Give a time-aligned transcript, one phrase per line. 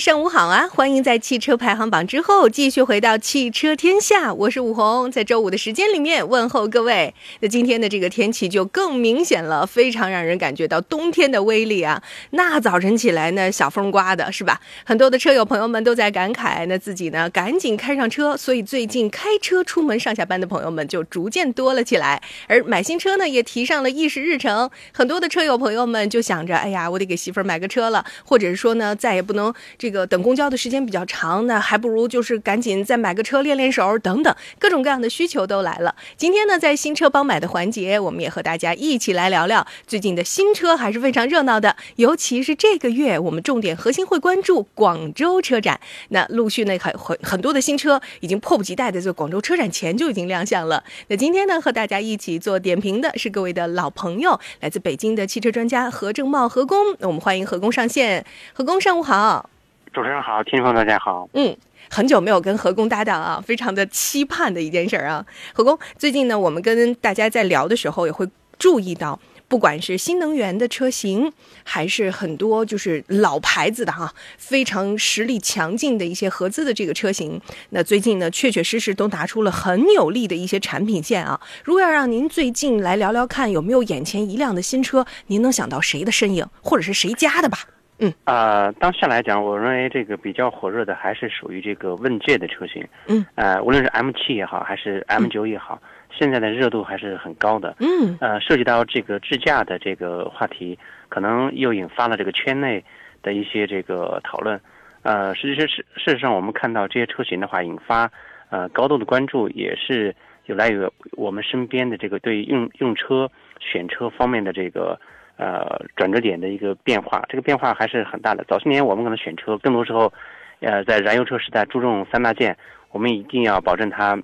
[0.00, 0.66] 上午好啊！
[0.66, 7.14] 欢迎在汽车排行榜之后继续回到汽车天下，我是武红，在周五的时间里面问候各位。
[7.40, 12.02] 那今天的这个天气就更明显了，非常让人感觉到冬天的威力啊！
[12.30, 14.58] 那早晨起来呢，小风刮的是吧？
[14.86, 22.22] 很多的车友朋友们都在感慨，那自己呢赶紧开上车，所以最近开车出门上下班的朋友们就逐渐多了起来。
[22.46, 29.89] 而买新车呢也提上了议事日程，很多的车友朋友们就想着，哎呀，我得给媳妇儿买个车了，或者是说呢，再也不能这。
[29.90, 35.96] 这个等公交的时间比较长，那还不如就是赶紧再买个车练练手等等，各种各样的需求都来了。
[36.16, 45.80] 今天呢，在新车帮买的环节，我们也和大家一起来聊聊最近的新车还是非常热闹的，尤其是这个月我们重点核心会关注广州车展。
[46.10, 50.84] 那陆续呢很很很多的新车已经迫不及待的在广州车展前就已经亮相了。
[51.08, 56.94] 那今天呢，和大家一起做点评的是各位的老朋友，来自北京的汽车专家何正茂何工。
[57.00, 59.50] 我们欢迎何工上线，何工上午好。
[59.92, 61.28] 主持人好，听众大家好。
[61.32, 61.56] 嗯，
[61.90, 65.26] 很久没有跟何工搭档啊，非常的期盼的一件事儿啊。
[65.52, 69.18] 何工，最近呢，我们跟大家在聊的时候，也会注意到，
[69.48, 71.32] 不管是新能源的车型，
[71.64, 81.40] 还是很多就是老牌子的哈，非常实力强劲的一些合资的这个车型，那最近呢，确确实实都拿出了很有力的一些产品线啊。
[81.64, 87.58] 如果要让您最近来聊聊看，有没有眼前一亮的新车，您能想到谁的身影，或者是谁家的吧？
[88.00, 92.82] 嗯啊，当下来讲，我认为这个比较火热的还是属于这个问界的车型。
[93.06, 95.78] 嗯，呃，无论是 M 七也好，还是 M 九也好，
[96.10, 97.76] 现在的热度还是很高的。
[97.80, 100.78] 嗯，呃，涉及到这个智驾的这个话题，
[101.10, 102.82] 可能又引发了这个圈内
[103.22, 104.58] 的一些这个讨论。
[105.02, 108.10] 呃，实际上是事实上，我们看到这些车型的话，引发
[108.48, 110.16] 呃高度的关注，也是
[110.46, 114.98] 有来于我们身边的这个对用用车选车方面的这个。
[115.40, 118.44] 呃，转折点的一个变化，这个变化还是很大的。
[118.46, 120.12] 早些年我们可能选车，更多时候，
[120.60, 122.54] 呃，在燃油车时代注重三大件，
[122.90, 124.20] 我们一定要保证它，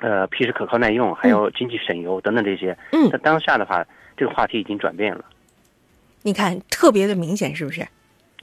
[0.00, 2.76] 呃，皮实可靠耐用，还有经济省油等等这些。
[2.90, 3.08] 嗯。
[3.08, 3.86] 在当下的话，
[4.16, 5.24] 这个话题已经转变了。
[6.22, 7.86] 你看，特别的明显，是不是？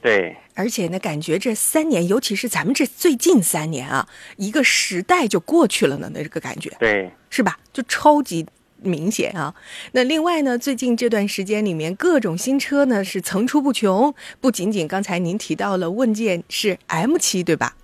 [0.00, 0.34] 对。
[0.54, 6.70] 而且呢，感觉这三年，尤其是咱们这最近三年啊，一个时代就过去了呢，那这个感觉。
[6.78, 7.10] 对。
[7.28, 7.58] 是吧？
[7.74, 8.46] 就超级。
[8.82, 9.54] 明显啊，
[9.92, 17.74] 那另外呢，最近这段时间里面，各种新车呢是层出不穷，不仅仅刚才您提到了问界是 M 七对吧？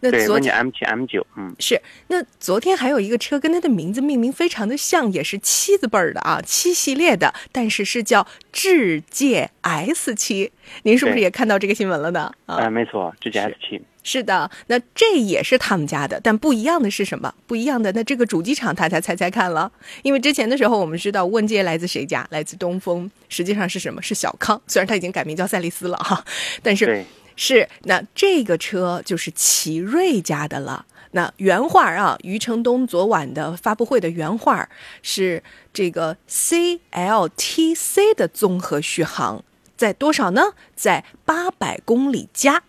[0.00, 1.82] 那昨天 M 七 M 九，嗯，是。
[2.06, 10.52] 那昨天还有一个车跟它的名字命名非常的像，也是七字辈儿的啊，七系列的，但是是叫智界 S 七。
[10.84, 12.32] 您是不是也看到这个新闻了呢？
[12.46, 13.82] 啊，没错，智界 S 七。
[14.04, 17.34] 是的，那这也是他们家的，但不一样的是什么？
[17.46, 19.72] 不一样的，那这个主机厂大家猜猜看了？
[20.02, 22.24] 因为之前的时候我们知道问界来自谁家？
[22.30, 24.00] 来自东风，实际上是什么？
[24.02, 26.24] 是小康，虽然他已经改名叫赛力斯了哈，
[26.62, 27.04] 但是
[27.34, 30.84] 是那这个车就是奇瑞家的了。
[31.12, 34.68] 那原话啊，余承东昨晚的发布会的原话
[35.00, 35.42] 是
[35.72, 39.42] 这个 CLTC 的综合续航
[39.76, 40.52] 在多少呢？
[40.76, 42.62] 在八百公里加。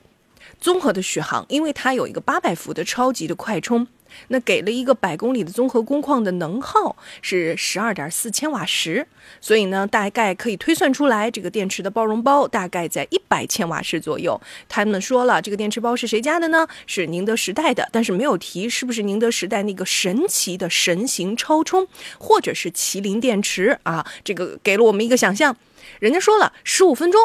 [0.66, 3.86] 综合的续航，因为它有一个八百伏的超级的快充，
[4.30, 9.06] 那给了一个百公里的综合工况的能耗是十二点四千瓦时，
[9.40, 14.42] 所以呢，大概可以推算出来，这个电池的包容包大概在一百千瓦时左右。
[14.68, 16.68] 他们说了，这个电池包是谁家的呢？
[16.88, 21.88] 是宁德时代的，但是没有提是不是宁德时代那个神奇的神行超充，
[22.18, 24.04] 或者是麒麟电池啊？
[24.24, 25.56] 这个给了我们一个想象，
[26.00, 27.22] 人家说了，十五分钟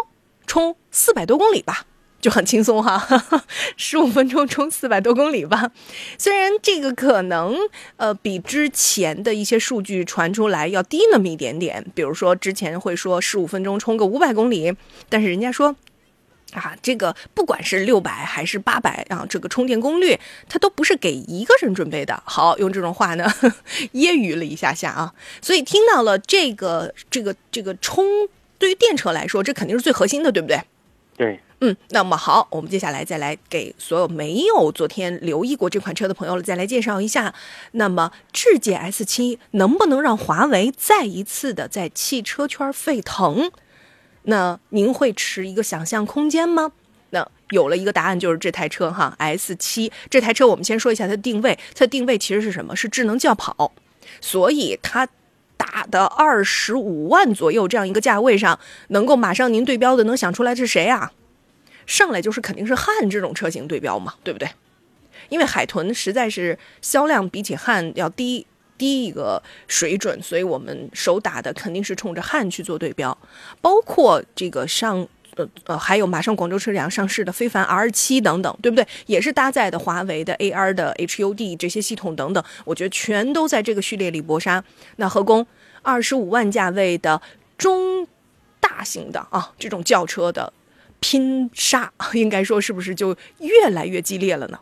[0.47, 1.87] 充四百多公里吧。
[2.21, 3.03] 就很轻松哈，
[3.77, 5.73] 十五分钟充四百多公里吧。
[6.19, 7.57] 虽然这个可能
[7.97, 14.75] 呃比之前的一些数据传出来要低那么一点点，比如说之前会说十五分钟充个五百公里，
[15.09, 15.75] 但是人家说
[16.53, 20.19] 啊，这个不管是六百还是八百啊，这个充电功率
[20.49, 22.23] 它都不是给一个人准备的。
[22.27, 23.25] 好，用这种话呢
[23.95, 28.05] 揶揄了一下下啊，所以听到了这个这个这个充
[28.59, 30.61] 对于电车来说，这肯定是最核心的，对不对？
[31.17, 31.41] 对。
[31.61, 37.35] 嗯，那么好，我们接下来再来给所有没有昨天留意过这款车的朋友了再来介绍一下。
[37.73, 43.51] 那么智界 S 七能不能让华为再一次的在汽车圈沸腾？
[44.23, 46.73] 那您会持一个想象空间吗？
[47.11, 52.75] 那有了一个答案，就是这台车哈，S 七这台车，我们先说一下它的定位，它定位其实是什么？
[52.75, 53.73] 是智能轿跑，
[54.23, 55.07] 所以它
[55.59, 58.59] 打的二十五万左右这样一个价位上，
[58.89, 61.13] 能够马上您对标的，能想出来是谁啊？
[61.91, 64.49] 上来就是肯定是汉这种车型对标嘛，对不对？
[65.29, 68.47] 因为海豚实在是销量比起汉要低
[68.79, 73.19] 低一个水准，所以我们手打的肯定是冲着汉去做对标，
[73.61, 75.07] 包括这个上。
[75.37, 78.85] 呃呃，还有马上广州车展上市的非凡 R 七等等，对不对？
[79.07, 84.63] 也是搭载的华为的 AR 的 HUD 这些系统等等，我觉得全都在这个序列里搏杀。
[84.97, 85.47] 那何工
[85.83, 87.23] 二十五万价位的
[87.57, 88.07] 中
[88.59, 90.53] 大型的啊这种轿车的
[91.01, 94.59] 拼杀， 应该说是不是就越来越激烈了呢？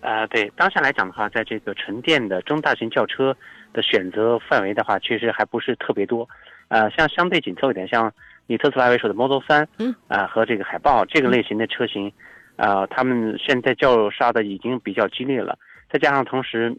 [0.00, 3.36] 呃，对，当下来讲的话，在这个纯电的中大型轿车
[3.72, 6.28] 的选择范围的话，确实还不是特别多。
[6.68, 8.12] 呃，像相对紧凑一点，像。
[8.50, 12.10] 以特斯拉为首的 Model 三，嗯啊和这个海豹这个类型的车型，
[12.56, 15.58] 啊，他们现在叫杀的已经比较激烈了。
[15.92, 16.74] 再加上同时，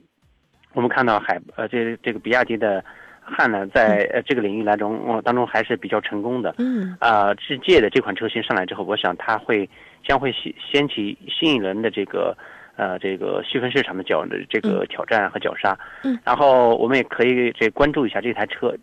[0.74, 2.84] 我们看到海呃这这个比亚迪的
[3.30, 6.56] 汉呢，在呃这个领域来中当中还是比较成功的。
[6.58, 9.70] 嗯啊，智界的这款车型上来之后，我想它会
[10.04, 12.36] 将会掀掀起新一轮的这个
[12.76, 15.78] 呃这个细分市场的角这个挑战和绞杀。
[16.04, 18.76] 嗯，然后我们也可以这关注一下这台车，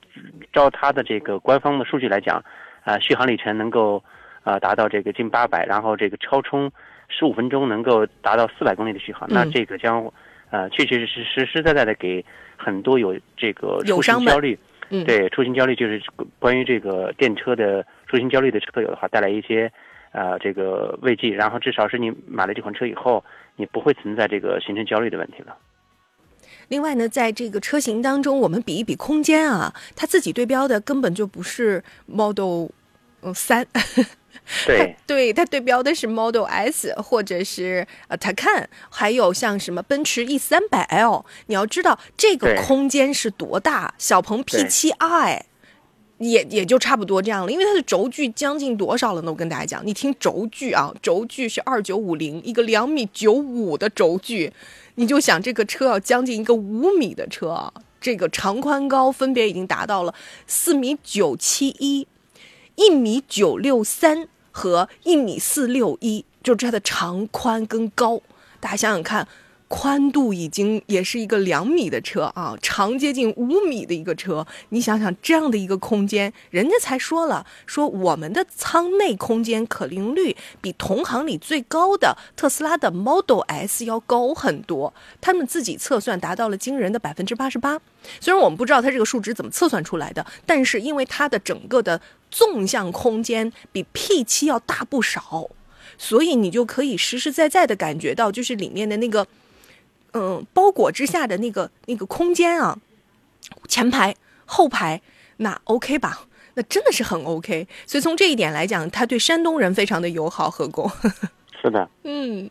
[0.53, 2.43] 照它的这个官方的数据来讲。
[2.87, 4.01] 啊，续航里程能够，
[4.45, 6.71] 啊，达到这个近八百，然后这个超充
[7.09, 10.09] 十五分钟能够达到四百公里的续航，那这个将，
[10.51, 12.25] 呃，确确实实实实在在的给
[12.57, 14.59] 很多有这个出行焦虑，
[14.89, 16.03] 对出行焦虑就是
[16.39, 19.71] 关于这个电车的出行焦虑的车友的话，带来一些，
[20.13, 23.25] 呃，这个慰藉，然后至少是你买了这款车以后，
[23.57, 25.57] 你不会存在这个行程焦虑的问题了。
[26.69, 32.69] 另外呢，在这个车型当中，我们比一比空间啊，它自己对标的根本就不是 Model
[33.27, 33.67] 嗯三，
[34.65, 41.27] 对，对，它对标的是 Model S 或者是呃 Taycan，还有像什么奔驰 E 三百 L。
[41.47, 45.47] 你要知道这个空间是多大，小鹏 P 七 I
[46.19, 49.31] 也也就差不多这样了，因为它的轴距将近多少了呢？
[49.31, 54.53] 我跟大家讲，你听轴距啊，轴距是二九五零，一个两米九五的轴距。
[54.95, 57.71] 你就想这个车要将近一个五米的车啊，
[58.01, 60.15] 这个长宽高分别已经达到了
[60.47, 62.07] 四米九七一、
[62.77, 68.21] 一米九六三和一米四六一，就是它的长宽跟高，
[68.61, 69.27] 大家想想看。
[69.69, 74.47] 宽度已经也是一个两米的车啊，长接近五米的一个车。
[74.69, 84.95] 你想想这样的一个空间，人家才说了，说我们的舱内空间可利用率比同行里最高的特斯拉的 Model S 要高很多。
[85.21, 87.81] 他们自己测算达到了惊人的百分之八十八。
[88.21, 95.51] 虽然我们不知道它这个数值怎么测算出来的，但是因为它的整个的纵向空间比 P7 要大不少，
[95.99, 99.27] 所以你就可以实实在在的感觉到，就是里面的那个。
[100.13, 102.79] 嗯，包裹之下的那个那个空间啊，
[103.69, 104.15] 前排、
[104.45, 105.01] 后排，
[105.39, 106.27] 那 OK 吧？
[106.55, 107.69] 那真的是很 OK。
[107.85, 110.51] 所以从这一点来讲，他对山东人非常的友好。
[110.51, 110.91] 何工
[111.61, 112.49] 是的，嗯，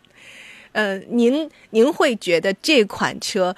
[0.73, 3.55] 呃，您您会觉得这款车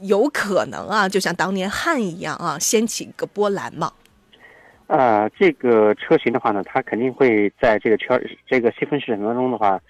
[0.00, 3.92] 有可能啊，就像当年汉一样啊，掀起一个波澜吗？
[4.86, 9.80] 啊，这个车型的话呢，它肯定会在这个圈这个细分市场当中的话，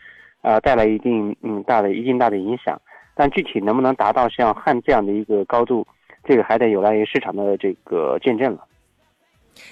[0.43, 2.81] 啊，带来一定嗯大的一定大的影响。
[3.15, 5.87] 但具体能不能达到像汉这样的一个高度，
[6.25, 8.67] 这个还得有赖于市场的这个见证了。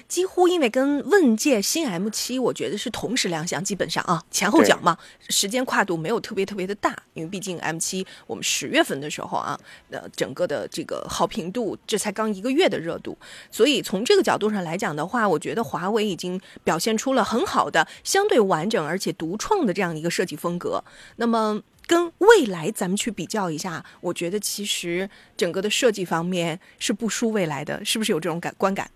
[0.07, 4.95] 几乎因为跟问界新 M7，我觉得是同时亮相，基本上啊前后脚嘛，
[5.29, 13.17] 时间跨度没有特别特别的大，因为毕竟 M7 我们十月份的时候啊，呃整个的这个好评度这才刚一个月的热度，
[13.49, 20.83] 所以从这个角度上来讲的话，我觉得华为已经表现出了很好的相对完整而且独创的这样一个设计风格。
[21.15, 28.87] 那么跟未来咱们去比较一下，我觉得其实整个的设计方面是不输未来的，是不是有这种感观感？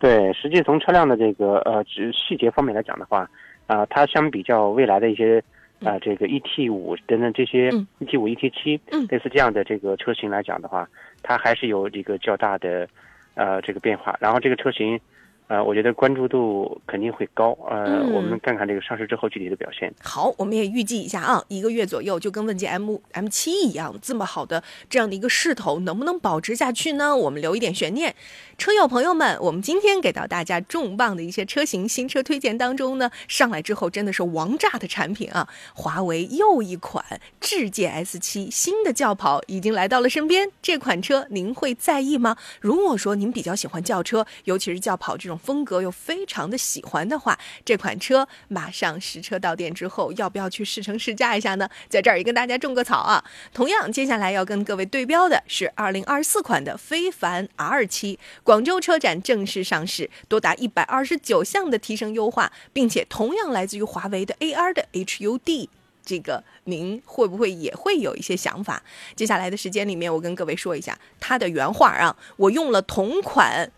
[0.00, 3.30] 对，实际从车辆的这个呃，细节方面来讲的话，
[3.68, 5.40] 啊，它相比较未来的一些
[5.84, 10.88] 啊，这个 ET 五等等这些 ET 五、ET 七类似这样的这个车型来讲的话，
[11.22, 12.88] 它还是有一个较大的
[13.34, 14.16] 呃这个变化。
[14.20, 15.00] 然后这个车型。
[15.46, 17.56] 呃，我觉得关注度肯定会高。
[17.68, 19.92] 呃，我们看看这个上市之后具体的表现。
[20.02, 27.14] 好，我们也预计一下啊，一个月左右就跟问界 M M 七一样，这么好的这样的一个势头，能不能保持下去呢？
[27.14, 28.14] 我们留一点悬念。
[28.56, 35.46] 车友朋友们，我们今天给到大家重磅的一些车型新车推荐当中呢，上来之后真的是王炸的产品啊！
[35.74, 37.04] 华为又一款
[37.40, 42.36] 智界 S 七新的轿跑已经来到了身边，这款车您会在意吗？
[42.60, 45.33] 如果说您比较喜欢轿车，尤其是轿跑这种。
[45.38, 51.68] 风格又非常的喜欢的话，这款车马上实车到店之后，要不要去试乘试驾一下呢？
[51.88, 53.24] 在这儿也跟大家种个草啊。
[53.52, 65.68] 同样，接下来要跟各位对标的是二零二四款的非凡 R 七，广州车展正式上市，多达一百二十九项的提升优化，并且同样来自于华为的 AR 的 HUD。
[66.06, 68.82] 这个您会不会也会有一些想法？
[69.16, 72.14] 接下来的时间里面，我跟各位说一下它的原话啊。
[72.36, 73.72] 我用了同款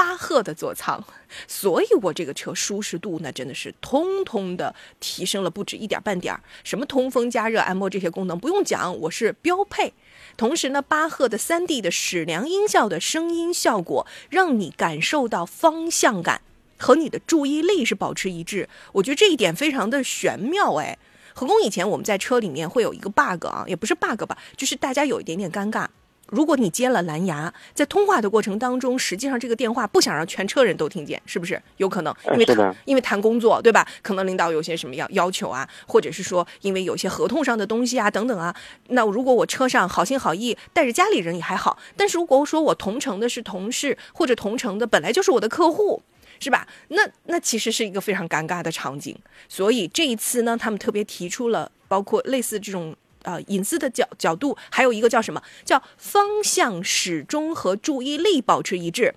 [0.00, 1.04] 巴赫的座舱，
[1.46, 6.42] 所以我这个车舒适度那真的是通通的提升了不止一点半点儿。
[6.64, 9.92] 什么通风、加热、按摩这些功能不用讲，我是标配。
[10.38, 16.40] 同时呢，巴赫的三 D 的矢量音效的声音效果，让你感受到方向感
[16.78, 18.70] 和你的注意力是保持一致。
[18.92, 20.96] 我觉得这一点非常的玄妙哎。
[21.34, 25.86] 何工以前我们在车里面会有一个 bug 啊，也不是 bug 吧，就是大家有一点点尴尬。
[26.30, 32.14] 如果你接了蓝牙，在通话的过程当中，实际上这个电话不想让全车人都听见，是不是有可能？
[32.32, 33.86] 因为谈因为谈工作，对吧？
[34.02, 38.54] 可能领导有些什么要要求啊，或者是说因为有些合同上的东西啊等等啊。
[38.88, 46.02] 那如果我车上好心好意带着家里人也还好，但是如果说我同城的是同事或者同城的本来就是我的客户。
[46.42, 46.66] 是吧？
[46.88, 49.14] 那那其实是一个非常尴尬的场景，
[49.46, 59.14] 所以这一次呢，他们特别提出了包括类似这种呃隐私的角角度，还有一个叫什么叫方向始终和注意力保持一致。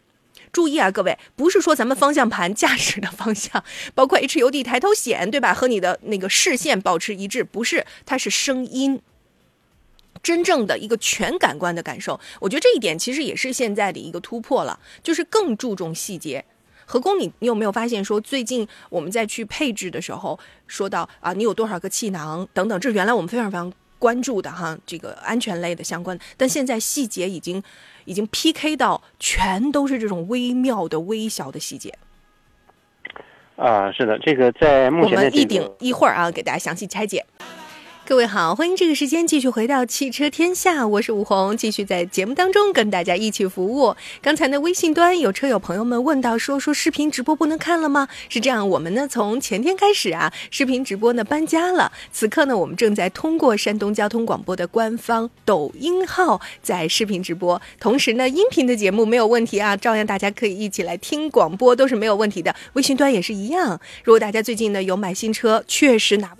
[0.51, 3.63] 注意啊，各位，不是说咱们方向盘驾驶的方向，
[3.95, 5.51] 包括 HUD 抬头显，对吧？
[5.51, 9.01] 和你的那个视线保持一致，不是，它是声音，
[10.21, 12.19] 真正的一个全感官的感受。
[12.39, 16.45] 我觉得这一点其实也是现在的一个突破了，就是更注重细节。
[16.85, 27.63] 何工，你你有没有发现说，最近我们在去配置的时候，说到啊，你有多少个气囊等等，这原来我们非常非常关注的哈，这个安全类的相关，但现在细节已经
[28.03, 31.97] 已经 PK 到全都是这种微妙的微小的细节。
[33.55, 37.25] 啊，是的，这个在目前我们一顶一会儿啊，给大家详细拆解。
[38.05, 43.95] 各位好，欢迎这个时间继续回到汽车天下，我是武红，继续在节目当中跟大家一起服务。
[44.21, 48.09] 刚才呢，微信端有车友朋友们问到说，说视频直播不能看了吗？
[48.27, 51.89] 是这样，我们呢从前天开始啊，视频直播呢搬家了。
[52.11, 62.53] 此刻呢，我们正在通过山东交通广播的官方抖音号在视频直播，同时呢，音频的节目没有问题啊，照样大家可以一起来听广播，都是没有问题的。
[62.73, 63.79] 微信端也是一样。
[64.03, 66.31] 如果大家最近呢有买新车，确实拿。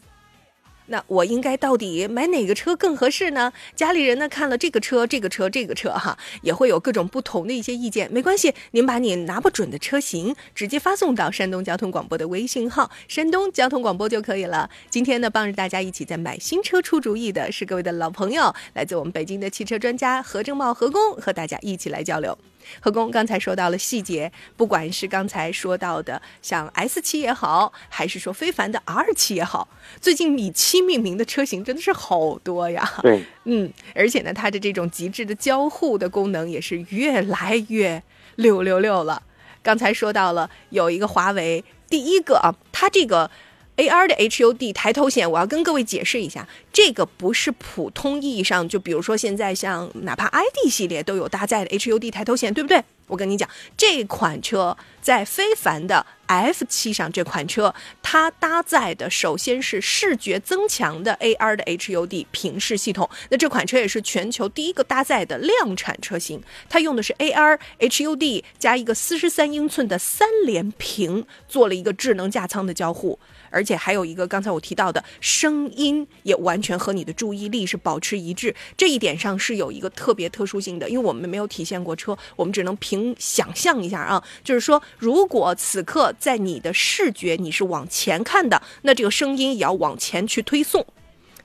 [0.88, 3.52] 那我应该到底买哪个车更合适呢？
[3.76, 8.12] 家里人呢看了这个车、这个车、这个车哈，也会有各种不同的一些意见。
[8.12, 14.70] 没关系，您把你拿不准的车型直接发送到山东交通广播的微信号“山东交通广播”就可以了。
[14.90, 22.38] 今天呢，帮着大家一起在买新车出主意的是各位的老朋友，来自我们北京的汽车专家何正茂何工，和大家一起来交流。
[22.80, 29.68] 何工刚才说到了细节，不管是刚才说到的像 S 七也好，还是说非凡的 R 七也好，
[30.02, 32.90] 最近米七命名的车型真的是好多呀。
[33.02, 38.02] 对， 嗯，而且呢，它的这种极致的交互的功能也是越来越
[38.36, 39.24] 六六六了。
[39.62, 43.30] 刚才说到了有一个华为，第一个啊，它这个。
[43.76, 52.84] AR 的 HUD 抬头显，我要跟各位解释一下，这个不是普通意义上，就比如说现在像哪怕 ID 系列都有搭载的 HUD 抬头显，对不对？
[53.08, 73.20] 我跟你讲，这款车在非凡的 F7 上，这款车它搭载的首先是视觉增强的 AR 的 HUD 平视系统，那这款车也是全球第一个搭载的量产车型，它用的是 AR HUD 加一个四十三英寸的三连屏，做了一个智能驾舱的交互。
[73.54, 90.86] 而且还有一个，刚才我提到的声音也完全和你的注意力是保持一致，这一点上是有一个特别特殊性的，因为我们没有体现过车，我们只能凭想象一下啊，就是说，如果此刻在你的视觉你是往前看的，那这个声音也要往前去推送，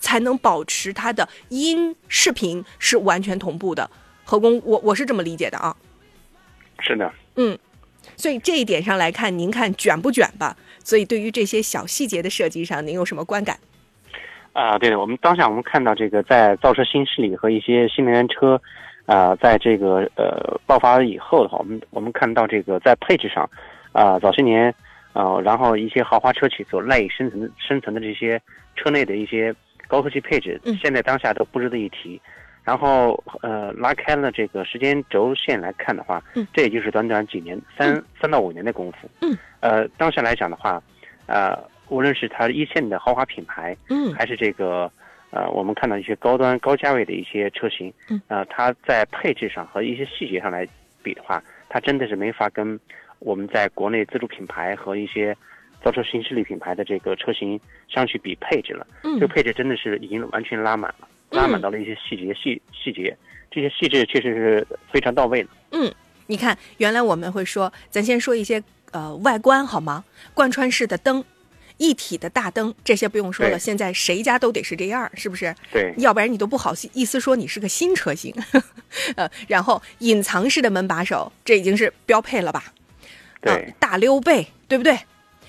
[0.00, 3.90] 才能保持它的音视频是完全同步的。
[4.24, 5.76] 何工，我我是这么理解的啊。
[6.80, 7.12] 是的。
[7.36, 7.58] 嗯，
[8.16, 10.56] 所以这一点上来看，您看卷不卷吧？
[10.88, 13.58] 所以，对于这些小细节的设计上，您有什么观感？
[14.54, 18.58] 啊，对的，我们当下我们看到这个在造车新势力和一些新能源车，
[19.04, 23.46] 啊，在这个呃爆发以后的话，我们我们看到这个在配置上，
[23.92, 24.74] 啊，早些年，
[25.12, 28.40] 啊，然后一些豪华车企所赖以生存生存的这些
[28.74, 29.54] 车内的一些
[29.88, 32.18] 高科技配置，现在当下都不值得一提。
[32.68, 40.82] 然后，呃，拉开了这个时间轴线来看的话，嗯，这也就是短短几年，三三到五年的功夫，嗯，呃，当下来讲的话，
[41.24, 41.58] 呃，
[41.88, 44.92] 无论是它一线的豪华品牌，嗯，还是这个，
[45.30, 50.68] 呃，我们看到一些高端高价位的一些车型，嗯，呃，它在配置上和一些细节上来
[51.02, 52.78] 比的话，它真的是没法跟
[53.18, 55.34] 我们在国内自主品牌和一些
[55.82, 57.58] 造车新势力品牌的这个车型
[57.88, 58.86] 相去比配置了。
[59.04, 59.14] 嗯。
[59.18, 63.16] 这个配置真的是已经完全拉满了，拉满到了一些细节细细节，
[63.50, 65.48] 这些细致确实是非常到位的。
[65.72, 65.92] 嗯
[66.26, 70.04] 你看，原来我们会说，咱先说一些呃外观好吗？
[70.34, 71.24] 贯穿式的灯，
[71.78, 75.54] 一体的大灯，这些不用说了，现在谁家都得是这样，是不是？
[75.72, 78.34] 对，要不然你都不好意思说你是个新车型。
[79.16, 82.64] 呃，然后隐藏式的门把手，这已经是标配了吧？
[83.40, 84.98] 对呃大溜背，对不对？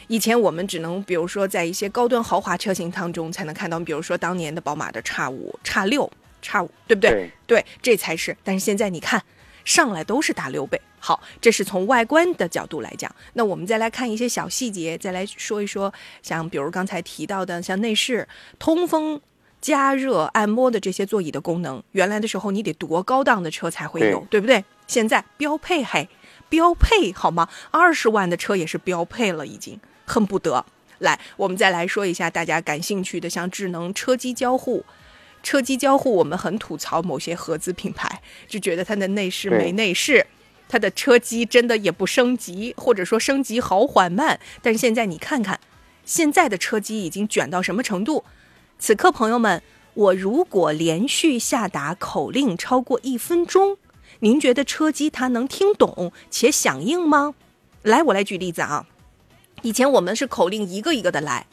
[0.09, 6.11] 以前我们只能，比如说在一些高端豪华车型当中才能看到，比如说当年的宝马的叉五、叉六、
[6.41, 7.11] 叉五，对不对？
[7.11, 8.35] 对对，这才是。
[8.43, 9.23] 但是现在你看，
[9.63, 10.81] 上来都是大溜背。
[10.99, 13.09] 好，这是从外观的角度来讲。
[13.33, 19.21] 那我们再来看一些小细节，再来说一说，像比如刚才提到的，像内饰通风。
[19.61, 24.63] 加热、按摩的这些座椅的功能，原来的时候你得多高档的车才会有，对不对？
[24.87, 26.07] 现在标配嘿，
[26.47, 27.49] 标配好吗？
[27.69, 29.77] 二十万的车也是标配了，已经
[30.09, 30.65] 恨不得。
[30.97, 34.83] 来，我们再来说一下大家感兴趣的，像智能车机交互。
[35.41, 40.27] 车机交互，我们很吐槽某些合资品牌，就觉得它的内饰没内饰，
[40.67, 44.37] 它的车机真的也不升级，或者说升级好缓慢。
[44.61, 45.57] 但是现在你看看，
[46.03, 48.25] 现在的车机已经卷到什么程度？
[48.77, 49.63] 此刻，朋友们，
[49.93, 53.77] 我如果连续下达口令超过一分钟，
[54.19, 57.33] 您觉得车机它能听懂且响应吗？
[57.83, 58.85] 来，我来举例子啊。
[59.61, 61.45] 以前我们是口令一个一个的来，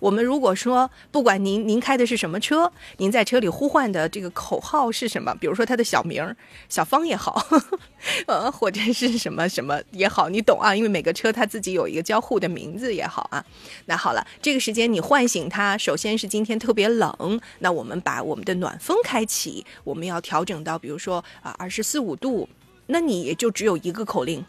[0.00, 5.34] 我们如果说不管您您开的是什么车，您在车里呼唤的这个口号是什么？
[5.40, 6.36] 比如说它的小名儿
[6.68, 7.46] 小芳也好，
[8.26, 10.74] 呃，或者是什么什么也好，你懂啊？
[10.74, 13.44] 因为每个车它自己有一个交互的名字也好啊。
[13.86, 22.48] 那好了，这个时间你唤醒它，首先是今天特别冷，那我们把我们的暖风开启，我们要调整到比如说啊二十四五度，
[22.86, 24.44] 那你也就只有一个口令，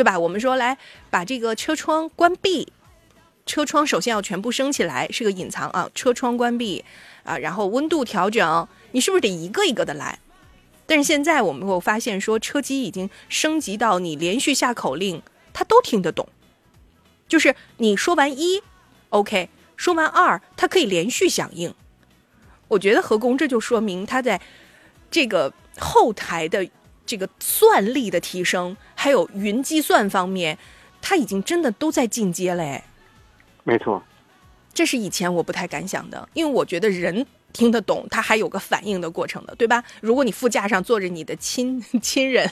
[0.00, 0.18] 对吧？
[0.18, 0.78] 我们说来
[1.10, 2.72] 把这个车窗关闭，
[3.44, 6.82] 车窗首先要全部升起来，是个隐藏啊，车窗关闭
[7.22, 10.18] 啊，然后温度调整，你是不是得一个一个的来？
[10.86, 16.26] 但是现在我们会发现说，车机已经升级到你连续下口令，它都听得懂。
[17.28, 18.62] 就是你说完一
[19.10, 21.74] ，OK，说完二，它可以连续响应。
[22.68, 24.40] 我觉得何工这就说明它在
[25.10, 26.66] 这个后台的
[27.04, 30.58] 这个算力的提升，还有云计算方面，
[31.00, 32.84] 它已经真的都在进阶嘞。
[33.64, 34.02] 没错，
[34.74, 39.82] 这是以前我不太敢想的，因为我觉得人听得懂，它还有个反应的过程的，对吧？
[40.02, 42.46] 如果你副驾上坐着你的亲亲人，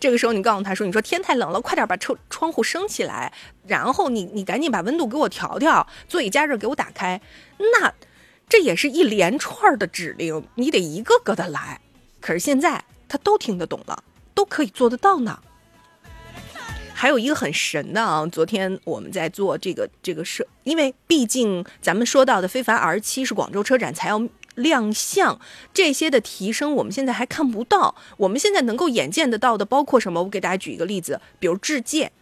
[0.00, 3.30] 这个时候你告诉他说：“你说天太冷了，快点把车窗户升起来，
[3.66, 7.20] 然后你你赶紧把温度给我调调，座椅加热给我打开。”
[7.78, 7.92] 那
[8.48, 11.82] 这也是一连串的指令，你得一个个的来。
[12.22, 15.42] 可是现在他都听得懂了，都可以做得到呢。
[17.00, 24.20] 还有一个很神的啊，昨天我们在做这个这个设，因为毕竟咱们说到的非凡 R 七是广州车展才要
[24.56, 25.40] 亮相，
[25.72, 27.94] 这些的提升我们现在还看不到。
[28.18, 30.22] 我们现在能够眼见得到的包括什么？
[30.22, 32.12] 我给大家举一个例子，比如智界，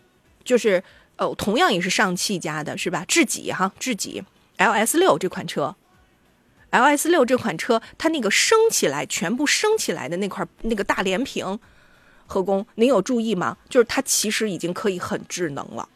[0.45, 0.85] 就是
[1.17, 3.05] 呃，同样也是上汽家的是吧？
[3.09, 4.23] 智己哈，智己
[4.59, 5.75] LS 六这款车。
[6.71, 11.59] LS 六这款车，它那个升起来，全部升起来的那块那个大连屏，
[12.29, 13.57] 何工，您有注意吗？
[13.71, 15.89] 就是它其实已经可以很智能了。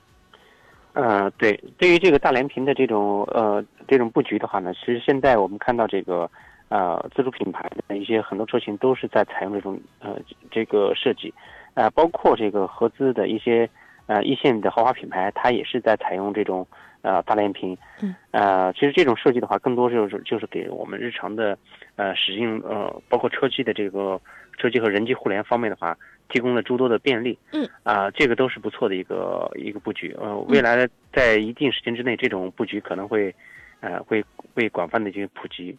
[0.95, 6.29] 呃，对，对于这个大连屏的这种呃这种布局的话呢，其实现在我们看到这个
[6.69, 10.19] 呃自主品牌的一些很多车型都是在采用这种呃
[10.51, 11.33] 这个设计，
[11.75, 13.69] 呃，包括这个合资的一些
[14.07, 16.67] 呃一线的豪华品牌，它也是在采用这种
[17.03, 17.77] 呃大连屏。
[18.03, 18.15] 嗯。
[18.31, 21.57] 呃，其实这种设计的话，更多就是就是给我们日常的
[21.97, 24.21] 呃使用呃包括车机的这个
[24.59, 25.97] 车机和人机互联方面的话，
[26.33, 27.39] 提供了诸多的便利。
[27.53, 27.69] 嗯。
[27.85, 30.17] 啊、这个都是不错的一个一个布局。
[30.19, 33.35] 呃，未来在一定时间之内，这种布局可能会
[33.81, 35.77] 呃会会广泛的进行普及。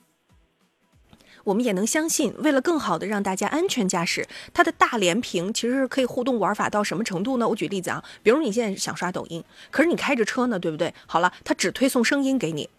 [1.44, 7.46] 我们也能相信，为了更好的让大家安全驾驶，它的大连屏其实是可以互动玩法到什么程度呢？
[7.46, 10.94] 我举例子啊，比如你现在想刷抖音，可是你开着车呢，对不对？
[11.06, 12.70] 好了，它只推送声音给你，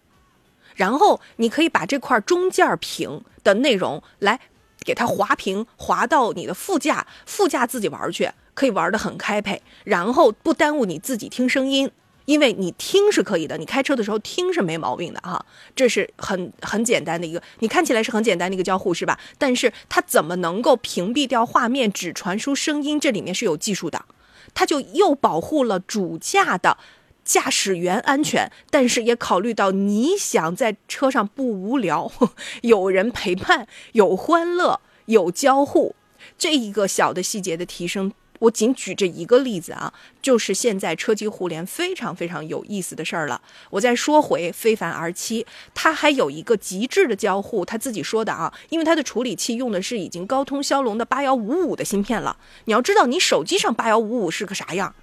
[0.77, 4.41] 然后你可以把这块中间屏的内容来
[4.85, 11.91] 给它滑屏，滑到你的副驾，副驾自己玩去，可以玩得很开配，然后不耽误你自己听声音。
[12.27, 15.45] 因为你听是可以的，你开车的时候听是没毛病的哈，
[15.77, 19.21] 这是很很简单的一个，你看起来是很简单的一个交互是吧？
[19.37, 22.99] 但是它怎么能够屏蔽掉画面，只传输声音？
[22.99, 24.07] 这里面是有技术的，
[24.55, 26.79] 它就又保护了主驾的
[27.25, 32.13] 驾驶员安全，但是也考虑到你想在车上不无聊，
[32.63, 35.95] 有人陪伴，有欢乐，有交互，
[36.37, 38.13] 这一个小的细节的提升。
[38.41, 43.41] 我仅举这一个例子啊，就是现在车机互联非常非常有意思的事儿了。
[43.71, 52.37] 我再说回非凡 R 七，它还有一个极致的交互，他自己说的啊，因为它的处理器用的是已经高通骁龙的八幺五五的芯片了。
[52.67, 54.95] 你要知道，你手机上八幺五五是个啥样，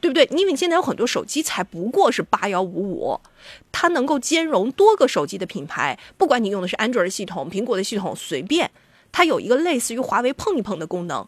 [0.00, 0.24] 对不对？
[0.26, 3.20] 因为你现在有很多手机才不过是八幺五五，
[3.72, 8.70] 它能够兼容多个手机的品牌，不管你用的是安卓的系统、苹果的系统，随便。
[9.10, 11.26] 它有一个类似于华为碰一碰的功能，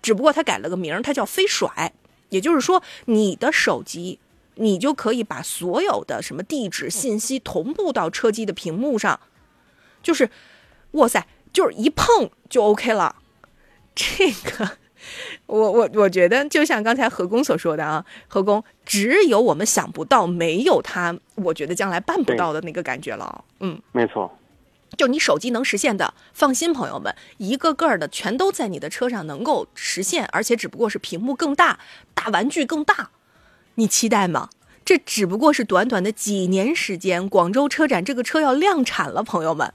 [0.00, 1.92] 只不过它改了个名儿，它叫飞甩。
[2.30, 4.18] 也就是说，你的手机，
[4.54, 9.20] 你就可以把所有的什么地址信息同步到车机的屏幕上，
[10.02, 10.30] 就是，
[10.92, 13.16] 哇塞，就是一碰就 OK 了。
[13.94, 14.78] 这个，
[15.46, 23.44] 我我我觉得，就像刚才何工所说的啊，何工，只有我们想不到，没有他，我觉得将来办不到的那个感觉了。
[23.60, 24.38] 嗯，没错。
[24.96, 31.78] 就你手机能实现的，放心，朋友们，一个个的全都在你的车上能够实现，而且只不过是屏幕更大，
[32.14, 33.10] 大玩具更大，
[33.74, 34.48] 你期待吗？
[34.84, 39.74] 这只不过是短短的几年时间，广州车展这个车要量产了，朋友们，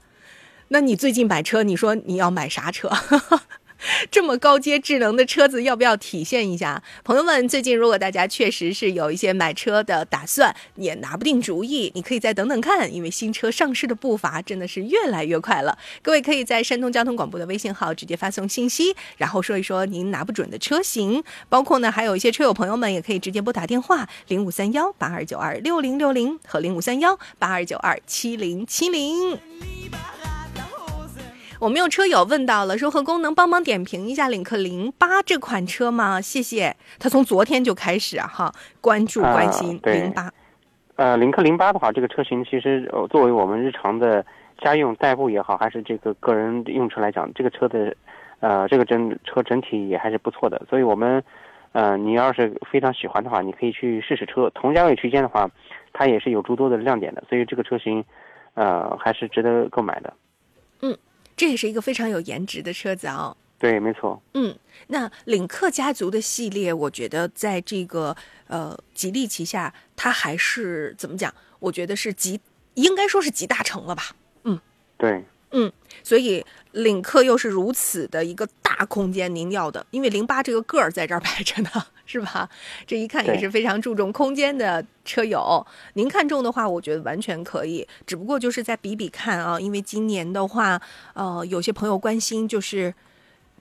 [0.68, 2.90] 那你最近买车，你说你要买啥车？
[4.10, 6.82] 这么高阶智能的车子要不要体现一下？
[7.04, 15.76] 朋友们，最近如果大家确实是有一些买车的打算，也拿不定主意，你可以再等等看，因为新车上市的步伐真的是越来越快了。
[16.00, 29.38] 各位可以在山东交通广播的微信号直接发送信息，然后说一说您拿不准的车型，包括呢还有一些车友朋友们也可以直接拨打电话零五三幺八二九二六零六零和零五三幺八二九二七零七零。
[31.62, 36.20] 我们有车友问到了，说何工能帮忙点评一下领克零八这款车吗？
[36.20, 36.74] 谢谢。
[36.98, 40.28] 他从昨天就开始啊，哈，关注关心零八。
[40.96, 44.26] 呃，领克零八的话，这个车型其实呃作为我们日常的
[44.58, 47.94] 家用代步也好，还是这个个人用车来讲，这个车的，
[48.40, 50.60] 呃，这个整车整体也还是不错的。
[50.68, 51.22] 所以我们，
[51.70, 54.50] 呃，你要是非常喜欢的话，你可以去试试车。
[54.50, 55.48] 同价位区间的话，
[55.92, 57.22] 它也是有诸多的亮点的。
[57.28, 58.04] 所以这个车型，
[58.54, 60.12] 呃，还是值得购买的。
[61.32, 61.36] 嗯。
[61.36, 63.36] 这也是一个非常有颜值的车子啊！
[63.58, 64.20] 对，没错。
[64.34, 68.16] 嗯，那领克家族的系列，我觉得在这个
[68.48, 71.32] 呃吉利旗下，它还是怎么讲？
[71.60, 72.40] 我觉得是集，
[72.74, 74.16] 应该说是集大成了吧？
[74.44, 74.58] 嗯，
[74.98, 75.24] 对。
[75.52, 75.70] 嗯，
[76.02, 81.70] 所以领克又是如此的一个大空间，您要的，因为零八这个个儿在这儿摆着呢，
[82.06, 82.48] 是吧？
[82.86, 85.64] 这一看也是非常注重空间的车友。
[85.94, 90.80] 您看中的话，我觉得完全可以，只不过就是再比比看啊，因为今年的话，
[91.14, 92.92] 呃，有些朋友关心，就是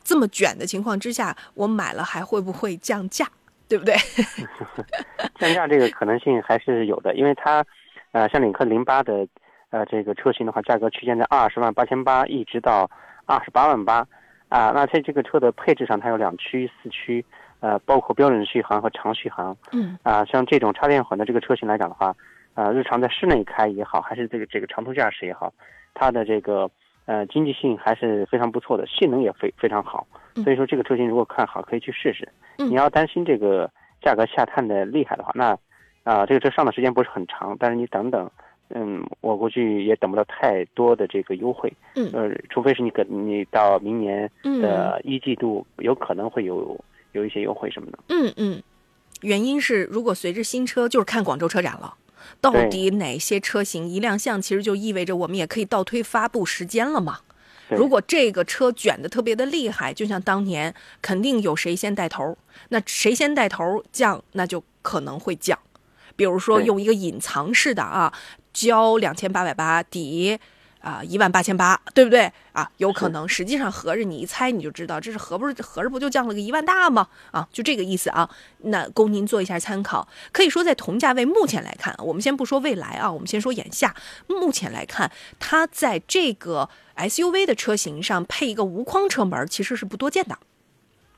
[0.04, 3.28] 这么卷的情况之下，我买了还会不会降价，
[3.68, 3.96] 对不对？
[5.40, 7.64] 降价这个可能性还是有的，因为它，
[8.12, 9.28] 呃，像领克零八的。
[9.72, 12.92] 呃，这个车型的话，价格区间在二十万八千八一直到
[13.26, 14.06] 二十八万八，
[14.50, 17.26] 啊，那在这个车的配置上，它有两驱四驱，
[17.62, 19.56] 呃，包括标准续航和长续航。
[19.72, 19.98] 嗯。
[20.04, 22.14] 啊，像这种插电混的这个车型来讲的话，
[22.56, 25.54] 呃，日常在室内开也好，还是这个这个长途驾驶也好，
[25.94, 26.70] 它的这个
[27.06, 30.06] 呃经济性还是非常不错的，性能也非非常好。
[30.44, 32.28] 所以说这个车型如果看好，可以去试试。
[32.58, 33.70] 你要担心这个
[34.02, 35.58] 价格下探的厉害的话，那
[36.04, 38.30] 啊，这个车上的时间不是很长，但是你等等。
[38.74, 41.70] 嗯，我估计也等不到太多的这个优惠。
[41.94, 46.80] 嗯，呃，除非是你可你到明年的一季度，有可能会有
[47.12, 48.00] 有一些优惠什么的。
[48.10, 48.64] 嗯嗯，
[49.22, 51.96] 原因是如果随着新车，就是看广州车展了，
[52.40, 57.20] 到底哪些车型一亮相，其实就意味着我们也可以倒推发布时间了嘛。
[57.70, 62.38] 如果这个车卷的特别的厉害，就像当年，肯定有谁先带头，
[62.70, 65.58] 那谁先带头降，那就可能会降。
[66.16, 68.14] 比如说用一个隐藏式的啊。
[68.54, 70.38] 交两千八百八抵
[70.82, 72.70] 啊一万八千八，对不对啊？
[72.78, 77.08] 有可能，实际上合着你一猜你就知道，这是合不是合着不就降了个一万大吗？
[77.32, 78.30] 啊，就这个意思啊。
[78.64, 80.08] 那供您做一下参考。
[80.32, 83.96] 可以说在同价位，目前来看，我们先不说未来啊，我们先说眼下。
[84.28, 90.38] 目前来看，它在这个 SUV 的车型上配一个无框车门，其实是不多见的。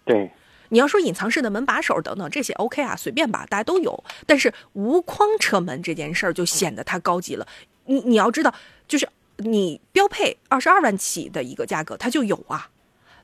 [0.05, 0.31] 对。
[0.69, 4.03] 你要说隐藏式的门把手等等这些 OK 啊，随便吧，大家都有。
[4.25, 7.45] 但是无框车门这件事儿就显得它高级了。
[7.85, 8.51] 你你要知道，
[8.87, 12.69] 就是你标配二十二万起的一个价格，它就有啊。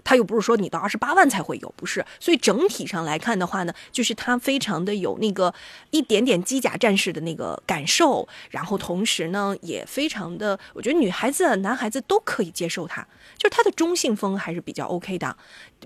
[0.04, 5.54] 它又不是说你到二十八万才会有，不是，所以整体上来看的话呢，就是它非常的有那个
[5.92, 13.06] 一点点机甲战士的那个感受，然后同时呢也非常的，我觉得女孩子、男孩子都可以接受它，
[13.38, 15.36] 就是它的中性风还是比较 OK 的，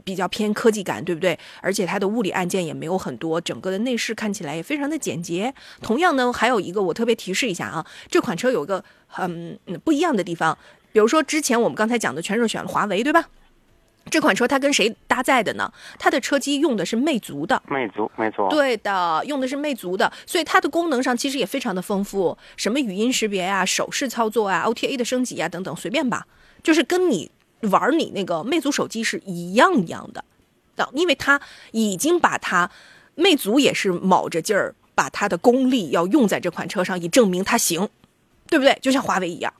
[0.04, 1.38] 比较偏科技感，对不对？
[1.62, 5.54] 而且它的物理按键也没有很多，整个的内饰看起来也非常的简洁。
[5.82, 10.58] 同样呢，还有一个我特别提示一下啊，这款车有一个很不一样的地方，
[10.92, 13.28] 比如说之前我们刚才讲的全是选了华为，对吧？
[14.10, 15.72] 这款车它跟谁搭载的呢？
[15.98, 26.28] 它的车机用的是魅族的，魅族没错，对的，用的是魅族的，所以它的功能上其实也非常的丰富，什么语音识别啊、手势操作啊、OTA 的升级啊等等，随便吧，
[26.62, 30.24] 就是跟你玩你那个魅族手机是一样一样的。
[30.76, 31.40] 的，因为它
[31.72, 32.70] 已经把它，
[33.16, 37.88] 魅族也是卯着劲儿把它的功力要用在这款车上，以证明它行，
[38.48, 38.78] 对不对？
[38.82, 39.54] 就像华为一样。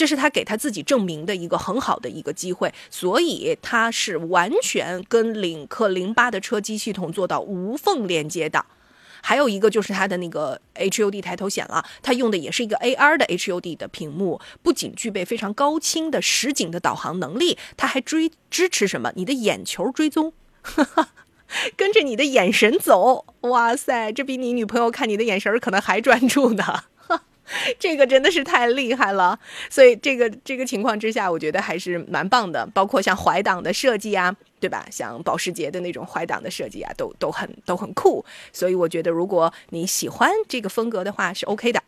[0.00, 8.64] 这是他给他自己证明的一个很好的一个机会，所以他是完全跟领克零八的车机系统做到无缝连接的。
[9.20, 19.12] 还有一个就是它的那个 HUD 抬头显了，它用的也是一个 AR 的 HUD 的屏幕，不仅具备非常高清的实景的导航能力，它还追支持什么？
[19.16, 20.32] 你的眼球追踪，
[21.76, 23.26] 跟着你的眼神走。
[23.42, 26.84] 哇塞，这比你女朋友看你的眼神可能还专注呢。
[27.78, 32.66] 这个真的是太厉害了，所以这个这个情况之下，我觉得还是蛮棒的。
[32.72, 34.86] 包括像怀档的设计啊，对吧？
[34.90, 38.24] 像保时捷的那种怀档的设计啊，都都很都很酷。
[38.52, 41.82] 所以我觉得，如果你喜欢这个风格的话，是 OK 的。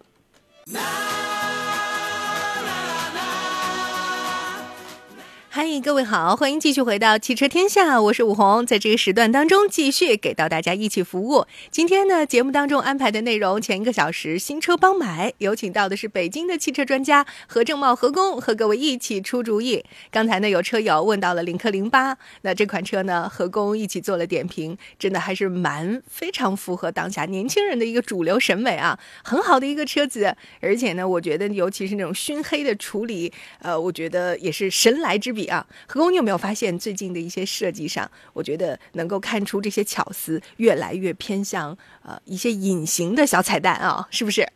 [5.55, 11.45] 嗨，各位好，欢迎继续回到汽车天下，我是武红，在这个时段当中继续给到大家一起服务。
[11.71, 19.85] 今天呢，节目当中安排的内容，前一个小时新车帮买，有请到的是北京的汽车专家何正茂何工，和各位一起出主意。
[20.11, 35.42] 刚才呢，有车友问到了领克零八，那这款车呢，何工一起做了点评，真的还是蛮非常符合当下年轻人的一个主流审美啊，很好的一个车子，而且呢，我觉得尤其是那种熏黑的处理，呃，我觉得也是神来之笔。
[35.47, 44.47] 啊，何工，你有没有发现最近的一些设计上，我觉得能够看出这些巧思越来越偏向呃一些隐形的小彩蛋啊，是不是？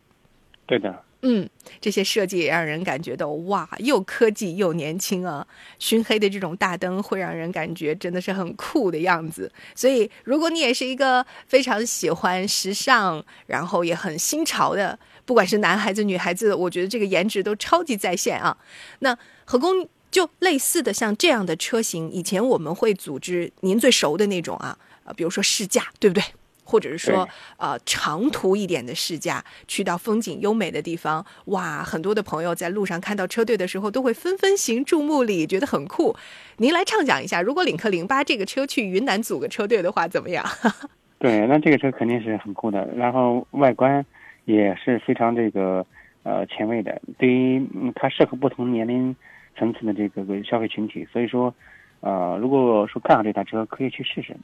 [0.67, 1.49] 对的，嗯，
[1.81, 5.47] 这些设计也让人感觉到哇，又科技又年轻啊！
[5.79, 9.51] 熏黑的这种大灯会让人感觉真的是很酷的样子。
[9.75, 18.57] 所以，如果你也是一个非常喜欢时尚，然后也很新潮的，不管是男孩子女孩子，我觉得这个颜值都超级在线啊。
[18.99, 19.89] 那何工。
[20.17, 24.75] 就类似的像这样的车型，以前我们会组织您最熟的那种啊，
[25.05, 26.25] 呃，比如说试驾，对不对？
[26.65, 36.17] 或者是说，呃，长途一点的试驾，去到风景优美的地方，哇，很多的朋友在路上看到车队的时候，都会纷纷行注目礼，觉得很酷。
[36.57, 40.43] 您来畅想一下，如果领克零八这个车去云南组个车队的话，怎么样？
[41.21, 44.03] 对，那这个车肯定是很酷的，然后外观
[44.47, 45.85] 也是非常这个
[46.23, 47.63] 呃前卫的，对于
[47.95, 49.15] 它适合不同年龄。
[49.57, 51.55] 层次的这个个消费群体，所以说，
[52.01, 54.37] 呃，如果说看好这台车，可以去试试。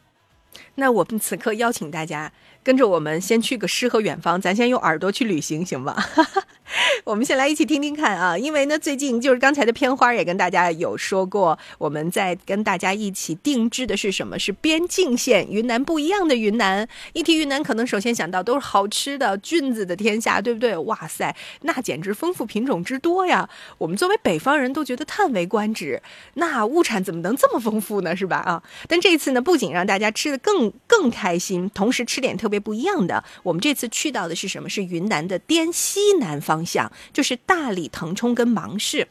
[0.75, 2.31] 那我们此刻邀请大家
[2.63, 5.97] 跟着我们先去个诗和远方，咱先用耳朵去旅行，行吧？
[7.05, 14.39] 我们先来一起听听看啊，因为呢，最近就是刚才的片花也跟大家有说过，我们在跟大家一起定制的是什么？
[14.39, 16.89] 是边境线云南不一样的云南。
[17.13, 20.77] 一提云南，可能首先想到都是好吃的菌子的天下，对不对？
[20.79, 23.49] 哇塞，那简直丰富品种之多呀！
[23.77, 26.01] 我们作为北方人都觉得叹为观止，
[26.35, 28.17] 那物产怎么能这么丰富呢？
[28.17, 28.39] 是吧？
[28.39, 33.25] 啊，但这次呢，不仅让大家吃的更更开心，同时吃点特别不一样的。
[33.43, 34.69] 我们这次去到的是什么？
[34.69, 36.93] 是云南的滇西南方向。
[37.13, 39.09] 就是大理、腾冲跟芒市，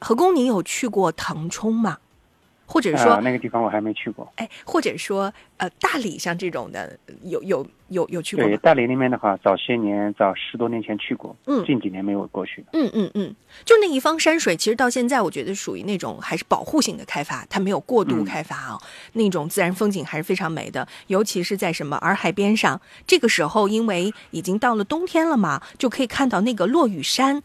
[0.00, 1.98] 何工，你有去过腾冲吗？
[2.66, 4.30] 或者说那个地方我还没去过。
[4.36, 12.64] 哎，或者说呃，大理像这种的，有有有有去过对，大理那边的话，早些年早十多年前去过，嗯，近几年没有过去。
[12.72, 18.78] 嗯嗯嗯，就那一方山水，其实到现在我觉得属于那种还是保护性的开发，它没有过度开发啊。
[19.12, 22.80] 那种自然风景还是非常美的，尤其是在什么洱海边上。
[23.06, 27.42] 这个时候，因为已经到了冬天了嘛，就可以看到那个落雨山。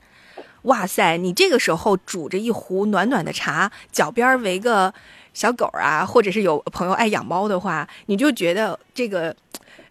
[0.64, 1.18] 哇塞！
[1.18, 4.94] 你这个时候煮着一壶暖暖的茶，脚边围个
[5.34, 9.36] 小狗啊，或者是有朋友爱养猫的话，你就觉得这个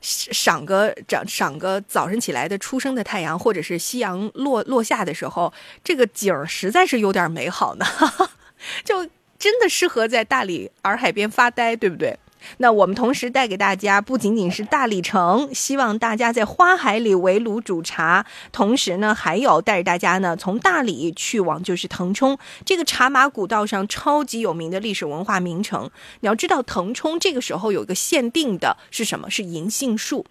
[0.00, 5.52] 赏个赏赏个早晨起来的初升的太阳，或者是夕阳落落下的时候，
[5.82, 7.86] 这个景儿实在是有点美好呢，
[8.84, 12.18] 就真的适合在大理洱海边发呆，对不对？
[12.58, 25.90] 那我们同时带给大家不仅仅是大理城，希望大家在花海里围炉煮茶，同时呢，还有带着大家呢从大理去往就是腾冲这个茶马古道上超级有名的历史文化名城。
[26.20, 29.28] 你要知道，腾冲这个时候有一个限定的是什么？
[29.30, 30.24] 是银杏树。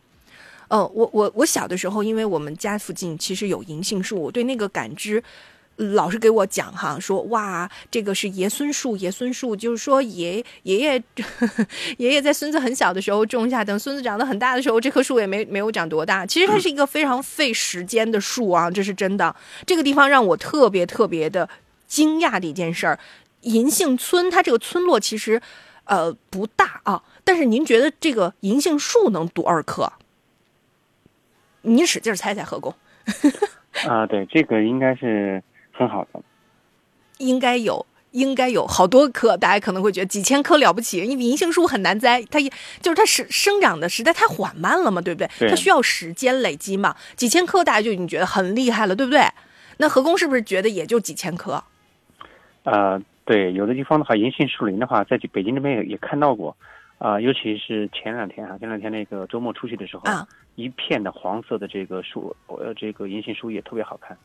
[0.69, 5.23] 呃，我我我小的时候，因为我们家附近其实有银杏树，我对那个感知。
[5.77, 11.03] 老是给我讲哈，说哇，这个是爷孙树，爷孙树就是说爷爷爷
[11.97, 16.25] 爷爷在孙子很小的时候种下，等孙子长得很大的时候，这棵树也没没有长多大。
[16.25, 19.35] 其实它是一个非常费时间的树啊，这是真的。
[19.65, 21.47] 这个地方让我特别特别的
[21.85, 22.99] 惊讶的一件事儿，
[23.41, 25.41] 银杏村它这个村落其实
[25.83, 29.93] 呃不大啊，但是您觉得这个银杏树能多少棵？
[31.61, 32.73] 您使劲猜猜，何工。
[33.87, 35.43] 啊，对，这个应该是
[35.77, 36.21] 很好的，
[37.19, 42.49] 应该有，应该有好多棵，大家可能会觉得几千棵了不起，因为银杏树很难栽，它也
[42.81, 45.29] 就是它生生长的实在太缓慢了嘛，对不对？
[45.37, 49.21] 对它需要时间累积嘛，几千棵大家就已经觉得很厉害了，对不对？
[49.77, 51.63] 那何工是不是觉得也就几千棵？
[52.63, 56.57] 呃，对，有的地方的话，银杏树林的话，在北京这边也也看到过，
[56.97, 64.17] 啊、尤其是前两天啊，前两天那个周末出去的时候，啊一片的黄色的这个树，呃，这个银杏树叶特别好看。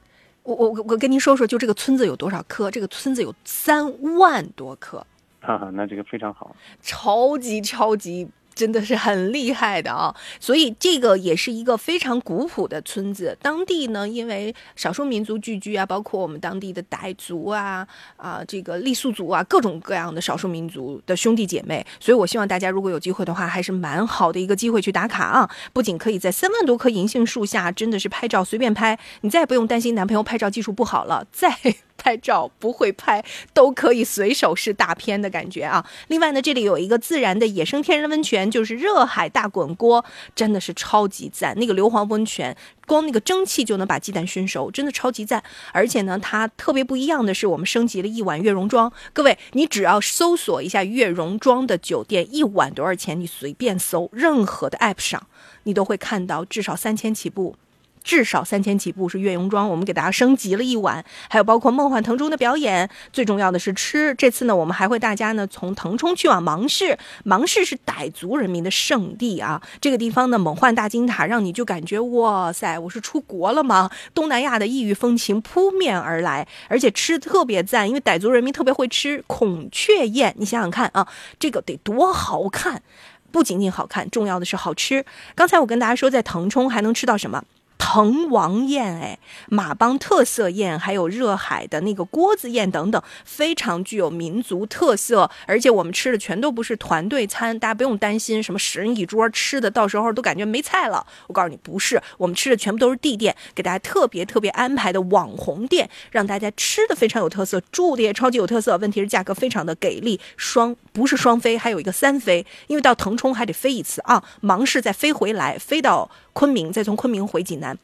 [0.43, 2.71] 我我我跟您说说，就这个村子有多少棵？
[2.71, 5.07] 这个村子有三万多棵，
[5.41, 6.55] 哈哈，那这个非常好。
[6.81, 8.29] 超级超级。
[8.55, 10.15] 真的是很厉害的啊！
[10.39, 13.37] 所以这个也是一个非常古朴的村子。
[13.41, 17.87] 当地呢，因为少数民族聚居啊，包括我们当地的傣族啊、
[18.17, 21.85] 啊这个傈僳族啊，各种各样的少数民族的兄弟姐妹。
[21.99, 25.51] 所以我希望大家如果有机会的话，还是蛮好的一个机会去打卡啊！
[25.73, 31.57] 不仅可以在三万多棵银杏树下，真的是拍照随便拍，你再也不用担心男朋友拍照技术不好了，再
[31.97, 33.25] 拍照不会拍
[33.55, 35.85] 都可以随手是大片的感觉啊！
[36.09, 41.57] 另外呢，这里有一个自然的野生天然温泉，就是热海大滚锅，真的是超级赞。
[41.59, 45.43] 那个硫磺温泉，光那个蒸汽就能把鸡蛋熏熟，真的超级赞。
[45.73, 48.93] 而且呢，它特别不一样的是，我们升级了一晚悦榕庄。
[49.13, 55.27] 各位，你只要搜索一下悦榕庄的酒店一晚多少钱，你随便搜，任何的 app 上，
[55.65, 57.57] 你都会看到至少三千起步。
[58.03, 64.15] 至少三千起步是悦榕庄，我们给大家升级了一晚，还有包括梦幻腾中的表演，最重要的是吃。
[64.17, 69.63] 这次呢，我们还会大家呢从腾冲去往芒市，芒市是傣族人民的圣地啊。
[69.81, 73.91] 这个地方呢，猛幻大金塔让你就感觉哇塞，我是出国了吗？
[74.15, 81.07] 东南亚的异域风情扑面而来，而且吃特别赞，因为傣族人民特别会吃孔雀宴，你想想看啊，
[81.39, 82.83] 这个得多好看！
[83.31, 85.07] 不仅仅好看，重要的是好吃。
[85.35, 87.43] 刚才我跟大家说，在腾冲还能吃到什么？
[87.85, 89.19] 滕王宴，哎，
[89.49, 95.29] 马帮特色宴，还有热海的那个锅子宴等等，非常具有民族特色。
[95.47, 101.05] 而且我们吃的全都不是团队餐，大家不用担心什么十人一桌吃的，到时候都感觉没菜了。
[101.27, 108.77] 我告诉你，不是，我们吃的全部都是地店，给大家特别特别安排的网红店，让大家吃的非常有特色，住的也超级有特色。
[108.79, 117.77] 问题是价格非常的给力，双不是双飞，还有一个三飞，因为到腾冲还得飞一次啊，芒市再飞回来，飞到昆明，再从昆明回济南。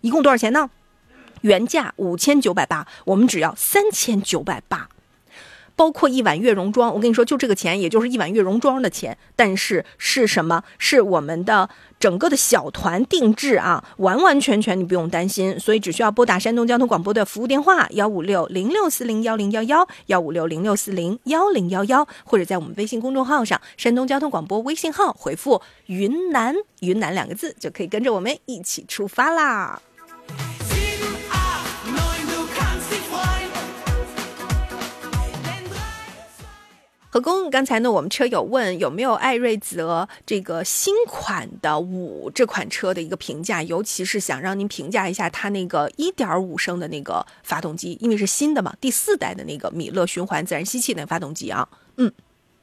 [0.00, 0.68] 一共多少钱呢？
[1.40, 4.88] 原价五千九百八，我们只要三千九百八，
[5.76, 6.94] 包括一碗悦榕庄。
[6.94, 9.16] 我跟你说，就这个钱，也就是一碗悦榕庄的钱。
[9.36, 10.62] 但是是什么？
[10.78, 15.58] 是我们的整个的小团定制啊，完完全全你不用担心。
[15.58, 29.80] 所以只需要拨打山东交通广播的服务电话幺五六零六四零幺零幺幺幺五六零六四零幺零幺幺，或者在我们微信公众号上山东交通广播微信号回复“云南”云南两个字，就可以跟着我们一起出发啦。
[37.14, 51.68] 何工，刚才呢，我们车友问有没有艾瑞泽这个新款的五这款车的一个评价，尤其是想让您评价一下它那个一点五升的那个发动机，因为是新的嘛，第四代的那个米勒循环自然吸气那个发动机啊。
[51.98, 52.10] 嗯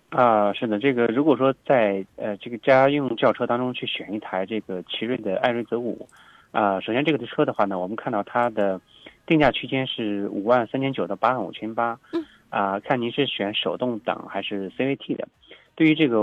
[0.10, 6.06] 啊，是的，这个如果说在呃这个家用轿车当中去选一台这个奇瑞的艾瑞泽五，
[6.52, 8.82] 啊，首先这个车的话呢，我们看到它的
[9.26, 15.28] 定价区间是五万三千九到八万五千八，嗯，啊，看您是选手动挡还是 CVT 的。
[15.74, 16.20] 对于这个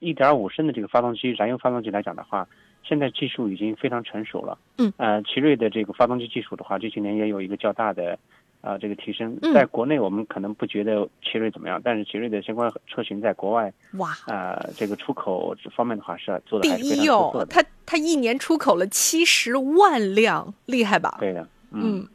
[0.00, 2.46] 一点五升的这个发动机，燃油发动机来讲的话，
[2.82, 8.18] 现在技术已经非常成熟了，嗯，呃，奇瑞的这个发动机技术的话，这些年也有一个较大的。
[8.62, 17.44] 啊、这个提升嗯，在国内我们可能不觉得奇瑞怎么样，但是奇瑞的相关车型在国外哇，呃，这个出口这方面的话是做的第还是非常一出色的。
[17.44, 21.16] 哦，它它一年出口了七十万辆，厉害吧？
[21.18, 22.08] 对的，嗯，嗯，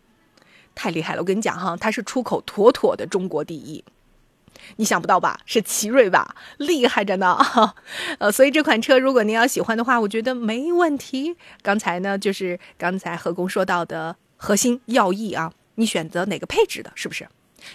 [0.75, 1.21] 太厉害了！
[1.21, 3.83] 我跟你讲哈，它是出口妥妥的中国第一，
[4.75, 5.39] 你想不到吧？
[5.45, 6.35] 是奇瑞吧？
[6.57, 7.37] 厉害着呢！
[8.19, 11.35] 呃，所以这款车如果您要喜欢的话，我觉得没问题。
[11.61, 17.27] 刚才呢，就是刚才何工说到的核心要义啊，你选择哪个配置的，是不是？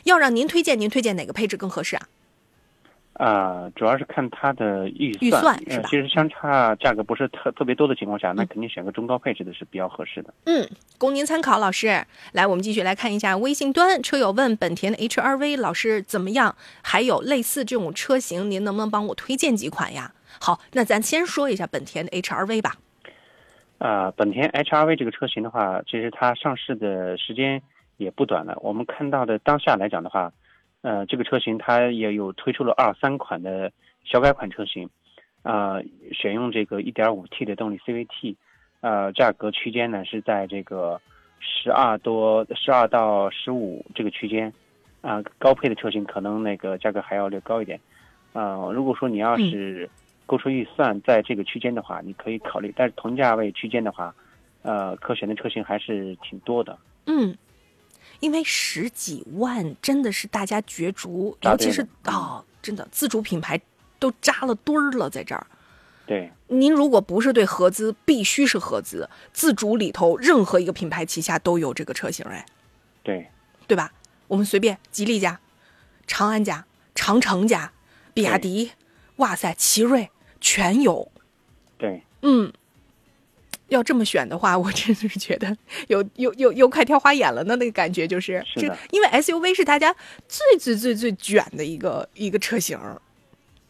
[0.04, 2.06] 要让您推荐，您推荐哪个配置更合适啊？
[3.20, 10.32] 啊、主要是看它的预算，预算是呃吧，其实相差价格不是特特别多的情况下，那肯定选个中高配置的是比较合适的。
[10.46, 10.66] 嗯，
[10.96, 12.02] 供您参考，老师。
[12.32, 16.56] 来，我们继续来看一下微信端，车友问本田的 HRV 老师怎么样？
[16.82, 20.12] 还有类似这种车型，您能不能帮我推荐几款呀？
[20.40, 22.76] 好，那咱先说一下本田的 HRV 吧。
[23.76, 27.60] 啊，本田 HRV 这个车型的话，其实它上市的时间
[27.98, 28.56] 也不短了。
[28.62, 30.32] 我们看到的当下来讲的话，
[30.82, 33.70] 呃，这个车型它也有推出了二三款的
[34.04, 34.88] 小改款车型，
[35.42, 38.34] 呃，选用这个 1.5T 的动力 CVT，
[38.80, 41.00] 呃，价格区间呢是在这个
[41.38, 44.52] 十二多十二到十五这个区间，
[45.00, 47.78] 啊、高配的车型可能那个价格还要略高一点，
[48.32, 49.88] 呃，如果说你要是
[50.26, 54.14] 购车预算在这个区间的话，你可以考虑，但是同价位区间的话，
[54.62, 56.78] 呃，可选的车型还是挺多的。
[57.06, 57.36] 嗯，
[58.20, 63.60] 因为十几万真的是大家角逐，尤其是哦，真的自主品牌
[63.98, 65.46] 都扎了堆儿了，在这儿。
[66.06, 72.44] 对，您如果不是对合资，必须是合资，自主里头任何一个品牌旗下都有这个车型，哎，
[73.02, 73.30] 对，
[73.66, 73.92] 对吧？
[74.26, 75.40] 我们随便，吉利家、
[76.06, 77.72] 长安家、长城家、
[78.12, 78.72] 比亚迪，
[79.16, 80.10] 哇塞，奇瑞
[80.40, 81.10] 全有。
[81.78, 82.52] 对，嗯，
[83.70, 85.56] 要这么选的话，我真的是觉得
[85.88, 89.94] 有有有有快挑花眼了呢，那个感觉就是，是的这因为 SUV 是大家
[90.28, 92.78] 最最最最卷的一个一个车型，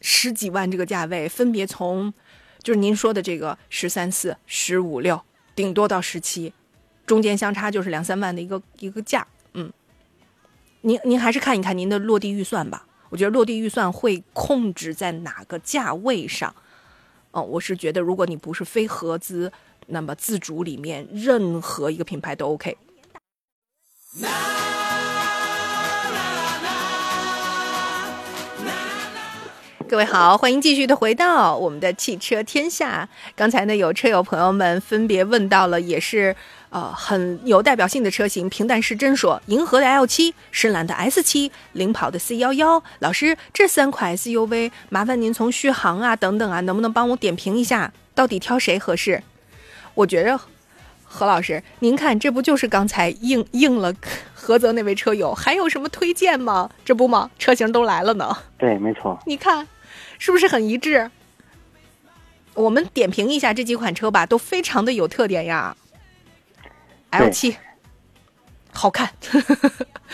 [0.01, 2.13] 十几万这个价位，分别从
[2.61, 5.21] 就是您说的这个十三四、十五六，
[5.55, 6.51] 顶多到十七，
[7.05, 9.71] 中间相差就是两三万的一个一个价，嗯，
[10.81, 16.53] 您您还是看一看您的落地预算吧，我觉得落地预算会控制在哪个价位上。
[17.33, 19.49] 嗯，我是觉得，如果你不是非合资，
[19.91, 22.77] 那么自主里面任何一个品牌都 OK。
[29.87, 33.09] 各位好，欢迎继续的回到我们的汽车天下。
[33.35, 36.33] 刚才呢，有车友朋友们分别问到了，也是
[36.69, 38.49] 呃很有代表性的车型。
[38.49, 42.81] 平淡是真说，银河的 L 七、深蓝的 S 七、领跑的 C 幺幺。
[42.99, 49.21] 老师，这三款 SUV，麻烦您从续航啊等等啊，能不能帮我点评一下，到底挑谁合适？
[49.93, 50.39] 我觉着
[51.03, 53.93] 何老师，您看这不就是刚才应应了
[54.35, 56.69] 菏泽那位车友，还有什么推荐吗？
[56.85, 57.29] 这不吗？
[57.37, 58.35] 车型都来了呢。
[58.57, 59.19] 对，没错。
[59.25, 59.67] 你看，
[60.17, 61.09] 是不是很一致？
[62.53, 65.75] 我们点评一下这几款车吧，都非常的有特点呀。
[67.11, 67.55] L 对七，
[68.71, 69.09] 好看，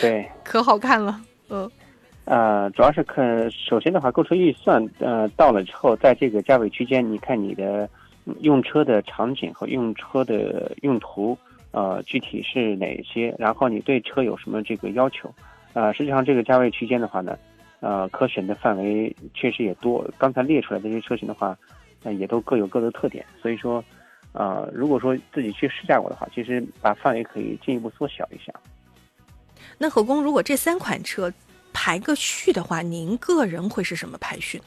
[0.02, 1.22] 对， 可好看了。
[1.50, 1.70] 嗯
[2.26, 7.90] 呃，主要是看，首先的话，购车预算，呃，到了之后，在这个价位区间，你看你的嗯
[8.40, 11.38] 用车的场景和用车的用途，
[11.72, 15.34] 呃，具体是哪些，然后你对车有什么这个要求，
[15.74, 17.38] 呃，实际上这个价位区间的话呢，
[17.80, 20.10] 呃，可选的范围确实也多。
[20.18, 21.58] 刚才列出来的这些车型的话，
[22.04, 23.84] 呃，也都各有各的特点，所以说，
[24.34, 28.54] 呃，如果说自己去试驾过的话，其实把范围可以进一步缩小一下。
[29.78, 31.32] 那何工，如果这三款车
[31.74, 34.64] 排个序的话，您个人会是什么排序呢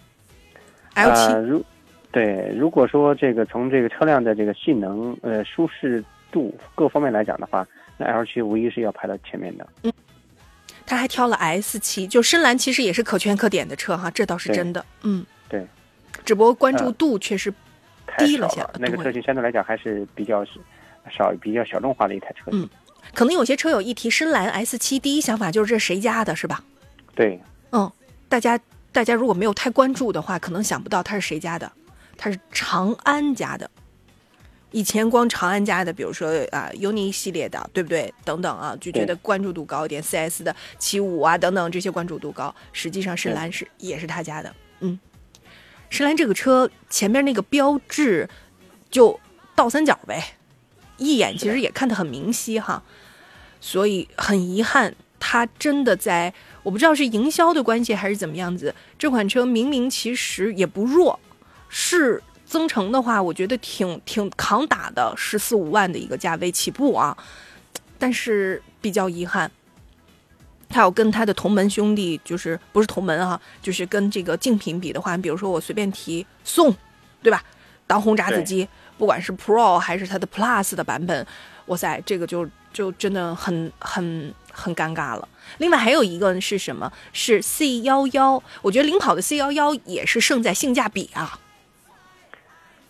[0.95, 1.65] ？L 七、呃，如
[2.13, 9.67] 对，如果说这个从这个车辆的这个性能、呃舒适度各方面来讲的话，那 L 七无疑是要排到前面的。
[9.83, 9.93] 嗯
[10.87, 14.85] 他还挑了 S 七，就深蓝其实也是可圈可点的车哈，这倒是真的。
[15.03, 15.65] 嗯，对，
[16.25, 17.53] 只不过关注度确实
[18.19, 20.45] 低了些了那个车型相对来讲还是比较
[21.09, 22.63] 少、比较小众化的一台车型。
[22.63, 22.69] 嗯
[23.15, 26.63] 可能有些车友一提深蓝 S 七，第一想法就是这谁家的，是吧？
[27.15, 27.41] 对，
[27.73, 27.91] 嗯，
[28.29, 28.59] 大家
[28.93, 31.71] 大家如果没有太关注的话，可能想不到它是谁家的，
[32.21, 33.71] 它是长安家的。
[34.73, 38.13] 以前光长安家的，比如说啊 UNI 系列的，对不对？
[38.27, 40.03] 等等啊，就觉得关注度高一点。
[40.03, 44.55] 4S 的七五啊等等这些关注度高，实际上深蓝是也是他家的。
[44.81, 45.01] 嗯，
[45.89, 48.29] 深蓝这个车前面那个标志
[48.91, 49.19] 就
[49.57, 50.35] 倒三角呗，
[50.99, 52.83] 一眼其实也看得很明晰哈。
[53.63, 61.19] 所以很遗憾，它真的在我不知道是营销的关系还是怎么样子，这款车明明其实也不弱，
[61.71, 67.17] 是增程的话，我觉得挺挺扛打的，十四五万的一个价位起步啊，
[67.99, 69.51] 但是比较遗憾。
[70.69, 76.73] 它要跟他的同门兄弟，就是不是同门啊，就是跟这个竞品比的话，比如说我随便提宋，
[77.23, 77.43] 对吧？
[77.89, 81.27] 当红炸子鸡，不管是 Pro 还是它的 Plus 的版本，
[81.67, 85.29] 哇塞，这个就就真的很很很尴尬了。
[85.59, 86.93] 另外还有一个是什么？
[87.13, 91.37] 是 C 幺幺，我觉得领跑的 C 幺幺也是胜在性价比啊。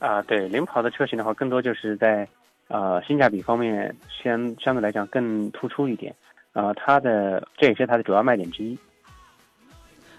[0.01, 2.27] 啊、对，领跑的车型的话，更多就是在
[2.67, 6.13] 呃性价比方面相相对来讲更突出一点。
[6.55, 8.77] 呃，它的这也是它的主要卖点之一。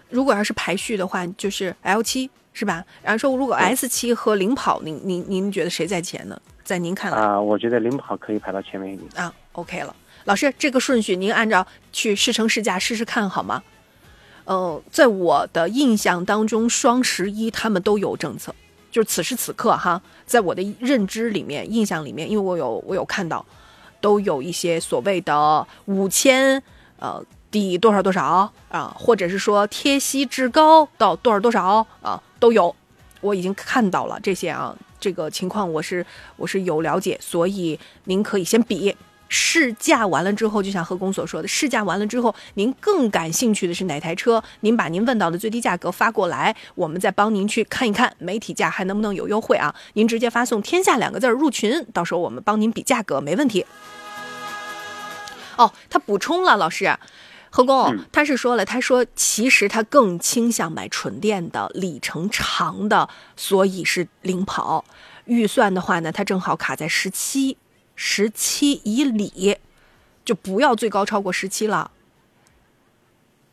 [0.10, 2.86] 如果要是排序的话，就是 L 七是吧？
[3.02, 6.42] 然后说如果 S 七和领跑，您您您觉得谁在前呢？
[6.64, 9.10] 在您看来啊、我觉得领跑可以排到前面一点。
[9.22, 9.96] 啊，OK 了。
[10.26, 13.64] 老师，这个顺序您按照去试乘试驾试试看好吗？
[14.46, 18.54] 呃，在我的印象当中，双十一他们都有政策，
[18.92, 23.44] 就是此时此刻哈，在我的认知里面、印象里面，因为我有我有看到，
[24.02, 26.62] 都有一些所谓的五千
[27.00, 32.76] 呃抵多少多少啊，或者是说贴息至高到多少多少啊，都有。
[33.22, 38.96] 我已经看到了这些啊，这个情况我是我是有了解，所以您可以先比。
[39.34, 44.44] 试驾完了之后，就像何工所说的，试驾完了之后，您更感兴趣的是哪台车？
[44.60, 49.74] 您把您问到的最低价格发过来，我们再帮您去看一看媒体价还能不能有优惠啊？
[49.94, 53.66] 您直接发送“天下”两个字儿入群，到时候我们帮您比价格，没问题。
[55.56, 56.98] 哦，他补充了，老师，
[57.50, 63.08] 何工，他是说了，他说其实他更倾向买纯电的，里程长的，
[63.38, 64.84] 所以是领跑。
[65.26, 67.58] 预算的话呢，他正好卡在十七，
[68.04, 69.56] 十七以里，
[70.26, 71.92] 就不要最高超过十七了。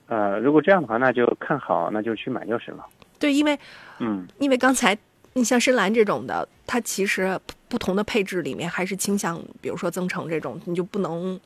[0.06, 2.86] 呃，如果这样的话，那就看好，那就去买就是了。
[3.18, 3.58] 对，因为
[3.98, 4.96] 嗯，因为刚才
[5.34, 7.38] 你像深蓝这种的，它其实
[7.68, 11.38] 不同的配置里面还是倾向，比如说增程这种，你就不能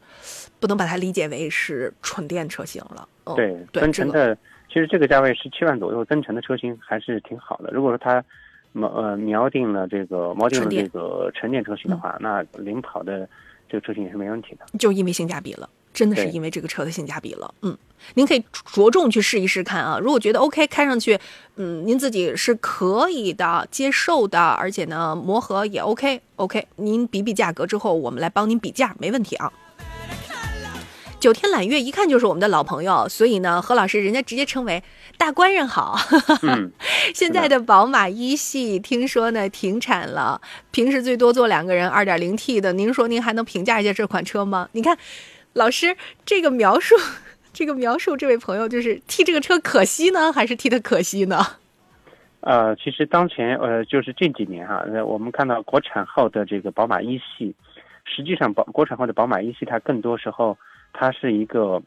[0.60, 3.08] 不能把它理解为是纯电车型了。
[3.24, 4.38] 嗯、对，对，这个增程的，
[4.68, 7.72] 其实这个价位十七万左右，增程的车型还是挺好的。
[7.72, 8.24] 如果说它
[8.72, 13.28] 瞄呃瞄定了这个锚定了这个纯电车型的话，那领跑的
[13.68, 14.66] 这个车型也是没问题的。
[14.78, 17.54] 就因为性价比了，真的是因为这个车的性价比了。
[17.62, 17.76] 嗯，
[18.14, 18.42] 您可以
[18.72, 19.98] 着重去试一试看啊。
[19.98, 21.18] 如果觉得 OK，开上去，
[21.56, 26.66] 嗯，您自己是可以的、接受的，而且呢，磨合也 OK，OK。
[26.76, 29.52] 您比比价格之后，我们来帮您比价，没问题啊。
[31.22, 34.82] 九天揽月一看就是我们的老朋友，所以呢，何老师人家直接称为
[35.16, 35.96] 大官人好。
[36.42, 36.72] 嗯，
[37.14, 40.40] 现在的宝马一系听说呢停产了，
[40.72, 42.72] 平时最多坐两个人，二点零 T 的。
[42.72, 44.68] 您说您还能评价一下这款车吗？
[44.72, 44.98] 你看，
[45.52, 46.96] 老师这个描述，
[47.52, 51.38] 这个描述， 这位朋友就是替这个车可惜呢，还是替他可惜呢？
[52.40, 57.54] 呃，其实当前呃，就是近几年哈，呃，我们看到国产后的这个宝马一系，
[58.04, 60.58] 实际上宝国产后的宝马一系，它更多时候
[60.92, 61.82] 它是一个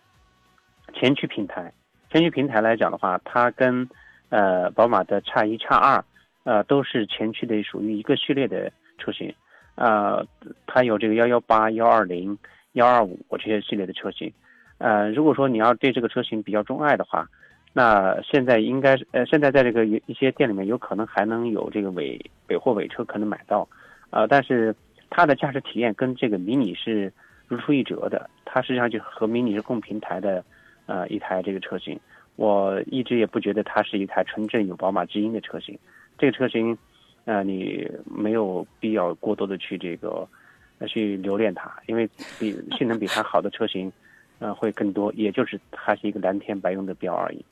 [0.93, 1.71] 前驱平台。
[2.11, 3.87] 前驱平台来讲的话，它跟
[4.29, 6.03] 呃宝马的 X 一、X 二，
[6.43, 9.33] 呃都是前驱的属于一个系列的车型。
[9.75, 10.25] 呃，
[10.65, 12.37] 它有这个幺幺八、幺二零、
[12.73, 14.31] 幺二五这些系列的车型。
[14.77, 17.27] 呃，如果说你要对这个车型比较钟爱的话，
[17.73, 23.67] 那现在应该是呃，现在在这个一一些店里面有可能还能有这个尾尾货尾车可能买到，
[24.11, 24.73] 呃，但是
[25.09, 27.11] 它的驾驶体验跟这个迷你是
[27.47, 30.43] 如出一辙的，它实际上就和迷你是共平台的，
[30.85, 31.99] 呃，一台这个车型。
[32.35, 35.77] 我一直也不觉得它是一台纯正有宝马基因的车型，
[36.17, 36.77] 这个车型，
[37.25, 40.27] 呃，你没有必要过多的去这个，
[40.79, 43.91] 呃，去留恋它，因为比性能比它好的车型。
[44.39, 47.45] 呃，会更多，也就是它是一个蓝天白云的标而已。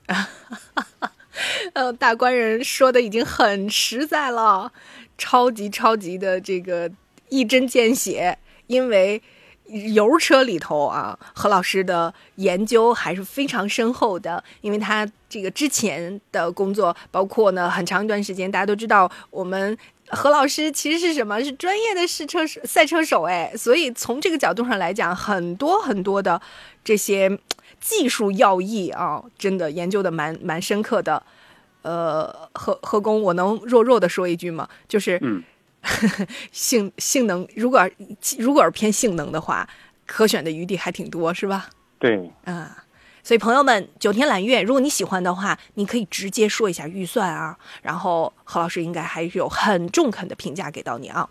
[1.74, 4.70] 呃，大官人说的已经很实在了，
[5.18, 6.92] 超级超级的这个
[7.30, 8.38] 一针见血，
[8.68, 9.22] 因为。
[9.94, 19.78] 油车里头啊，何老师的研究还是非常深厚的，因为他这个之前的工作，包括呢很长一段时间，大家都知道我们
[20.10, 21.44] 何老师其实是什么？
[21.44, 26.40] 是专业的试车手赛车手哎，所以从这个角度上来讲，很多很多的
[26.84, 27.40] 这些
[27.80, 31.24] 技术要义啊，真的研究的蛮蛮深刻的。
[31.82, 34.70] 呃，何何工，我能弱弱的说一句吗？
[34.88, 35.20] 就是，
[36.52, 37.90] 性性能，如果
[38.38, 39.68] 如果是偏性能的话，
[40.06, 41.70] 可选的余地还挺多，是吧？
[42.00, 42.70] 对，嗯，
[43.24, 51.30] 所以朋友们，九天揽月，如果你喜欢的话，你可以直接说一下预算啊，然后何老师应该还是有很中肯的评价给到你啊。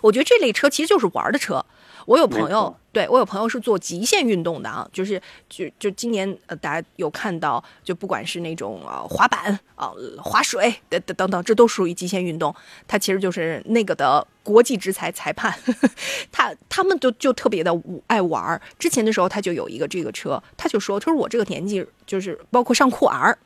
[0.00, 1.64] 我觉得这类车其实就是玩的车。
[2.06, 12.54] 我有朋友，对我有朋友是做极限运动的啊，就是就就今年呃，大家有看到，就不管是那种啊、呃、滑板啊、呃、滑水等等等等，这都属于极限运动。
[12.88, 15.56] 他其实就是那个的国际制裁裁判，
[16.32, 17.72] 他他们都就特别的
[18.06, 18.60] 爱玩。
[18.78, 23.38] 之前的时候他就有一个这个车，他就说，他说我这个年纪就是包括上酷 R。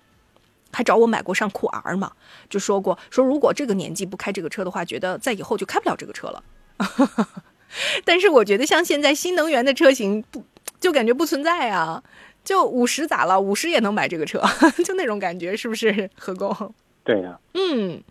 [0.76, 2.10] 还找我买过上酷 R 嘛，
[2.50, 6.42] 就说过说如果这个年纪不开这个车的话，觉得在以后就开不了这个车了。
[8.04, 10.42] 但是我觉得像现在新能源的车型不
[10.80, 12.02] 就感觉不存在啊，
[12.44, 13.40] 就五十咋了？
[13.40, 14.42] 五十也能买这个车，
[14.84, 16.10] 就那种感觉，是不是？
[16.16, 16.74] 何工？
[17.02, 18.02] 对呀、嗯，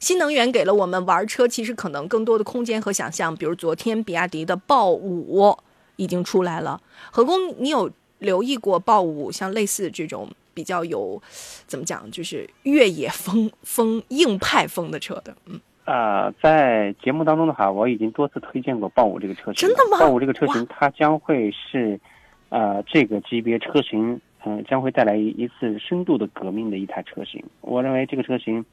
[0.00, 3.34] 新能源给了我们玩车其实可能更多的空间和想象。
[3.36, 5.56] 比如昨天比亚迪的豹五
[5.96, 6.80] 已经出来了，
[7.10, 11.20] 何工，你有留意过豹五像类似这种比较有
[11.66, 15.36] 怎么讲，就是越野风风硬派风的车的？
[15.46, 15.60] 嗯。
[15.84, 19.68] 呃，在节目当中的话，我已经多次推荐过豹五这个车型。
[19.68, 22.00] 真的吗豹五这个车型，它将会是，
[22.48, 27.42] 呃，这个级别车型，嗯、呃，将会带来一次深度的革命的一台车型。
[27.60, 28.64] 我认为这个车型，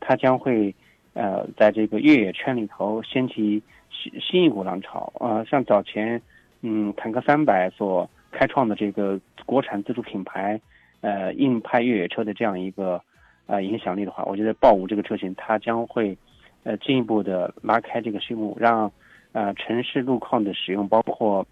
[0.00, 0.74] 它将会，
[1.12, 5.12] 呃，在这个越野圈里头掀起新新一股浪潮。
[5.20, 6.18] 呃，像早前，
[6.62, 10.58] 嗯，坦克三百所开创的这个国产自主品牌，
[11.02, 12.98] 呃，硬派越野车的这样一个
[13.44, 16.16] 呃影响力的话，我觉得豹五这个车型它将会
[16.64, 18.90] 呃进一步的拉开这个序幕，让
[19.32, 21.46] 呃城市路况的使用，包括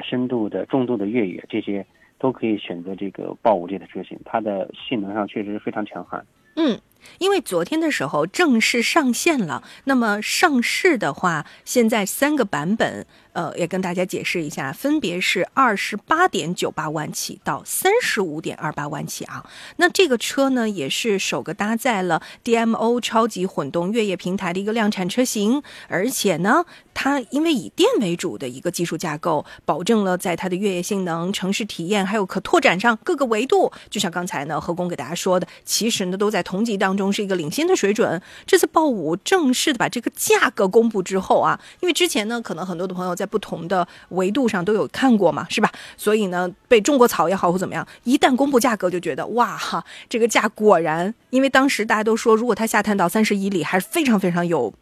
[0.00, 1.84] 深度的、重度的越野这些，
[2.18, 6.24] 都可以选择这个豹五这台车型，它的性能上确实非常强悍。
[6.60, 6.80] 嗯，
[7.20, 13.06] 因为昨天的时候正式上线了，那么上市的话，现在三个版本，
[13.38, 19.48] 呃，也跟大家解释一下，分别是二十八点九八万起到三十五点二八万起啊。
[19.76, 38.20] 那这个车呢，也是首个搭载了 DMO 超级混动越野平台的一个量产车型，而且呢，它因为以电为主的一个技术架构，保证了在它的越野性能、城市体验还有可拓展上各个维度，就像刚才呢何工给大家说的，其实呢都在同级当中是一个领先的水准。
[38.44, 45.70] 这次豹五正式的把这个价格公布之后啊，因为之前呢可能很多的朋友在不同的维度上都有看过嘛，是吧？
[45.96, 54.74] 所以呢被种过草也好或怎么样，一旦公布价格就觉得哇哈，这个价果然，因为当时大家都说如果它下探到三十一里，还是非常非常有。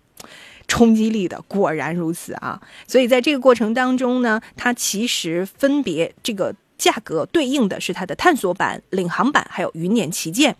[0.68, 2.60] 冲击力的，果然如此啊！
[2.88, 10.56] 所以在这个过程当中呢，它其实分别这个价格对应的是它的探索版、领航版，还有云辇旗舰。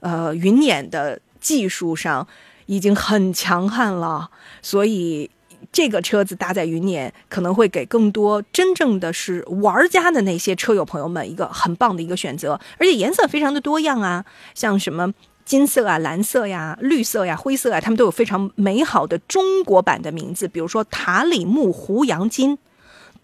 [0.00, 2.28] 呃，云辇的技术上
[2.66, 4.28] 已经很强悍了，
[4.60, 5.30] 所以
[5.72, 15.12] 这个车子搭载云辇，可能会给更多真正的是玩家的那些车友朋友们一个很棒的一个选择，而且颜色非常的多样啊，像什么。
[15.44, 22.58] 金色啊、蓝色呀、绿色呀、灰色啊，它们都有非常美好的中国版的名字，比如说塔里木胡杨金、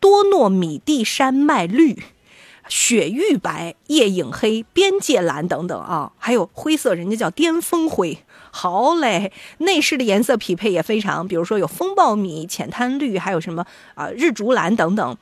[0.00, 2.02] 多诺米蒂山脉绿、
[2.66, 8.16] 雪域白、夜影黑、边界蓝等等啊，还有灰色，人家叫巅峰灰。
[8.56, 15.16] 好嘞，内饰的颜色匹配也非常，比如说有风暴米、浅滩绿，还有什么啊日竹蓝等等。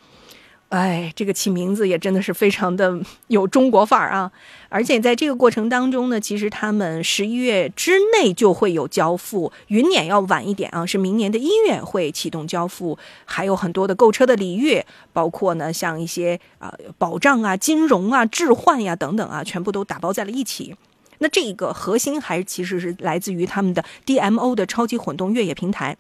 [0.69, 4.31] 哎，这个起名字也真的是非常的有中国范儿啊！
[4.71, 20.75] 而且在这个过程当中呢，其实他们十一月之内就会有交付，云辇要晚一点啊，是明年的一月会启动交付，还有很多的购车的礼遇，包括呢像一些啊、保障啊、金融啊、置换呀等等啊，全部都打包在了一起。
[21.23, 25.97] 那这个核心还是其实是来自于他们的 DMO 的超级混动越野平台，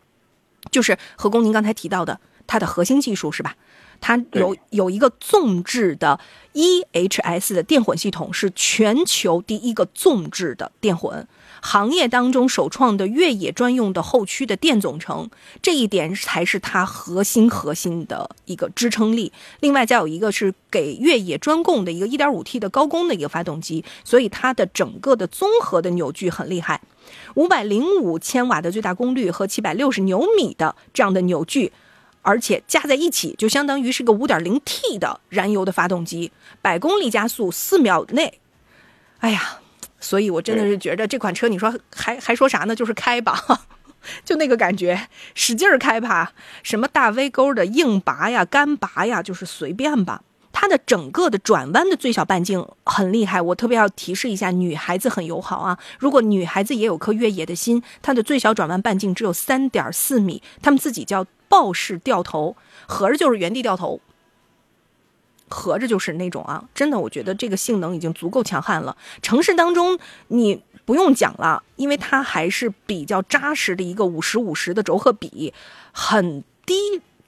[0.72, 3.54] 就是何工您刚才提到的它的核心技术是吧？
[4.00, 6.18] 它有有一个纵置的
[6.54, 11.28] EHS 的电混系统，是全球第一个纵置的电混，
[11.64, 15.30] 行业当中首创的越野专用的后驱的电总成，
[15.62, 19.32] 这一点才是它核心核心的一个支撑力。
[19.60, 26.82] 另外再有一个是给越野专供的一个 1.5T 的高功的一个发动机，所以它的整个的综合的扭矩很厉害，
[27.36, 31.72] 五百零五千瓦的最大功率和七百六十牛米的这样的扭矩。
[32.24, 38.38] 而且加在一起，就相当于是个 5.0T 的燃油的发动机，百公里加速四秒内。
[39.18, 39.58] 哎呀，
[40.02, 42.76] 所以我真的是觉得这款车，你说还还说啥呢？
[42.76, 43.42] 就是开吧，
[44.26, 46.32] 就那个感觉，使劲儿开吧。
[46.62, 50.20] 什么大 V 钩的硬拔呀、干拔呀，就是随便吧。
[50.54, 55.78] 它的整个的转弯的最小半径很厉害，我特别要提示一下，女孩子很友好啊。
[55.98, 62.54] 如果女孩子也有颗越野的心，它的最小转弯半径只有三点四米，他们自己叫豹式掉头，
[62.86, 64.00] 合着就是原地掉头，
[65.52, 68.96] 合着就是那种啊，真的，我觉得这个性能已经足够强悍了。
[69.20, 69.98] 城市当中
[70.28, 75.52] 你不用讲了，因为它还是比较扎实的一个五十五十的轴荷比，
[75.92, 76.74] 很低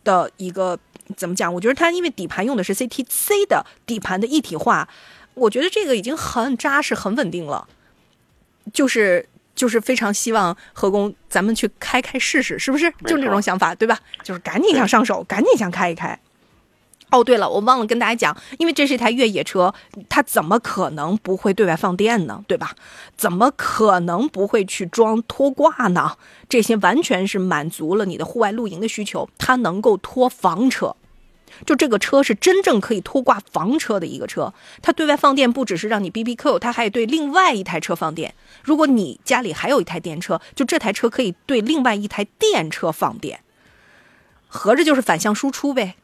[0.03, 0.79] 的一个。
[1.19, 1.53] 怎么讲？
[1.53, 4.89] 我觉得它因为底盘用的是 CTC 的底盘的一体化，
[5.35, 7.69] 我觉得这个已经很扎实、很稳定了。
[8.73, 12.91] 就是就是非常希望何工咱们去开开试试，是不是？
[13.07, 14.01] 就这种想法，对吧？
[14.23, 16.19] 就是赶紧想上手，赶紧想开一开。
[17.15, 19.73] 哦，对了，我忘了跟大家讲，因为这是一台越野车，
[20.09, 22.45] 它怎么可能不会对外放电呢？
[22.49, 22.73] 对吧？
[23.17, 26.17] 怎么可能不会去装拖挂呢？
[26.49, 30.97] 这些完全是满足了你的户外露营的需求，它能够拖房车。
[31.65, 34.53] 就这个车是真正可以拖挂房车的一个车，
[34.83, 38.35] 它对外放电不只是让你 BBQ，它还对另外一台车放电。
[38.65, 43.39] 如果你家里还有一台电车，就这台车可以对另外一台电车放电，
[44.49, 45.95] 合着就是反向输出呗。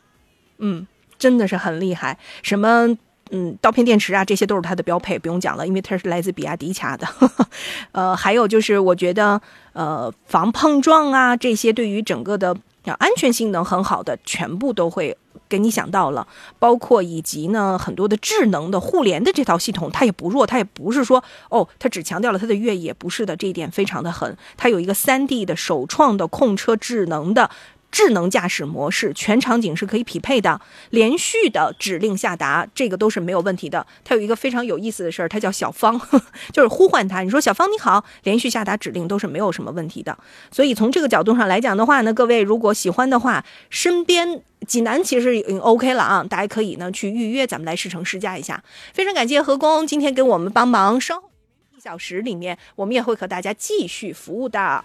[0.58, 0.86] 嗯，
[1.20, 2.18] 真的是很厉害。
[2.42, 2.88] 什么
[3.30, 7.06] 嗯，刀片电池啊，这些都是它的标配，不用讲了，因为它是来自比亚迪家的。
[7.92, 9.40] 呃，还有就是我觉得
[9.72, 12.56] 呃，防碰撞啊，这些对于整个的
[12.98, 15.16] 安全性能很好的，全部都会。
[15.48, 16.24] 给你想到了，
[16.60, 24.36] 包括以及呢很多的智能的互联的这套系统，它也不弱，它也不是说哦，它只强调了它的越野，不是的，这一点非常的狠。
[24.56, 27.50] 它有一个三 D 的首创的控车智能的
[27.91, 30.61] 智能驾驶模式，全场景是可以匹配的，
[30.91, 33.86] 连续的指令下达，这个都是没有问题的。
[34.05, 36.01] 它有一个非常有意思的事儿，它叫小芳，
[36.53, 40.16] 就是呼唤它，你说小芳你好，连续下达指令都是没有什么问题的。
[40.51, 48.62] 所以从这个角度上来讲的话呢，各位如果喜欢的话，身边济南其实已经 OK 了啊，大家可以呢去预约，咱们来试乘试驾一下。
[48.95, 51.30] 非常感谢何工今天给我们帮忙，稍后
[51.76, 54.84] 一小时里面我们也会和大家继续服务的。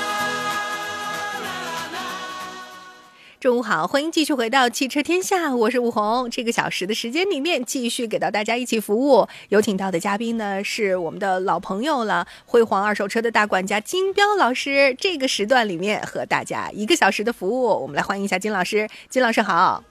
[3.41, 6.29] 中午好，欢迎继续回到汽车天下，我是吴红。
[6.29, 9.27] 这个小时的时间里面，继续给到大家一起服务。
[9.49, 14.95] 有请到的嘉宾呢是我们的老朋友了，辉煌二手车的大管家金彪老师。
[14.99, 18.87] 这个时段里面和大家一个小时的服务，我们来欢迎一下金老师。
[19.09, 19.83] 金老师好，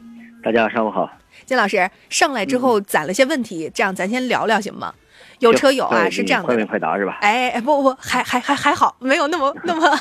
[0.44, 1.11] 大家上午好。
[1.44, 4.94] 金老师上来之后攒了些问题，这样咱先聊聊行吗？
[5.41, 7.18] 有车友啊，是这样的快问，快答是吧？
[7.20, 9.99] 哎，不不，还还还还好，没有那么 那么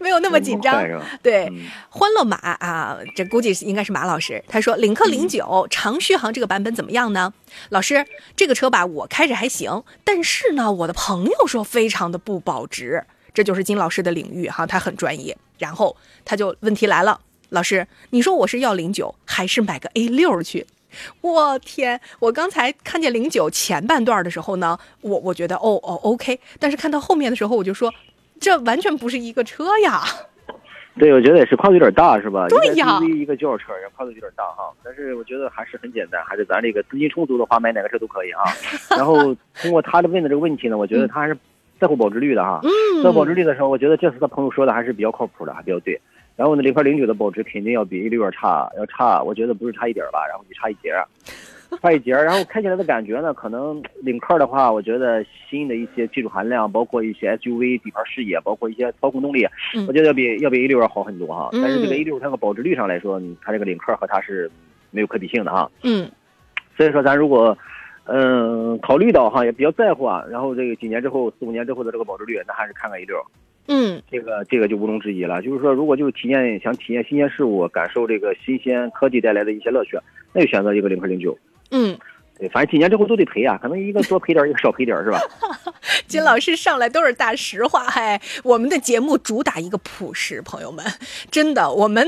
[0.00, 0.82] 没有那么紧张。
[1.22, 4.42] 对，嗯欢乐马啊，这估计是应该是马老师。
[4.48, 7.32] 他说，领克零九长续航这个版本怎么样呢？
[7.68, 15.36] 老师，这个车吧，我开着还行，但是呢，我的朋友说非常的不保值，这就是金老师的领域哈，他很专业。
[15.58, 17.20] 然后他就问题来了，
[17.50, 20.66] 老师，你说我是要零九还是买个 A 六去？
[21.20, 22.00] 我天！
[22.18, 27.92] 我刚才看见零九前半段的时候呢，我我觉得哦哦 OK，但是看到后面的时候，我就说，
[28.40, 30.02] 这完全不是一个车呀。
[30.98, 32.48] 对，我觉得也是跨度有点大是吧？
[32.48, 34.68] 对呀一个轿车，跨度有点大哈。
[34.82, 38.42] 但是我觉得还是很简单，还是咱这个资金充足的话，买哪个车都可以啊。
[38.96, 41.38] 然后通过他的问的这个问题呢，我觉得他还是
[41.78, 42.60] 在乎保值率的哈。
[42.64, 46.00] 嗯在保值率的时候，我觉得这次他朋友说的还是比较靠谱的，还比较对。
[46.38, 51.04] 然后呢，领克零九的保值肯定要比 A 六要差，要差，我觉得不是差一点儿吧，然后就差一截儿，
[51.82, 52.24] 差一截儿。
[52.24, 61.48] 然后开起来的感觉呢，可能领克的话，我觉得新的一些技术含量，包括一些 SUV 底盘视野，包括一些操控动力，嗯我觉得要比要比 A 六要好很多哈。
[61.52, 64.48] 嗯但是这个 A 六它的保值率上来说，它这个领克和它是
[64.92, 65.68] 没有可比性的哈。
[65.82, 66.08] 嗯
[66.76, 67.58] 所以说，咱如果
[68.04, 73.20] 嗯考虑到哈，也比较在乎啊，然后这个几年之后、四五年之后的这个保值率，那还是看看 A 六。
[73.68, 79.98] 嗯这个这个就毋庸置疑了，就是说，如果就是体验想体验新鲜事物，感受这个新鲜科技带来的一些乐趣，
[80.32, 81.36] 那就选择一个领克零九。
[81.70, 81.94] 嗯，
[82.38, 85.20] 对，反正几年之后都得赔啊，可能一个多赔点儿，一个少赔点儿，是吧？
[86.08, 90.82] 金老师上来都是大实话，嗨，我们的节目主打一个朴实，朋友们，
[91.30, 92.06] 真的，我们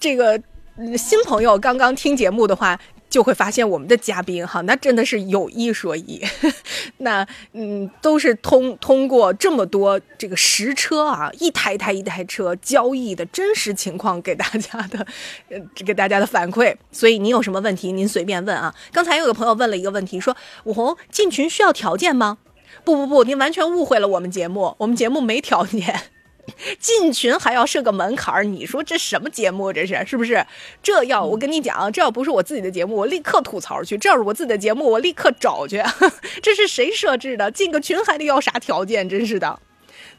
[0.00, 0.40] 这个
[0.78, 2.80] 嗯新朋友刚刚听节目的话。
[3.12, 6.18] 就会发现我们的嘉宾哈，那真的是有一说一，
[6.96, 15.06] 那嗯，都是通通过这么多这个实车啊，一台一台一台车交易的真实情况给大家的，
[15.50, 16.74] 呃，给大家的反馈。
[16.90, 18.74] 所以您有什么问题，您随便问啊。
[18.90, 20.34] 刚才有个朋友问了一个问题，说
[20.64, 22.38] 武红进群需要条件吗？
[22.82, 26.04] 不不不，您完全误会了我们节目，我们节目没条件。
[26.78, 29.72] 进群还要设个门槛儿，你说这什么节目？
[29.72, 30.44] 这是是不是？
[30.82, 35.82] 这要我跟你讲，这要不是我自己的节目，我立刻吐槽去；这要是我自己的节目，我立刻找去。
[36.42, 37.50] 这是谁设置的？
[37.50, 39.08] 进个群还得要啥条件？
[39.08, 39.60] 真是的，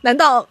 [0.01, 0.47] 难道？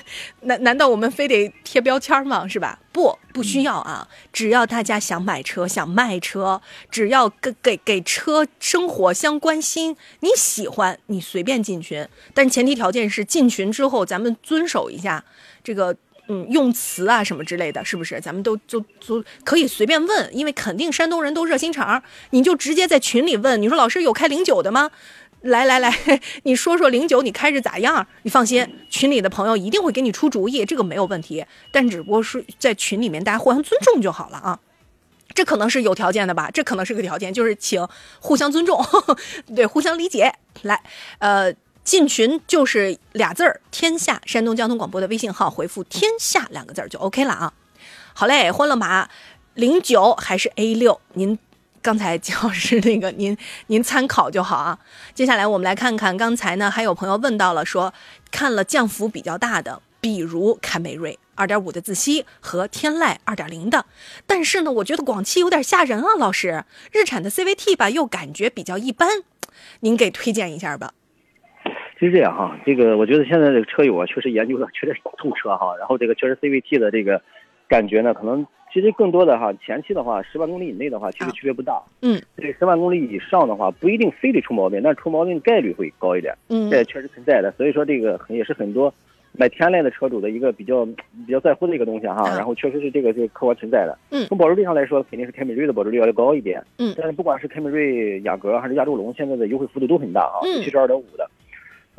[0.42, 2.46] 难难道我们非得贴标签吗？
[2.46, 2.78] 是吧？
[2.92, 4.08] 不，不需要啊！
[4.32, 6.60] 只要大家想买车、想卖车，
[6.90, 12.06] 只要给给给车生活相关心，你喜欢，你随便进群。
[12.34, 15.24] 但前提条件是进群之后，咱们遵守一下
[15.62, 15.94] 这个
[16.28, 18.20] 嗯用词啊什么之类的，是不是？
[18.20, 24.90] 咱们都就就可以随便问，因为肯定山东人都热心肠，你就直接在群里问，你说老师有开零九的吗？
[25.42, 25.94] 来来来，
[26.42, 28.06] 你说说零九你开着咋样？
[28.22, 31.44] 你放心，群里的朋友一定会给你出主意，这个没有问题。
[31.72, 34.58] 但只不过是在群里面大家互相尊重就好了啊。
[35.34, 36.50] 这可能是有条件的吧？
[36.52, 37.86] 这可能是个条件，就是请
[38.18, 38.84] 互相尊重，
[39.54, 40.34] 对，互相理解。
[40.62, 40.82] 来，
[41.18, 41.52] 呃，
[41.84, 44.20] 进群就是俩字儿，天下。
[44.26, 47.52] 山东交通广播的微信号回复“天下”两个字儿就 OK 了啊。
[48.12, 49.08] 好嘞，欢乐马
[49.54, 51.00] 零九还是 A 六？
[51.12, 51.38] 您
[51.82, 53.36] 刚才金老师那个您
[53.68, 54.78] 您参考就好啊。
[55.14, 57.92] 接下来我们来看看，刚才呢还有朋友问到了说，
[58.30, 63.86] 看了降幅比较大的，比如凯美瑞2.5的自吸和天籁2.0的，
[64.26, 69.08] 但是呢，我觉得广汽有点吓人啊，老师，日产的 CVT 吧又感觉比较一般，
[69.80, 70.92] 您给推荐一下吧。
[71.98, 77.20] 其实这样哈，这个我觉得现在这个车友啊，确实研究的确实是透彻哈，然后这个确实 CVT 的这个
[77.68, 81.82] 感觉呢，可能其实更多的哈，前期的话，十万公里以内的话，其实啊区别不大。
[82.02, 87.52] 嗯，对，十万公里以上的话，不一定非得出毛病，但出毛病概率会高一点，嗯这也确实存在的。
[87.56, 88.92] 所以说，这个很也是很多
[89.32, 92.28] 买天籁的车主的一个比较比较在乎的一个东西哈。
[92.28, 93.98] 啊然后确实是这个是客观存在的。
[94.10, 96.62] 嗯从保值率上来说，肯定是凯美瑞的保值率要高一点。
[96.78, 101.28] 嗯但是不管是凯美瑞、雅阁还是亚洲龙，现在的优惠幅度都很大啊，嗯尤其是二点五的。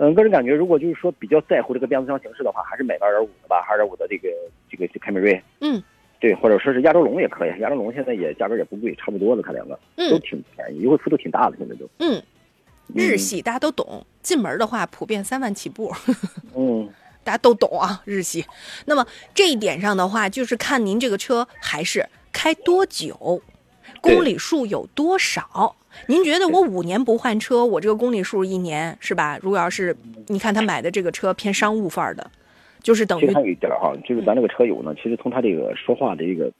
[0.01, 4.29] 嗯，个人感觉，如果就是说比较在乎这个变速箱形式的话，还是买个二点五的吧，二点五的这个
[4.69, 5.41] 这个凯美瑞。
[5.59, 5.83] 嗯，
[6.19, 11.89] 对，或者说是亚洲龙也可以，亚洲龙现在也价格也不贵，差不多了，它两个都嗯挺便宜，优惠幅度挺大的，现在都。
[11.99, 12.21] 嗯，
[12.93, 15.93] 日系大家都懂，进门的话普遍三万起步。
[16.55, 16.89] 嗯，
[17.23, 18.45] 大家都懂啊，日系。
[18.85, 23.41] 那么这一点上的话，就是看您这个车还是开多久，
[24.01, 25.75] 公里数有多少。
[26.07, 29.39] 您觉得我五年不换车，我这个公里数一年是吧？
[29.41, 29.95] 如果要是
[30.27, 32.29] 你看他买的这个车偏商务范儿的，
[32.81, 36.51] 就是等于其实还有一点儿哈，就是咱这个车友呢，其实从他这个说话的这个，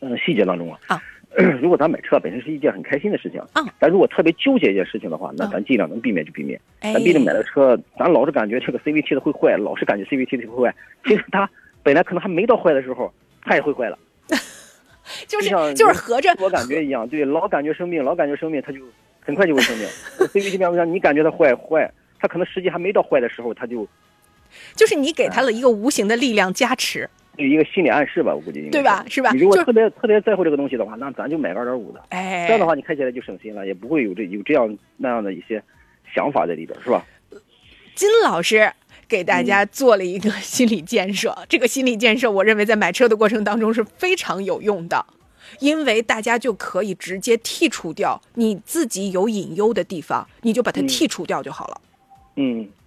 [0.00, 1.00] 嗯、细节当中啊，啊
[1.62, 6.60] 如果咱买车本身是一件很开心的事情，啊但如果特别纠结一件事情的话，那啊咱尽量能避免就避免。
[6.80, 10.74] 哎咱毕竟买了车，咱老是感觉这个 CVT 的会坏，老是感觉 CVT 的会坏，
[11.06, 11.48] 其实它
[11.82, 13.12] 本来可能还没到坏的时候，
[13.42, 13.98] 它也会坏了。
[15.26, 18.80] 就是像就是合着我感觉一样，对， 老感觉生病，老感觉生病，它就
[19.20, 19.86] 很快就会生病。
[20.28, 23.86] CVT 变速箱，你感觉它坏坏，它可能实际还没到坏的时候，它就
[24.74, 29.04] 就是你给他了一个无形的力量加持，有一个心理暗示吧，我估计应该对吧？
[29.08, 29.32] 是吧？
[29.32, 35.62] 你如果特别特别在乎这个东西的话，那咱就买个二点五的，哎，这样的话你开起来就省心了，也不会有这有这样那样的一些
[36.14, 37.04] 想法在里边，是吧？
[37.94, 38.72] 金老师
[39.06, 45.04] 给大家做了一个心理建设，这个心理建设，我认为在买车的过程当中是非常有用的，
[45.60, 50.88] 因为大家就可以直接剔除掉你自己有隐忧的地方，你就把它嗯。
[50.88, 51.80] 剔除掉就好了。
[51.84, 51.91] 嗯，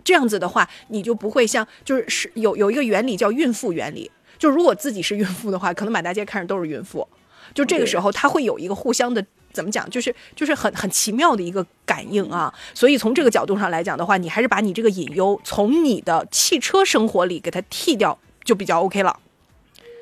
[0.04, 7.08] 这样子的话，你就不会像就是是有有一个原理叫孕妇原理，就如果自己是孕妇的话，可能满大街看着都是孕妇，
[7.54, 12.54] 就这个时候它会有一个互相的怎么讲，就是就是很很奇妙的一个感应啊。
[12.74, 19.20] 所以从这个角度上来讲的话，你还是把你这个隐忧从你的汽车生活里给它剃掉，就比较 OK 了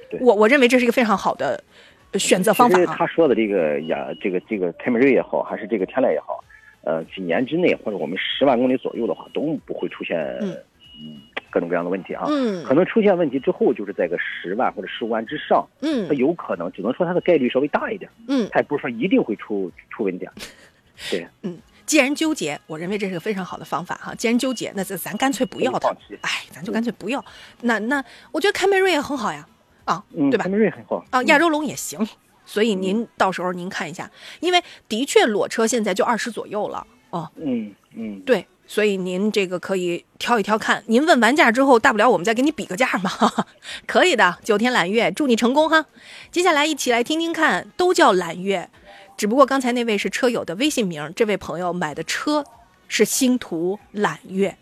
[0.09, 0.19] 对。
[0.21, 1.63] 我我认为这是一个非常好的
[2.11, 2.79] 呃选择方法啊。
[2.79, 6.43] 其实他说的这个呀，这个这个凯美瑞也好，还是这个天籁也好，
[6.83, 10.51] 呃，几年之内或者我们十万公里左右的话，都不会出现嗯
[10.99, 12.25] 嗯各种各样的问题啊。
[12.27, 20.33] 嗯可能出现问题之后，就是在个十万或者十五万之上，嗯它嗯有可能，只能说它的概率稍微大一点，嗯它也不是说一定会出出问题啊。
[21.09, 24.13] 对，嗯，既然纠结，我认为这是个非常好的方法哈。
[24.15, 25.89] 既然纠结，那咱咱干脆不要它
[26.21, 27.23] 哎，咱就干脆不要。
[27.61, 29.47] 那那我觉得凯美瑞也很好呀，
[29.85, 30.49] 啊，嗯，对吧凯？
[30.49, 31.99] 美瑞很好啊，嗯亚洲龙也行。
[32.45, 40.83] 所以您到时候您看一下，因为的确裸车现在就二十左右了哦，嗯嗯，对，所以您这个可以挑一挑看。
[40.87, 43.11] 您问完价之后，大不了我们再给你比个价嘛，
[43.85, 44.37] 可以的。
[44.43, 45.85] 九天揽月，祝你成功哈。
[46.31, 48.69] 接下来一起来听听看，都叫揽月，
[49.15, 52.43] 只不过刚才那位是车友的微信名，这位朋友买的车
[52.87, 54.57] 是星途揽月，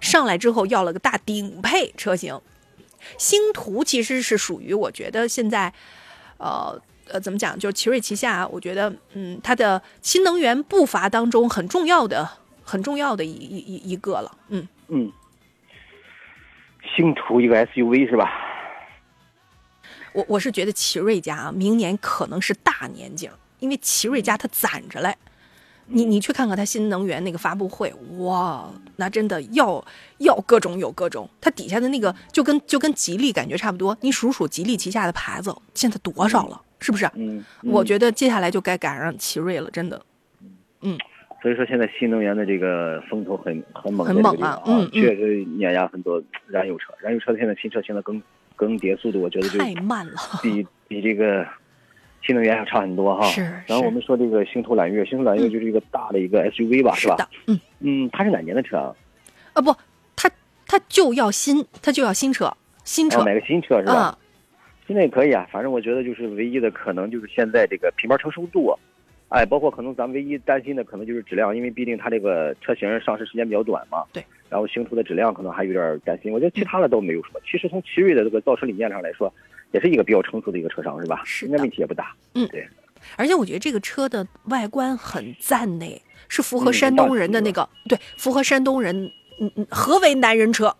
[0.00, 2.40] 上来之后要了个大顶配车型。
[3.16, 5.72] 星途其实是属于我觉得现在，
[6.38, 6.80] 呃
[7.12, 7.58] 呃，怎么讲？
[7.58, 12.28] 就是奇瑞旗下，我觉得，嗯，它的新能源步伐当中很重要的、
[12.64, 14.36] 很重要的一一一一个了。
[14.48, 15.12] 嗯，嗯，
[16.96, 18.30] 星途一个 SUV 是吧？
[20.14, 25.16] 我我是觉得奇瑞家啊，明年可能是大年景，因为奇瑞家它攒着嘞。
[25.86, 29.84] 你你去看看它新能源那个发布会，哇，那真的要
[30.18, 31.28] 要各种有各种。
[31.40, 37.08] 它底下的那个就跟就跟吉利感觉差不多，你数数吉利旗下的牌子现在多少了，是不是？
[37.14, 40.00] 嗯，我嗯觉得接下来就该赶上奇瑞了，真的。
[40.82, 40.98] 嗯
[41.40, 46.92] 所以说现在新能源的这个风头很很猛，很猛啊嗯嗯确实碾压很多燃油车。
[47.00, 48.22] 燃油车现在新车现在更
[48.54, 50.12] 更迭速度，我觉得就太慢了。
[50.40, 51.44] 比比这个
[52.24, 53.26] 新能源要差很多哈。
[53.26, 58.94] 是是然后我们说这个星途揽月，星途揽月就是一个大的一个 SUV 吧，是吧，嗯，嗯，它是哪年的车啊？
[59.54, 59.74] 啊不，
[60.14, 60.30] 它
[60.64, 64.16] 它就要新，它就要新车，新车啊，买个新车是吧？
[64.92, 68.76] 啊，现在也可以啊，反正我觉得就是唯一的可能就是现在这个品牌成熟度，
[69.30, 74.04] 哎，包括可能咱们唯一担心的可能就是质量，因为毕竟它这个车型上市时间比较短嘛。
[74.12, 74.22] 对。
[74.50, 77.40] 然后星途的质量可能还有点担心，我觉得其他的都没有什么。
[77.50, 79.32] 其实从奇瑞的这个造车理念上来说，
[79.70, 81.22] 也是一个比较成熟的一个车商，是吧？
[81.24, 82.14] 是应该问题也不大。
[82.34, 82.68] 嗯对。
[83.16, 90.76] 而且我觉得这个车的外观很赞呢，是符合嗯山东人的那个，对，符合山东人，嗯嗯，何为男人车？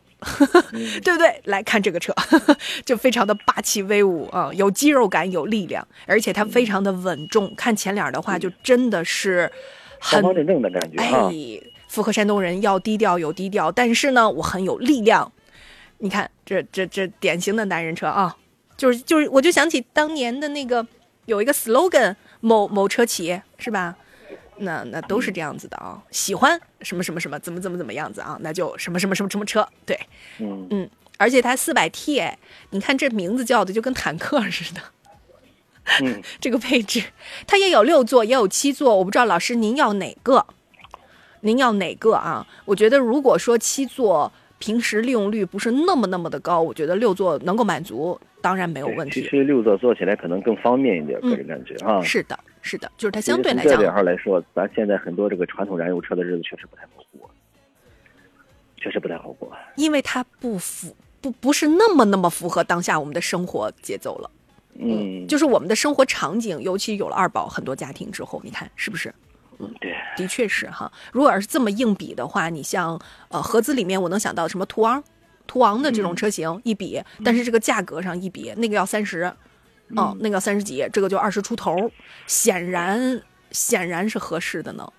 [0.72, 1.40] 嗯 对不对？
[1.44, 2.14] 来看这个车，
[2.84, 7.52] 就非常的霸气威武啊、有肌肉感，有力量，而且它非常的稳重。
[7.56, 9.50] 看前脸的话，就真的是
[9.98, 11.28] 很方方正正的感觉哈。
[11.28, 15.30] 哎，符合山东人要低调有低调，但是呢，我很有力量。
[15.98, 18.36] 你看，这这这典型的男人车啊，
[18.76, 20.86] 就是就是，我就想起当年的那个
[21.26, 23.96] 有一个 slogan，某某车企是吧？
[24.58, 29.98] 那那都是这样子的啊，喜欢什么什么什么，怎么怎么怎么样子啊，那就什么什么什么什么车，对，
[30.38, 32.38] 嗯，嗯，而且它四百 T，哎，
[32.70, 34.80] 你看这名字叫的就跟坦克似的。
[36.00, 37.02] 嗯， 这个配置，
[37.46, 38.96] 它也有六座，也有七座。
[38.96, 40.46] 我不知道老师您要哪个？
[41.40, 42.46] 您要哪个啊？
[42.64, 49.22] 我觉得如果说七座平时利用率不是那么那么的高，我觉得六座能够满足，当然没有问题。
[49.22, 52.00] 其实六座坐起来可能更方便一点，个人感觉啊。
[52.00, 57.30] 是的，是的，就是它相对来其实从这点讲，上来说，咱现在很多这个传统燃油车的日子确实不太好过，
[58.76, 59.52] 确实不太好过。
[59.76, 64.30] 因为它不符不不是那么那么符合当下我们的生活节奏了。
[64.74, 69.12] 嗯，就是我们的生活场景，尤其有了二宝，很多家庭之后，你看是不是？
[69.58, 70.90] 嗯对，的确是哈。
[71.12, 72.98] 如果要是这么硬比的话，你像
[73.28, 75.04] 呃合资里面，我能想到什么途昂、
[75.46, 79.30] 途昂的这种车型一比，但是这个价格上一比，那个要三十，
[79.96, 81.90] 哦，那个三十几，这个就二十出头，
[82.26, 83.20] 显然
[83.50, 84.92] 显然是合适的呢。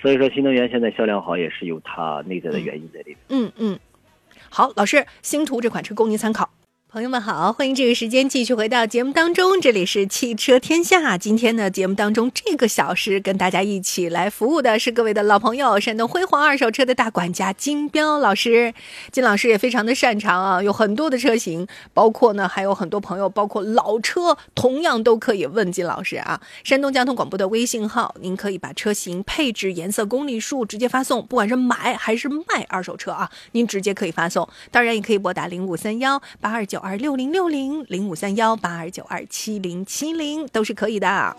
[0.00, 3.18] 所以说新能源现在销量好，也是有它内在的原因在里面。
[3.28, 3.78] 嗯嗯，
[4.50, 6.50] 好，老师，星途这款车供您参考。
[6.94, 11.18] 朋友们好，欢迎这个时间继续回到节目当中，这里是汽车天下。
[11.18, 18.72] 今天呢，节目当中这个小时跟大家一起来服务的是各位的老朋友，山东辉煌二手车的大管家金彪老师。
[19.10, 26.40] 金老师也非常的擅长啊，有很多的车型，包括呢还有很多朋友，包括老车，同样都可以问金老师啊。
[26.62, 34.48] 山东交通广播的微信号，您可以把车型、配置、颜色、公里数直接发送，不管是买还是卖二手车啊，您直接可以发送。
[34.70, 41.34] 当然也可以拨打零五三幺八二九二六零六零零五三幺八二九二七零七零都是可以的。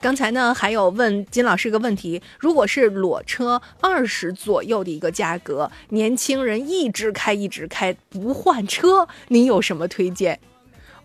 [0.00, 10.38] 刚才呢，还有问金老师一个问题：如果是裸车二十左右的一个价格，年轻人一直开一直开不换车，您有什么推荐？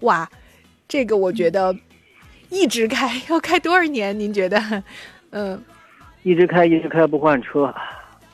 [0.01, 0.29] 哇，
[0.87, 1.75] 这个我觉得
[2.51, 4.19] 一直开要开多少年？
[4.19, 4.83] 您觉得？
[5.31, 5.59] 嗯，
[6.21, 7.73] 一直开一直开不换车，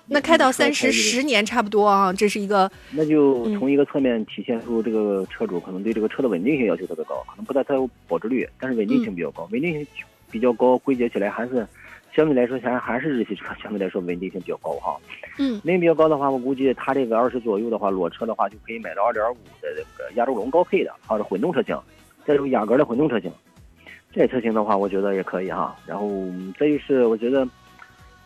[0.07, 9.87] 那开到三十十年差不多啊，这是一个那就从一个侧面体现出这个车主可能对这个车的稳定性要求特别高，可能不太在乎保值率，但是稳定性比较高，稳定性
[10.29, 11.67] 比较高，归结起来还是
[12.15, 14.95] 相对来说还还是日系车相对来说稳定性比较高哈。
[15.39, 21.75] 嗯稳定比较高的话，我估计它这个二十左右的话，裸车的话就可以买到二点五的这个亚洲龙高配的，或者混动车型，
[22.27, 23.31] 再有雅阁的混动车型，
[24.13, 25.75] 这车型的话，我觉得也可以哈。
[25.87, 27.47] 然后嗯再就是我觉得。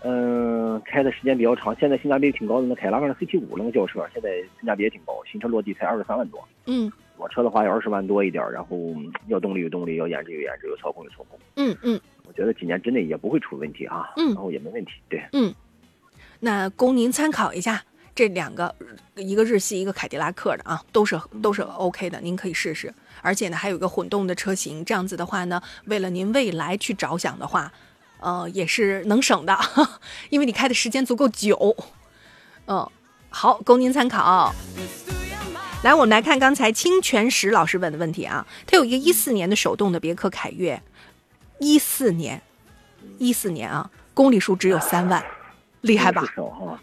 [0.02, 2.68] 嗯，开的时间比较长，现在性价比挺高的。
[2.68, 6.42] 那凯拉克的 CT 五那个轿车，现在性价比也挺高，新车落地才二十三万多。
[6.66, 11.38] 嗯裸车的话要二十万多一点，然后嗯要动力有动力，要颜值有颜值，有操控有操控。
[11.56, 14.92] 嗯嗯，我觉得几年之内也不会出问题啊，嗯然后也没问题。
[15.10, 15.54] 对，嗯
[16.40, 17.84] 那供您参考一下。
[18.16, 18.76] 这两个，
[19.16, 22.94] 一个日系，一个凯迪拉克的啊，都是都是 OK 的，您可以试试。
[23.22, 27.72] 而且呢，还有一个混动的车型，这样子的话呢，为了您未来去着想的话，
[28.20, 29.58] 呃，也是能省的，
[30.30, 31.76] 因为你开的时间足够久。
[32.68, 32.90] 嗯，
[33.30, 34.54] 好，供您参考。
[35.84, 40.82] 来，我们来看刚才清泉石老师问的问题啊，他有一个一四年的手动的别克凯越，
[41.60, 42.42] 一四年，
[43.18, 45.24] 一四年啊，公里数只有三万，
[45.82, 46.22] 厉害吧？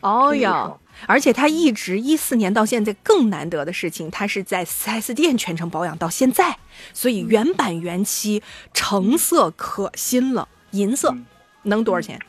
[0.01, 6.57] 哦呀真不少，而且他一直一四年到现在更难得的事情，他是在 4S 店全程保养到现在，
[6.95, 11.15] 所以原版原漆，成色可新了，银色，
[11.63, 12.21] 能多少钱？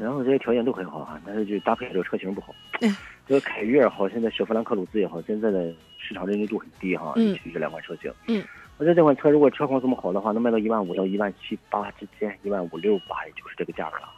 [0.00, 2.96] 然后这些条件都很好啊，但是就搭配这个车型不好嗯。
[3.26, 8.12] 这个凯越也好，现在雪佛兰科鲁兹也好，现在的市场认知度很低哈，嗯尤其这两款车型。
[8.26, 8.44] 嗯，
[8.76, 14.08] 我觉得这款车如果车况这么好的话，能卖到一万五到一万七八之间，一万五六八，也就是这个价格了。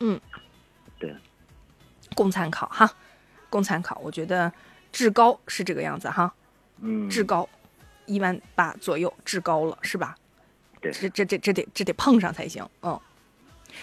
[0.00, 0.18] 嗯，
[0.98, 1.14] 对，
[2.16, 2.90] 供参考哈，
[3.48, 4.00] 供参考。
[4.02, 4.50] 我觉得
[4.90, 6.32] 至高是这个样子哈，
[6.80, 7.48] 嗯，至高
[8.06, 10.16] 一万八左右，至高了是吧？
[10.80, 12.98] 对这这这这得这得碰上才行，嗯，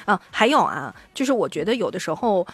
[0.05, 2.45] 啊，还有啊，就是我觉得有的时候，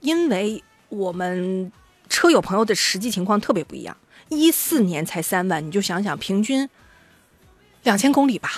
[0.00, 1.70] 因为我们
[2.08, 3.96] 车友朋友的实际情况特别不一样，
[4.28, 6.68] 一四年才三万，你就想想平均
[7.84, 8.48] 两千公里吧，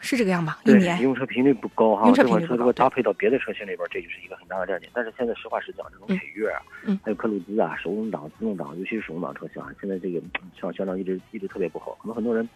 [0.00, 0.58] 是这个样吧？
[0.64, 2.06] 一，年，用车频率不高哈。
[2.06, 4.90] 用车这款车如果频率不高搭配到别的车型里边，这就是一个很大的亮点。
[4.92, 12.48] 但是现在实话实讲，这种嗯凯越啊，嗯还有科鲁兹啊，手动挡、自动挡，尤其是手动挡车型啊，现在这个嗯销销量一直一直特别不好，可能很多人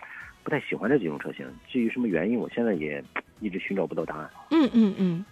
[0.46, 1.44] 不太喜欢这几种车型。
[1.68, 3.02] 至于什么原因，我现在也
[3.40, 4.30] 一直寻找不到答案。
[4.52, 5.24] 嗯嗯嗯，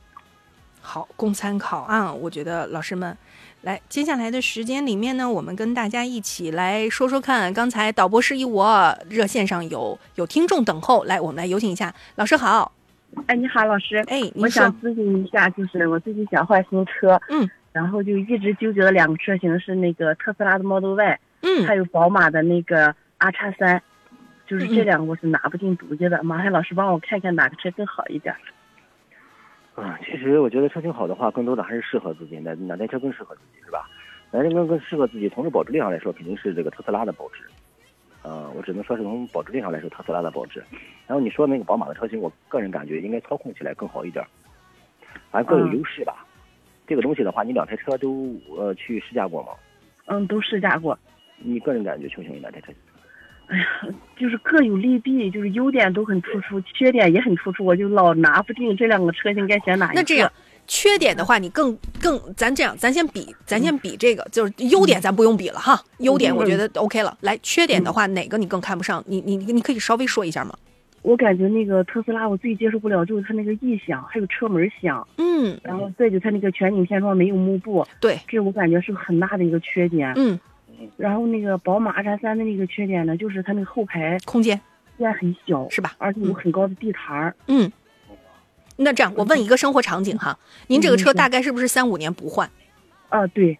[0.80, 2.12] 好，供参考啊！
[2.12, 3.16] 我觉得老师们，
[3.62, 7.54] 来接下来的时间里面呢，我们跟大家一起来说说看。
[7.54, 12.72] 刚才导播示意我热线上有有听众等候，来，我们来有请一下老师好。
[13.28, 13.98] 哎，你好，老师。
[14.08, 23.80] 哎，我想，咨询一下，就是我最近想换新车，嗯，然后就一直纠结的两个车型是那个特斯拉的 Model Y 嗯还有宝马的那个 R 叉三，
[24.46, 26.22] 就是这两个我是拿不定主意的。
[26.22, 28.34] 麻烦老师帮我看看哪个车更好一点。
[29.74, 33.88] 啊，其实我觉得车型好的话，更多的还是适合自己，哪哪台车更适合自己是吧？
[34.30, 35.28] 哪台车更更适合自己？
[35.28, 37.44] 从这保值率上来说，肯定是这个特斯拉的保值。
[38.22, 40.62] 呃，我只能说是从保值率上来说，特斯拉的保值。
[41.06, 44.24] 然后你说那个宝马的车型，我个人感觉应该操控起来更好一点，
[45.30, 46.24] 反正各有嗯优势吧。
[46.86, 49.52] 这个东西的话，你两台车都呃去试驾过吗？
[50.06, 50.96] 嗯，都试驾过，
[51.38, 52.72] 你个人感觉倾向于哪台车
[53.48, 53.94] 型？
[54.16, 59.94] 就是各有利弊，就是优点都很突出，缺点也很突出，我就老拿不定这两个车型该选哪一个。
[59.96, 60.30] 那这样，
[60.68, 67.16] 缺点的话，你更更，咱这样，咱先比，咱先比这个，就是优点咱不用比了哈，优点我觉得 OK 了。
[67.22, 69.02] 来，缺点的话，哪个你更看不上？
[69.06, 70.54] 你你你可以稍微说一下吗？
[71.02, 80.14] 我感觉那个特斯拉我最接受不了就是它那个异响，还有车门响，嗯，然后再就它那个全景天窗没有幕布，对，这我感觉是很大的一个缺点。
[80.16, 80.40] 嗯，
[80.96, 84.60] 然后那个宝马 X 三的那个缺点呢，就是它那个后排空间
[84.96, 85.94] 虽然很小，是吧？
[85.98, 87.34] 而且有很高的地台儿。
[87.46, 87.70] 嗯。
[88.76, 92.50] 那这样，我问一个生活场景哈，您这个车嗯大概是不是三五年不换？
[93.08, 93.56] 啊，对，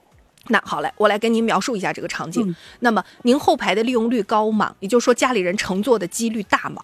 [0.49, 2.49] 那好嘞，我来跟您描述一下这个场景。
[2.49, 4.75] 嗯那么您后排的利用率高吗？
[4.81, 6.83] 也就是说家里人乘坐的几率大吗？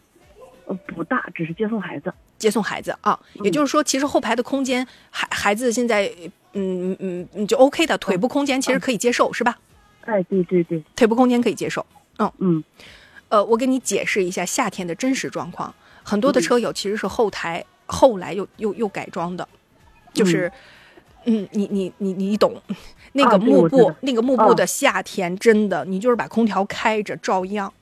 [0.66, 2.12] 呃，不大，只是接送孩子。
[2.38, 6.10] 接送孩子啊，也就是说，其实后排的空间，孩孩子现在
[6.52, 9.58] 嗯嗯嗯就 OK 的，腿部空间其实可以接受，是吧？
[10.10, 11.86] 哎，对对对，腿部空间可以接受。
[12.18, 12.64] 嗯嗯
[13.28, 15.72] 呃，我给你解释一下夏天的真实状况。
[16.02, 19.46] 很多的车友其实是后台后来又又又改装的，
[20.12, 20.50] 就是，
[21.26, 22.60] 嗯，你你你你懂，
[23.12, 27.72] 那个幕布、那个幕布啊的夏天真的，你就是把空调开着照样，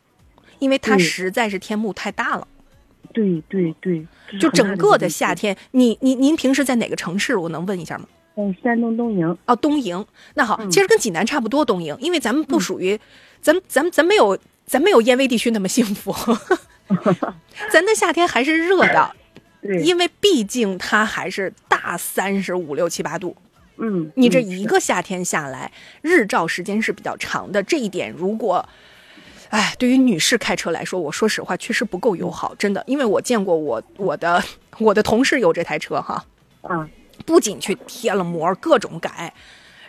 [0.58, 2.46] 因为它实在是天幕太大了。
[3.14, 4.06] 对对对，
[4.38, 5.08] 就整个的。
[5.08, 7.34] 夏天，你你您平时在哪个城市？
[7.36, 8.06] 我能问一下吗？
[8.38, 9.36] 嗯，山东东营。
[9.46, 10.06] 哦，东营。
[10.34, 12.98] 那好，嗯其实跟济南差不多，东营，因为咱们不属于，
[13.42, 16.14] 咱咱咱没有咱没有燕威地区那么幸福，
[17.72, 19.10] 咱的夏天还是热的，
[19.60, 23.36] 对，因为毕竟它还是大三十五六七八度。
[23.78, 28.68] 嗯，你这嗯一个夏天下来，日照时间是比较长的，这一点如果。
[29.50, 34.44] 哎，对于女士开车来说，我说实话确实不够友好，真的，因为我见过我我的
[34.78, 36.22] 我的同事有这台车哈，
[36.60, 36.86] 啊，
[37.28, 39.30] 不仅去贴了膜，各种改，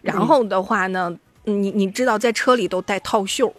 [0.02, 3.54] 然后的话呢，你你知道在车里都带套袖，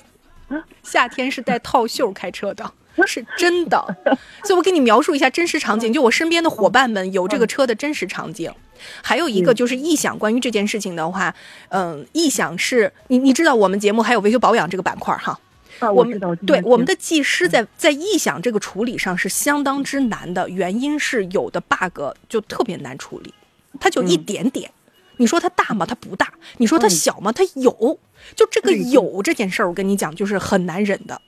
[0.84, 2.70] 夏天是带套袖开车的，
[3.06, 3.82] 是真的。
[4.44, 8.52] 所以我给你描述一下真实场景，就我身边的伙伴们有这个车的真实场景。
[9.00, 11.34] 还有一个就是异响，关于这件事情的话，
[11.70, 15.40] 嗯，异响是你你知道我们节目还有维修保养这个板块哈，
[15.84, 16.18] 啊，我们。
[16.46, 23.32] 对我们的的技师在在异响这个处理上是相当之难的，原因是有的 bug 就特别难处理，
[23.78, 24.70] 它就一嗯点点。
[25.18, 25.86] 你说它大吗？
[25.86, 26.32] 它不大。
[26.56, 27.30] 你说它嗯小吗？
[27.30, 27.98] 它有。
[28.34, 31.20] 就这个有这件事儿，我跟你讲，就是很难忍的。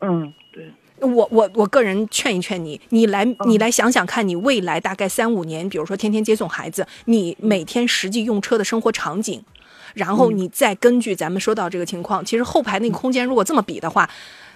[0.00, 0.70] 嗯对
[1.00, 9.42] 我我我个人劝一劝你，你来嗯你来想想看，你未来大概三五年，比如说天天接送孩子，你每天实际用车的生活场景，
[9.94, 14.08] 然后嗯你再根据咱们说到这个情况，其实后排那个空间如果这么比的话，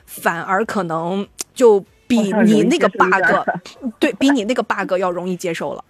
[0.06, 3.48] 反而可能就比你那个 bug，
[3.98, 5.84] 对比你那个 bug 要容易接受了。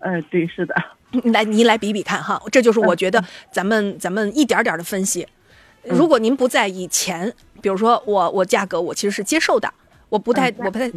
[0.00, 0.74] 嗯， 对，是的。
[1.32, 5.26] 来，您来比比看哈，这就是我觉嗯得咱们咱们一点点的分析。
[5.84, 7.32] 如果您不在以前，
[7.62, 9.72] 比如说我我价格我其实是接受的，
[10.10, 10.92] 我不太嗯我不太，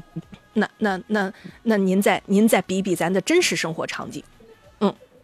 [0.53, 1.31] 那那那
[1.63, 4.21] 那您再您再比比咱的真实生活场景。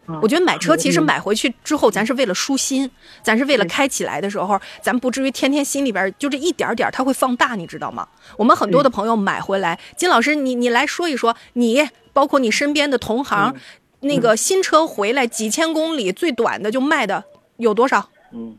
[0.08, 2.90] 嗯我觉得买车其实嗯买回去之后，咱是为了舒心，
[3.22, 8.08] 咱是为了开起来的时候，咱不至于天天心里边就这一点点儿它会放大，你知道吗？
[8.38, 13.54] 我们很多的朋友买回来，金老师你你来说一说，你包括你身边的同行，
[14.00, 17.22] 那个新车回来几千公里，最短的就卖的
[17.58, 18.08] 有多少？
[18.32, 18.56] 嗯，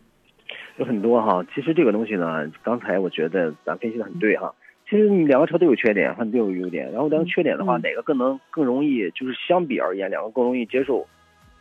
[0.78, 1.44] 有很多哈。
[1.56, 4.54] 其实这个东西呢，刚才我觉得咱分析的很对哈。
[4.90, 6.92] 其实你两个车都有缺点，它都有优点。
[6.92, 11.08] 然后但是缺点的话，嗯哪个更能更容易，就是相比而言，两个更容易接受，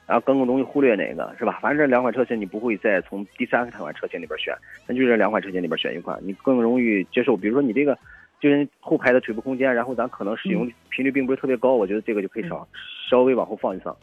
[0.08, 1.58] 然后更容易忽略哪个，是吧？
[1.60, 4.54] 反正这两款车型你不会再从第三款车型里边选，
[4.86, 7.36] 那就这两款车型里边选一款，你更容易接受。
[7.36, 7.96] 比如说你这个
[8.40, 12.66] 就是后排的腿部空间，然后咱可能使用频率并不是特别高，我觉得这个就可以稍
[13.10, 13.94] 稍微往后放一放。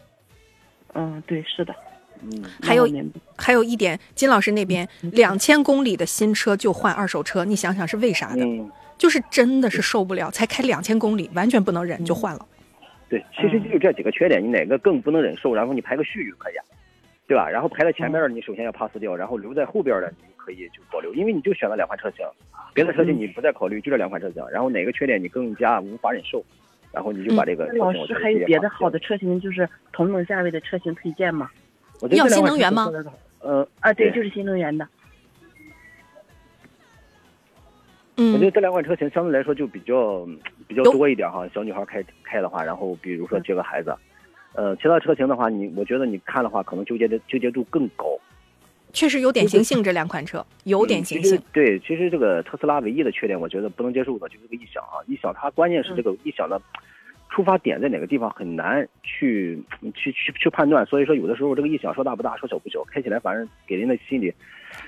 [0.94, 1.76] 嗯，对，是的。
[2.22, 2.88] 嗯，还有
[3.36, 8.46] 还有一点，金老师那边两千公里的新车就换二手车，你想想是为啥的？
[8.46, 8.72] 嗯。
[8.98, 12.46] 就是真的是受不了，才开两千公里，完全不能忍就换了。
[13.08, 16.54] 对，其实就这几个缺点，你哪个更不能忍受，然后你排个序就可以，
[17.28, 17.50] 对吧？
[17.50, 22.26] 然后排在前面的，你首先要 pass 掉，然后留在后边的你可以就保留，因为你就选了两款车型，
[22.74, 26.44] 别的车型你不再考虑，就这两款车型，然后哪个缺点你更加无法忍受，
[26.92, 31.50] 然后你就把这个车型老师还有别的好的，车型，就是同等价位的车型推荐吗？
[32.02, 32.92] 我觉得要新能源吗？
[33.40, 34.88] 呃，啊，对，对就是新能源的。
[38.18, 40.26] 嗯我觉得这两款车型相对来说就比较
[40.68, 43.96] 比较多一点哈，小女孩开开的话，然后比如说接个孩子，
[44.54, 48.18] 呃，其他车型的话，你我觉得你看的话，可能纠结的纠结度更高。
[48.94, 51.44] 确实有典型性，这两款车有典型性嗯。
[51.52, 56.62] 对，其实这个特斯拉唯一的缺点，我觉得不能接受的就是这个异响啊，异响它关键是这个异响的
[57.30, 59.62] 出发点在哪个地方很难去
[59.94, 64.34] 去去去判断，所以说有的时候这个异响说大不大，说小不小，开起来反正给人的心里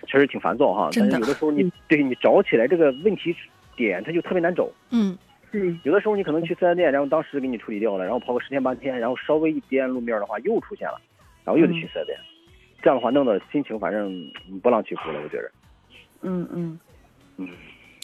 [0.07, 0.89] 确实挺烦躁哈。
[0.95, 3.35] 但是有的时候你对你找起来这个问题
[3.75, 4.69] 点，它就特别难找。
[4.91, 5.17] 嗯，
[5.59, 10.99] 对，有的时候你可能去四 S 店，然后当时给你处理掉了，然后跑个十天八天，然后稍微一颠路面的话又出现了，
[11.43, 12.17] 然后又得去四 S 店，
[12.81, 14.11] 这样的话弄得心情反正
[14.49, 15.51] 嗯波浪起伏了，我觉着。
[16.21, 16.79] 嗯嗯
[17.37, 17.49] 嗯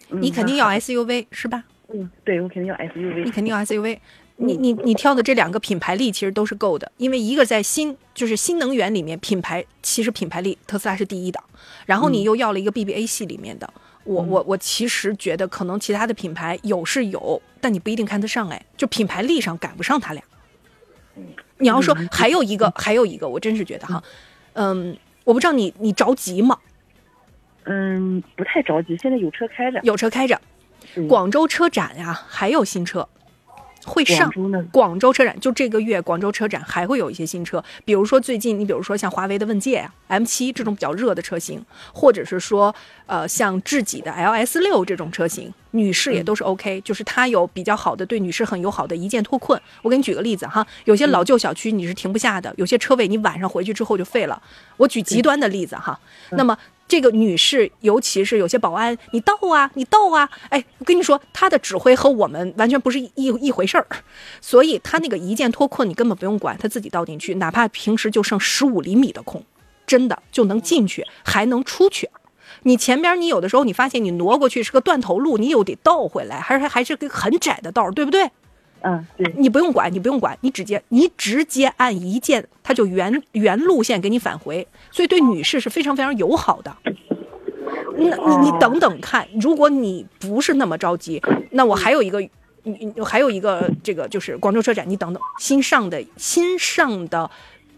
[0.10, 1.64] 嗯，你肯定要 SUV 是吧？
[1.94, 3.24] 嗯，对我肯定要 SUV。
[3.24, 4.00] 你肯定要 SUV。
[4.36, 11.40] 你你你挑的这两个品牌力其实都是够的，因为一个在新就是新能源里面品牌，其实品牌力特斯拉是第一的，
[11.86, 13.72] 然后你又要了一个 BBA 系里面的，
[14.04, 20.24] 我我我其实觉得可能其他的品牌有是有，但你不一定看得上哎，就品牌力上赶不上他俩。
[21.60, 24.04] 你要说还有一个还有一个，我真是觉得哈，
[24.54, 26.58] 嗯，我不知道你你着急吗？
[27.66, 29.80] 嗯，不太着急，现在有车开着。
[29.84, 30.42] 有车开着，
[30.96, 33.08] 嗯广州车展呀、还有新车
[33.86, 34.32] 会上
[34.72, 35.00] 广。
[35.00, 35.12] 州？
[35.14, 42.74] 车展就这个月，广州车展还会有一些新车，比如说最近你比如说像华为的问界啊、M 7这种比较热的车型，或者是说
[43.06, 49.60] 呃像智己的 LS 六这种车型，女士也都是 OK，、就是它有比较好的对女士很友好的一键脱困。
[49.82, 54.42] 我给你举个例子哈，有些老旧小区你是停不下的，有些车位你晚上回去之后就废了。
[54.78, 56.00] 我举极端的例子哈，
[56.32, 56.58] 那么。
[56.94, 63.88] 这个女士，尤其是有些保安，你倒啊，你倒啊，哎，我跟你说，她的指挥和我们完全不是一一回事儿，
[64.40, 69.44] 所以她那个一键脱困你根本不用管，她自己倒进去，哪怕平时就剩十五厘米的空，
[69.88, 72.08] 真的就能进去，还能出去。
[72.62, 78.30] 你前边你有的时候你发现你挪过去是个断头路，你又得倒回来，还是还是个很窄的道，对不对？
[78.84, 79.06] 嗯，
[79.38, 86.76] 你不用管，你不用管，你直接你直接按一键，它就原原路线给你返回，所以对女士是非常非常友好的。
[87.96, 92.20] 那你你等等看，如果你不是那么着急，那我还有一个，
[92.64, 97.30] 你还有一个这个就是广州车展，你等等新上的新上的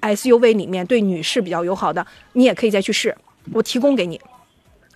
[0.01, 3.15] SUV 里面对女士比较友好的，你也可以再去试，
[3.53, 4.19] 我提供给你。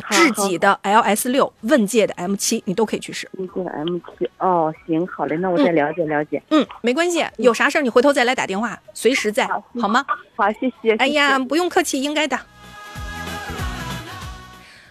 [0.04, 3.30] 好智己的 LS 六、问界的 M 七你都可以去试。
[3.34, 6.42] 问界的 M 七哦，行，好嘞，那我再了解了解。
[6.50, 9.48] 嗯，没关系，有啥事儿你回头再来打电话，随时在，
[9.80, 10.06] 好吗？
[10.36, 10.52] 好。
[10.54, 12.40] 谢谢哎呀，，不用客气，应该的。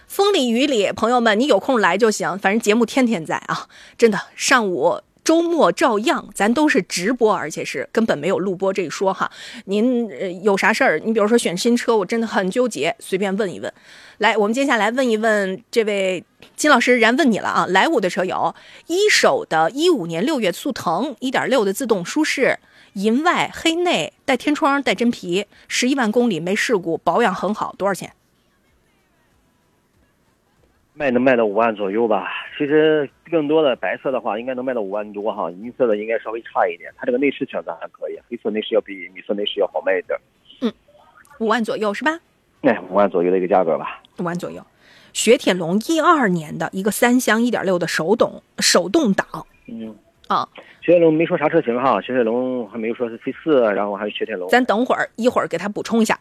[0.07, 3.67] 风里雨里，朋友们，你有空来就行，反正节目天天在啊，
[3.97, 5.01] 真的，上午。
[5.29, 9.29] 周末照样，咱都是直播，而且是根本没有录播这一说哈。
[9.65, 10.97] 您呃有啥事儿？
[11.05, 13.71] 你比如说选新车，我真的很纠结，随便问一问。
[14.17, 16.23] 来，我们接下来问一问这位
[16.55, 17.67] 金老师，然问你了啊！
[17.69, 18.55] 莱五的车友，
[18.87, 22.57] 一手的一五年六月速腾一点六的自动舒适，
[22.93, 28.11] 银外黑内带天窗带真皮，十一万公里没事故，保养很好，多少钱？
[30.99, 32.27] 卖能卖到五万左右吧。
[32.57, 36.91] 其实更多的白色的话，应该能卖到五万多哈，银色的应该稍微差一点。
[36.97, 40.19] 它这个内饰选择还可以，黑色内饰要比米色内饰要好卖一点。
[40.59, 40.69] 嗯
[41.39, 42.19] 五万左右是吧？
[42.63, 44.03] 哎，五万左右的一个价格吧。
[44.19, 44.61] 五万左右。
[45.13, 49.25] 雪铁龙一二年的一个三厢一点六的手动手动挡
[49.67, 49.95] 嗯，
[50.27, 50.45] 啊，
[50.81, 54.49] 雪铁龙没说啥车型哈，雪铁龙还没有说是 C 四，然后还有雪铁龙。
[54.49, 56.19] 咱等会儿一会儿给他补充一下。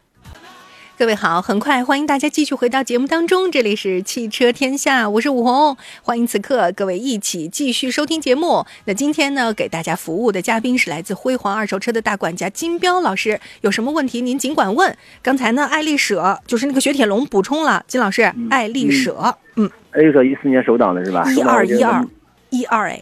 [0.99, 8.67] 各位好，很快欢迎大家继续回到节目当中，这里是汽车天下，我是武红，欢迎此刻各位一起继续收听节目。
[8.85, 14.93] 那今天呢，给大家服务的嘉宾是来自辉煌二手车的大管家金彪老师，有什么问题您尽管问。
[15.23, 21.23] 刚才呢，爱丽舍就是那个雪铁龙补充了，金老师，爱丽舍，嗯，爱丽舍一四年首档的是吧？
[21.33, 22.05] 一二一二
[22.51, 23.01] 一二哎，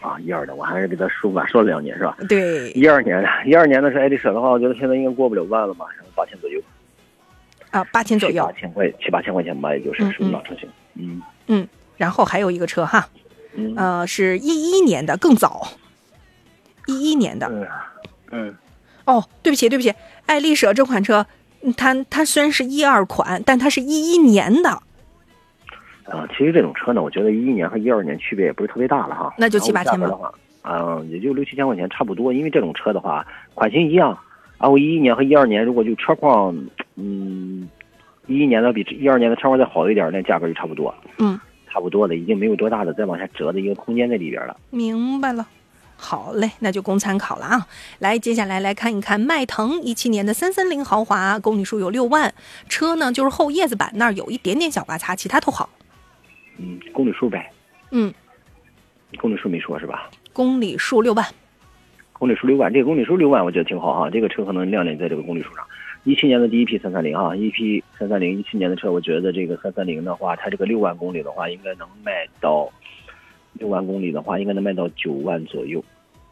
[0.00, 2.16] 啊，一二的，我还是给他说吧，说了两年是吧？
[2.28, 2.72] 对。
[2.72, 6.60] 一二年的，一二年的是爱丽舍的话，我觉得现在应该过不了万了吧，然后八千左右，
[7.78, 10.68] 啊，八千左右七八，千块，七八千块钱吧，也就是属于老车型。
[10.94, 13.08] 嗯嗯，然后还有一个车哈，
[13.54, 15.68] 嗯呃，是一一年的，更早，
[16.86, 17.46] 一一年的。
[17.48, 17.66] 嗯
[18.30, 18.56] 嗯，
[19.04, 19.94] 哦，对不起，对不起，
[20.26, 21.26] 爱丽舍这款车，
[21.62, 24.70] 嗯它它虽然是一二款，但它是一一年的，
[26.04, 29.32] 啊，其实这种车呢，我觉得一一年和一二年区别也不是特别大了哈。
[29.38, 32.32] 那就七八千吧然后价格的话，啊、也就六七千块钱差不多。
[32.32, 34.18] 因为这种车的话，款型一样，
[34.58, 36.54] 然后一一年和一二年如果就车况，
[36.96, 37.68] 嗯，
[38.26, 41.38] 一一年的比一二年的车况再好一点，那价格就差不多，嗯，
[41.70, 44.56] 差不多的，已经没有多大的再往下折的一个空间在里边了。
[44.70, 45.46] 明白了。
[46.00, 47.66] 好嘞，那就供参考了啊。
[47.98, 52.32] 来，接下来来看一看迈腾一七年的三三零豪华，公里数有六万，
[52.68, 55.68] 车呢就是后叶子板那儿有一点点小刮擦，其他都好。
[56.58, 57.50] 嗯，公里数呗。
[57.90, 58.14] 嗯，
[59.20, 60.08] 公里数没说是吧？
[60.32, 61.26] 公里数六万。
[62.18, 64.10] 公里数六万，这个公里数六万，我觉得挺好哈。
[64.10, 65.64] 这个车可能亮点在这个公里数上。
[66.04, 72.68] 一七年的第一批三三零啊，一批三三零，一七年的车，我觉得这个三三零的话，它这个六万公里的话，应该能卖到
[73.52, 75.84] 六万公里的话，应该能卖到九万左右，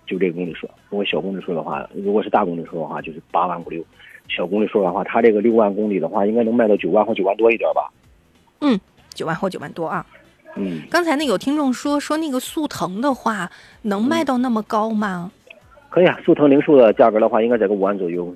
[0.06, 0.68] 就这个公里数。
[0.88, 3.84] 如果小公里数的话，如果是大公里数的话，就是八万五六。
[4.28, 7.92] 小公里数的话，它这个六万公里的话，应该能卖到九万或九万多一点吧。
[8.60, 8.78] 嗯，
[9.14, 10.06] 九万或九万多啊。
[10.56, 13.50] 嗯，刚才呢有听众说说那个速腾的话，
[13.82, 15.32] 能卖到那么高吗？
[15.96, 18.30] 可以啊，速腾零售的价格的话，应该在个五万左右。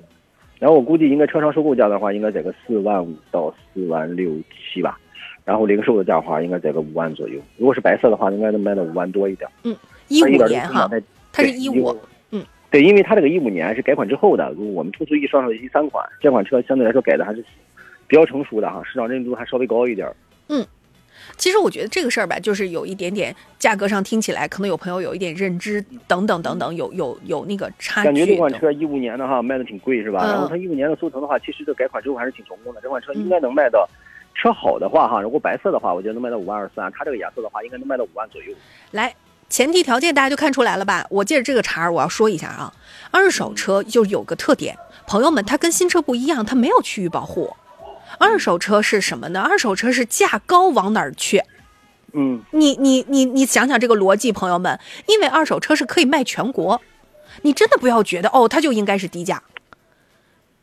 [0.57, 4.97] 然后我估计应该车商收购价的话，应该在个四万五到四万六七吧。
[5.45, 7.39] 然后零售的价的话，应该在个五万左右。
[7.57, 9.47] 如果是白色的话，应该能卖到五万多一点。
[9.63, 9.75] 嗯
[10.07, 10.89] 一五年哈
[11.31, 11.95] 它是一五，
[12.31, 17.45] 嗯，对，因为它这个一五年是改款之后的，如果我们突出一双手一三款，这款车相对来说改的还是
[18.07, 20.11] 比较成熟的哈，市场认知度还稍微高一点。
[21.37, 28.35] 其实我觉得这个事儿吧，就是有一点点价格上听起来，可能有朋友有一点认知等等等等，有有有那个差距感觉这。
[28.37, 30.21] 款车一五年的哈卖的挺贵是吧？
[30.23, 32.81] 嗯然后它一五年的速腾的话，其实这改款之后还是挺成功的。
[32.81, 33.87] 这款车应该能卖到，
[34.33, 38.53] 车好的话哈，如果白色的话，我觉得能卖到五万二三，它这个颜色的话应该能卖到五万左右。
[38.91, 39.13] 来，
[39.49, 41.05] 前提条件大家就看出来了吧？
[41.09, 42.73] 我借着这个茬儿，我要说一下啊，
[43.11, 44.75] 二手车就有个特点，
[45.05, 47.53] 朋友们，它跟新车不一样，它没有区域保护。
[48.21, 49.41] 二手车是什么呢？
[49.41, 51.43] 二手车是价高往哪儿去？
[52.13, 56.81] 嗯，你你你你想想这个逻辑，朋友们，因为二手车是可以卖全国，
[57.41, 59.41] 你真的不要觉得哦，它就应该是低价，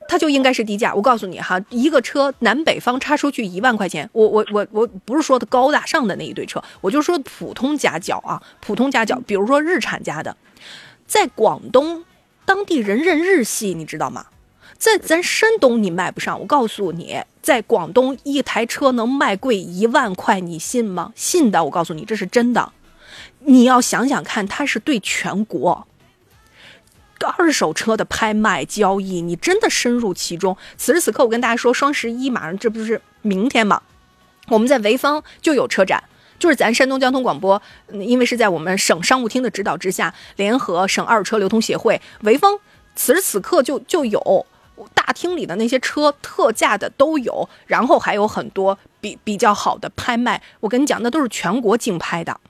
[0.06, 0.94] 它就应该是低价。
[0.94, 10.36] 我告诉你哈，一个车南北方差出去一万块钱，我我我我不是说的高大上的那一对车，我就说普通家轿啊，普通家轿，比如说日产家的，
[11.06, 12.04] 在广东
[12.44, 14.26] 当地人认日系，你知道吗？
[14.78, 21.12] 在咱山东你卖不上，我告诉你，在广东一台车能卖贵一万块，你信吗？
[21.16, 22.72] 信的，我告诉你，这是真的。
[23.40, 25.86] 你要想想看，它是对全国
[27.36, 30.56] 二手车的拍卖交易，你真的深入其中。
[30.76, 33.82] 此时此刻，我跟大家说，双十一马上这不是明天吗？
[34.46, 36.04] 我们在潍坊就有车展，
[36.38, 37.60] 就是咱山东交通广播，
[37.90, 42.60] 因为是在我们省商务厅的指导之下，联合省二手车流通协会，潍坊
[42.94, 44.46] 此时此刻就就有
[44.94, 50.42] 大厅里的那些车特价的都有，然后还有很多比比较好的拍卖。
[50.60, 52.40] 我跟你讲，那都是全国竞拍的。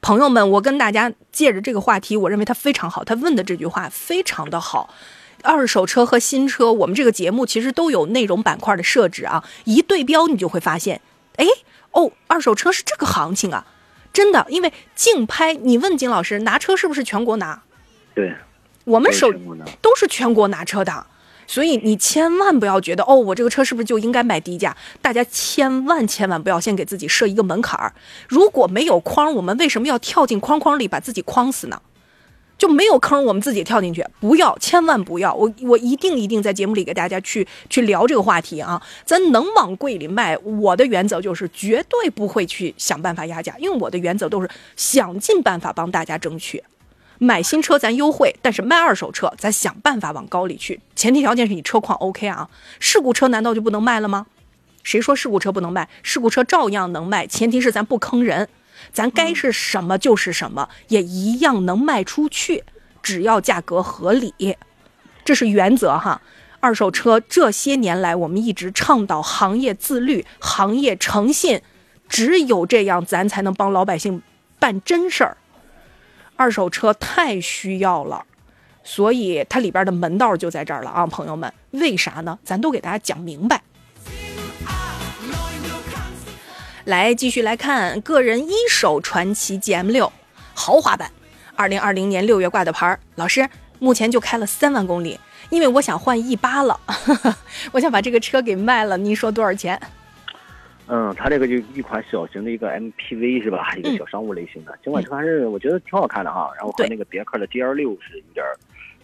[0.00, 4.94] 朋友们，我跟大家借着这个话题，我认为他非常好，他问的这句话非常的好。
[5.42, 11.00] 二手车和新车，我们这个节目其实都有内容板块的设置啊，一对标你就会发现，
[11.36, 11.46] 哎，
[11.92, 13.66] 哦，二手车是这个行情啊，
[14.12, 17.62] 真的，因为竞拍，你问金老师拿车是不是全国拿？
[18.14, 18.34] 对，
[18.84, 21.06] 我们手都是全国拿都是全国拿车的，
[21.50, 24.76] 所以你千万不要觉得哦，我这个车是不是就应该卖低价？
[25.02, 27.92] 大家千万千万不要先给自己设一个门槛儿。
[28.28, 31.82] 如果没有框，我们为什么要跳进框框里把自己框死呢？
[32.56, 35.34] 就没有坑，我们自己跳进去，不要，千万不要！
[35.34, 38.80] 我我一定一定在节目里给大家去去聊这个话题啊！
[39.04, 46.62] 咱能往贵里卖，我的原则就是绝对不会去想办法压价，因为我的原则都是想尽办法帮大家争取。
[47.22, 50.80] 买新车咱优惠，但是卖二手车咱想办法往高里去。
[50.96, 52.48] 前提条件是你车况 OK 啊，
[52.78, 54.26] 事故车难道就不能卖了吗？
[54.82, 55.86] 谁说事故车不能卖？
[56.02, 58.48] 事故车照样能卖，前提是咱不坑人，
[58.90, 62.64] 咱该是什么就是什么，也一样能卖出去，
[63.02, 64.56] 只要价格合理，
[65.22, 66.22] 这是原则哈。
[66.60, 71.60] 二手车这些年来，我们一直倡导行业自律、行业诚信，
[72.08, 74.22] 只有这样，咱才能帮老百姓
[74.58, 75.36] 办真事儿。
[76.40, 78.24] 二手车太需要了，
[78.82, 81.52] 所以它里边的门道就在这儿了啊，朋友们。
[81.72, 82.38] 为啥呢？
[82.42, 83.60] 咱都给大家讲明白。
[86.84, 90.10] 来，继续来看个人一手传奇 GM 六
[90.54, 91.12] 豪华版，
[91.54, 92.98] 二零二零年六月挂的牌儿。
[93.16, 93.46] 老师
[93.78, 96.80] 目前就开了三万公里，因为我想换 E 八了，
[97.72, 98.96] 我想把这个车给卖了。
[98.96, 99.78] 您说多少钱？
[100.90, 103.72] 嗯，它这个就一款小型的一个 MPV 是吧？
[103.76, 106.50] 一个小商务类型的，这款车还是我觉得挺好看的哈。
[106.56, 108.58] 然后和那个别克的 GL 六是有点儿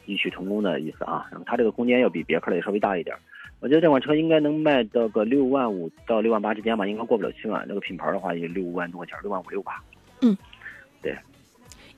[0.04, 1.26] 异曲同工的意思啊。
[1.30, 3.20] 然后它这个空间要比别克的也稍微大一点儿。
[3.60, 7.64] 我觉得这款车应该能卖到个六万五到六万八之间吧，应该过不了七万。
[7.68, 9.82] 那个品牌的话也六万多块钱，六万五六吧。
[10.20, 10.36] 嗯，
[11.00, 11.16] 对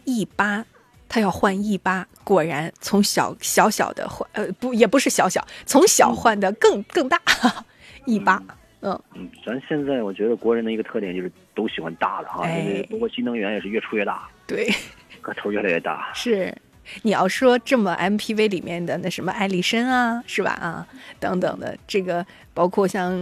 [0.04, 0.64] E 八，
[1.08, 7.18] 他要换 E 八，果然从小小小的换，呃，不，也不是小小，从小换的更更大。
[8.06, 9.00] E 八，嗯，嗯，
[9.44, 14.68] 咱现在我觉得国人的一个特点就是都喜欢大的哈，哎因为包括新能源也是越出越大，对，
[15.20, 16.10] 个头越来越大。
[16.14, 16.54] 是。
[17.02, 20.52] 你要说这么 MPV 里面的那什么艾力绅啊，是吧？
[20.52, 20.88] 啊，
[21.20, 22.24] 等等的，这个
[22.54, 23.12] 包括像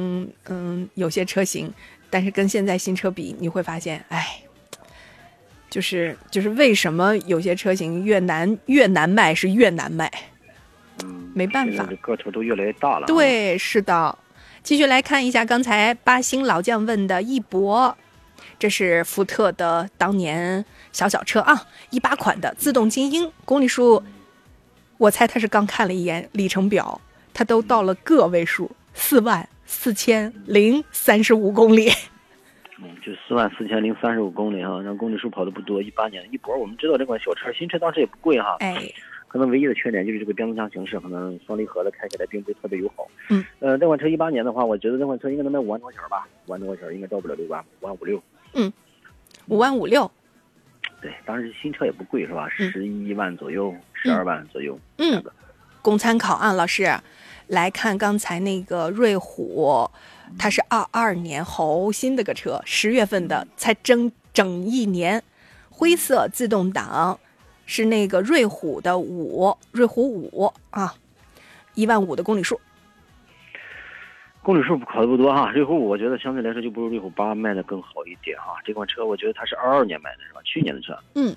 [0.48, 1.68] 嗯有些车型，
[2.08, 4.24] 但是跟现在新车比，你会发现，哎，
[5.68, 10.08] 就是就是为什么有些车型越难越难卖是越难卖？
[11.02, 14.16] 嗯，没办法个头都越来越大了。，对，是的。
[14.66, 17.96] 继续来看一下刚才八星老将问的翼博，
[18.58, 24.02] 这是福特的当年小小车啊，一八款的自动精英，公里数，
[24.98, 27.00] 我猜他是刚看了一眼里程表，
[27.32, 31.88] 他都到了个位数，四万四千零三十五公里。
[32.82, 38.92] 嗯，就四万四千零三十五公里哈，然后公里数跑的不多，一八年的一博，我们知道这款小车，新车当时也不贵哈，哎，
[39.28, 43.06] 可能唯一的缺点就是这个变速箱形式，可能双离合的开起来并不是特别友好。
[43.28, 48.22] 嗯，呃，这款车一八年的话，我觉得这款车应该能卖五万多块钱吧，五万多块钱应该到不了六万，五万五六。
[48.54, 48.72] 嗯
[49.48, 50.10] 五万五六，
[51.00, 52.48] 对，当时新车也不贵是吧？
[52.58, 54.78] 嗯十一万左右，十二万左右。
[54.98, 55.22] 嗯
[55.82, 56.88] 供参考啊，老师，
[57.46, 59.88] 来看刚才那个瑞虎，
[60.36, 65.22] 它是二二年猴新的个车，十月份的，才整整一年，
[65.70, 67.20] 灰色自动挡，
[67.66, 70.94] 是那个瑞虎的五，瑞虎五啊，
[71.74, 72.58] 一万五的公里数，
[74.42, 78.54] 公里数考的不多哈，瑞虎五我觉得相对来说就不如瑞虎八卖的更好一点哈。
[78.64, 80.40] 这款车我觉得它是二二年买的是吧？
[80.44, 80.96] 去年的车。
[81.14, 81.36] 嗯。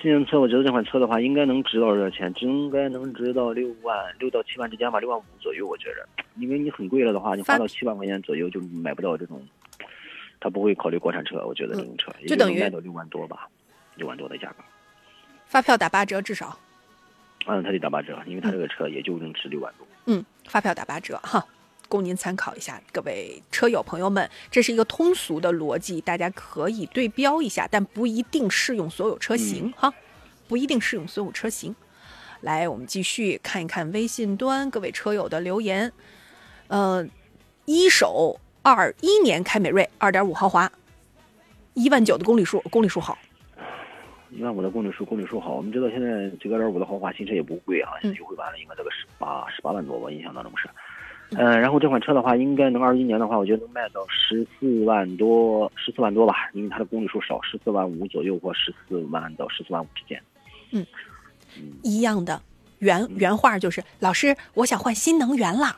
[0.00, 2.32] 今年的车我觉得这款车的话应该能值到多少钱？
[2.38, 6.08] 应该能值到六万六到七万之间吧，六万五左右我觉着。
[6.36, 9.44] 因为你很贵了的话，你花到七万块钱左右就买不到这种，
[10.38, 13.48] 他不会考虑国产车，我觉得这种车、就等于能卖到六万多吧，
[13.96, 14.62] 六万多的价格。
[15.48, 16.58] 发票打八折至少，
[17.46, 19.86] 嗯，他得打八折，因为他这个车也就能值六万多。
[20.04, 21.44] 嗯，发票打八折哈，
[21.88, 29.92] 供您参考一下，各位车友朋友们，这是一个通俗的逻辑，大家可以对标一下，但不一定适用所有车型、哈，
[30.46, 31.74] 不一定适用所有车型。
[32.42, 35.90] 来，我们继续看一看微信端各位车友的留言。
[36.68, 37.04] 呃，
[37.64, 40.70] 一手二一年凯美瑞二点五豪华，
[41.72, 43.18] 一万九的公里数，公里数好，
[44.30, 45.54] 一万五的公里数，公里数好。
[45.54, 50.68] 我们知道现在这个二点五的豪华新车也不贵啊，现在优惠完了应该这个十八十八万多吧，我印象当中是。
[51.36, 60.22] 呃，然后这款车的话，应该能二一年的话，我觉得能卖到十四万多，十四万多吧，因为它的公里数少，十四万五左右或十四万到十四万五之间。
[60.72, 60.86] 嗯
[61.82, 62.40] 一样的。
[62.78, 65.76] 原原话就是，老师，我想换新能源啦。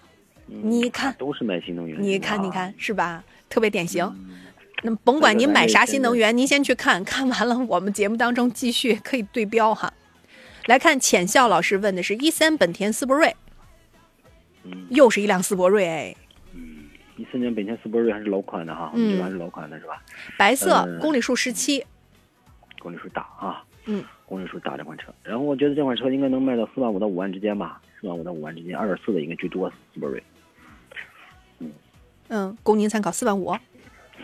[0.49, 3.25] 嗯你看都是卖新能源，你看，你看，是吧？
[3.49, 4.05] 特别典型。
[4.05, 4.40] 嗯
[4.83, 9.93] 那么甭管您买啥新能源，您先去看看完了，我们节目当中继续可以对标哈。
[10.67, 13.35] 来看浅笑老师问的是一三本田思铂睿，
[14.65, 16.15] 嗯又是一辆思铂睿哎，
[17.17, 20.03] 一四年本田思铂睿还是老款的哈，我们知道还是老款的是吧？
[20.39, 21.85] 白色，呃公里数十七，
[22.79, 25.13] 公里数大啊，嗯，公里数大这款车。
[25.23, 30.23] 然后我觉得这款车应该能卖到四万五到五万之间吧，四万五到五万之间，二点四的应该最多，思铂睿。
[32.29, 33.55] 嗯，供您参考四万五。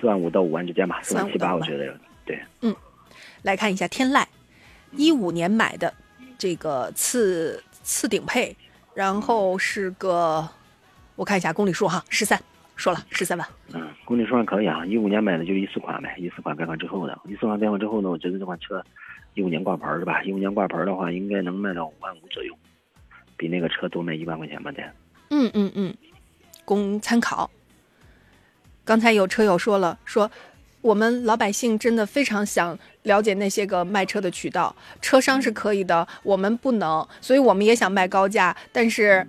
[0.01, 2.41] 四万五到五万之间吧，四万七4万5到八我觉得对。
[2.63, 2.75] 嗯
[3.43, 4.25] 来看一下天籁，
[4.93, 5.93] 一五年买的
[6.37, 8.57] 这个次次顶配，
[8.93, 10.49] 然后是个，
[11.15, 12.41] 我看一下公里数哈，十三，
[12.75, 13.47] 说了十三万。
[13.73, 18.85] 嗯，公里数还可以啊，一五年买的就是一四款呗，一四款改款之后的，一四款改款之后呢，我觉得这款车
[19.35, 20.23] 一五年挂牌儿是吧？
[20.25, 22.53] 一五年挂牌儿的话，应该能卖到五万五左右，
[23.37, 24.83] 比那个车多卖一万块钱吧得。
[25.31, 25.95] 嗯嗯嗯，
[26.65, 27.49] 供参考。
[28.87, 30.31] 刚才有车友说了，说
[30.81, 39.27] 我们老百姓真的非常想了解那些个卖车的渠道，车商是可以的，我们不能，所以我们也想卖高价，但是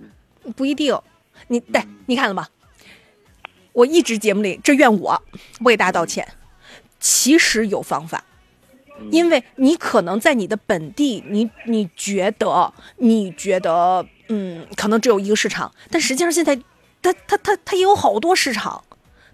[0.54, 0.96] 不一定。
[1.48, 2.46] 你对，你看了吗？
[3.72, 5.22] 我一直节目里这怨我，
[5.60, 6.26] 我给大家道歉。
[7.00, 8.24] 其实有方法，
[9.10, 16.56] 因为你可能在你的本地，你你觉得你觉得嗯，可能只有一个市场，但实际上现在
[17.00, 18.84] 它它它它也有好多市场，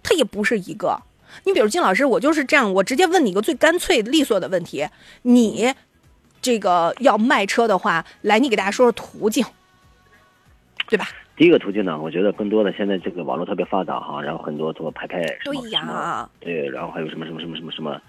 [0.05, 0.95] 它也不是一个。
[1.43, 4.87] 你比如金老师，我就是这样，我直接问你一个最干脆利索的问题：
[5.23, 5.73] 你
[6.41, 9.43] 这个要卖车的话，来，你给大家说说途径，
[10.87, 11.07] 对吧？
[11.35, 17.99] 第一个途径呢，我觉得更多的现在这个网络特别发达哈，然后很多做拍拍对呀，对，然后还有什么什么什么什么什么，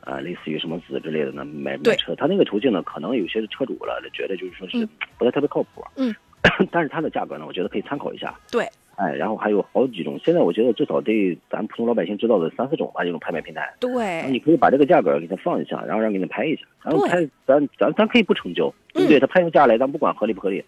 [0.00, 4.88] 呃，类似于什么子之类的呢，买对买车，他那个途径呢，可能有些车主了觉得就是说是嗯
[5.18, 6.12] 不太特别靠谱，嗯，
[6.72, 19.18] 但是它的价格呢，我觉得可以参考一下，对，哎，然后还有好几种，现在我觉得至少得咱普通老百姓知道的三四种吧，这种拍卖平台，对，你可以把这个价格给他放一下，然后让给你拍一下，然后拍咱咱咱可以不成交，对不对？
[19.18, 20.62] 嗯他拍出价来，咱不管合理不合理，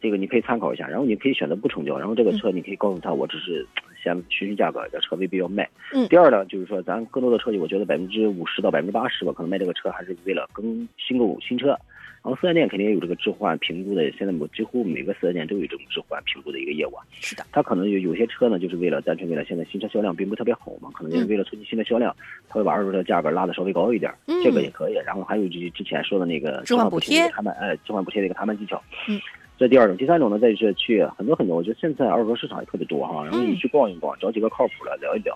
[0.00, 3.66] 这个你可以参考一下，然后你可以选择不成交，然后这个车你可以告诉他，我只是
[4.02, 5.68] 先询询价格，这车未必要卖。
[5.94, 11.76] 嗯第二呢，就是说咱更多的车企，我觉得百分之五十到百分之八十吧，可能卖这个车还是为了更新购新车，
[12.22, 17.02] 然后四 S 店肯定也有这个置换评估的，现在我几乎每个四 S 店都有这种置换评估的一个业务啊。
[17.12, 22.14] 是的，它可能有有些车呢，就是为了单纯为了现在新车销量并不特别好嘛，可能就是嗯为了促进新的销量，
[22.48, 24.94] 它会把二手车价格拉的稍微高一点，嗯这个也可以。
[25.06, 28.82] 然后还有就是之前说的那个置换补贴谈判，哎，置换补贴的一个谈判技巧。
[29.08, 29.18] 嗯，
[29.56, 35.34] 这第二种，第三种呢，再就是去很多很多，我觉得现在二手车市场也特别多哈，然后你去逛一逛，找几个靠谱的聊一聊，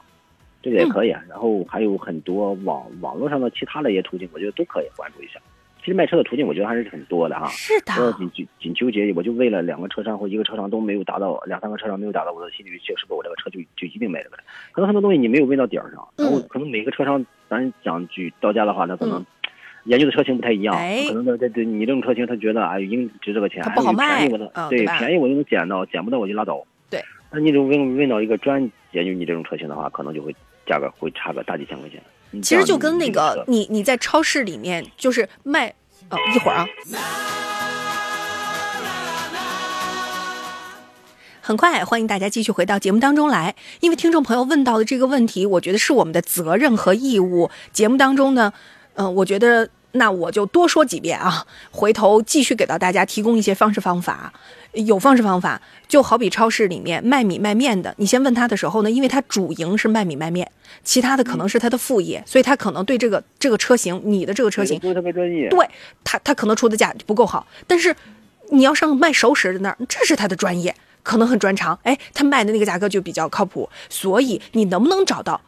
[0.60, 1.10] 这个也可以。
[1.10, 5.40] 啊然后还有很多网网络上的其他的一些途径，我觉得都可以关注一下。
[5.84, 7.46] 其实卖车的途径，我觉得还是很多的哈。
[7.48, 14.38] 是不要的，仅仅仅纠结，我就为了两个车商或一个车商都没有达到，两三个车商没有达到我的心理预期，是不是我这个车就就一定卖这个？
[14.72, 19.22] 可能很多东西你没有问到点儿上，然后嗯可能每个车商，咱讲句到家的话，那可能
[19.84, 26.64] 研究的车型不太一样，哎可能在在对你这种车型，他觉得哎应值这个钱，它不好卖哎便宜我的对便宜我就能捡到，捡不到我就拉倒。
[26.88, 26.98] 对，
[27.30, 28.58] 那你就问问到一个专
[28.92, 30.34] 研究你这种车型的话，可能就会
[30.64, 32.00] 价格会差个大几千块钱。
[32.42, 35.74] 其实就跟那个你你在超市里面就是卖，
[36.10, 36.66] 哦，一会儿啊。
[41.46, 43.54] 很快，欢迎大家继续回到节目当中来。
[43.80, 47.50] 因为听众朋友问到的这个问题，我觉得是我们的责任和义务。
[47.70, 48.50] 节目当中呢，
[48.94, 54.32] 呃、我觉得那我就多说几遍啊，回头继续给到大家提供一些方式方法。
[54.72, 60.50] 有方式方法，就好比超市里面卖米卖面的，你先问他的时候呢，因为他主营是卖米卖面，
[60.82, 65.48] 其他的可能是他的副业，所以他可能对这个这个车型，你的这个车型不是特别专业。
[65.48, 65.64] 对
[66.02, 67.94] 他，他可能出的价不够好，但是
[68.50, 75.40] 你要上卖熟食的那儿，这是他的专业，可能很专长，哎，他卖的那个价格就比较靠谱，所以你能不能找到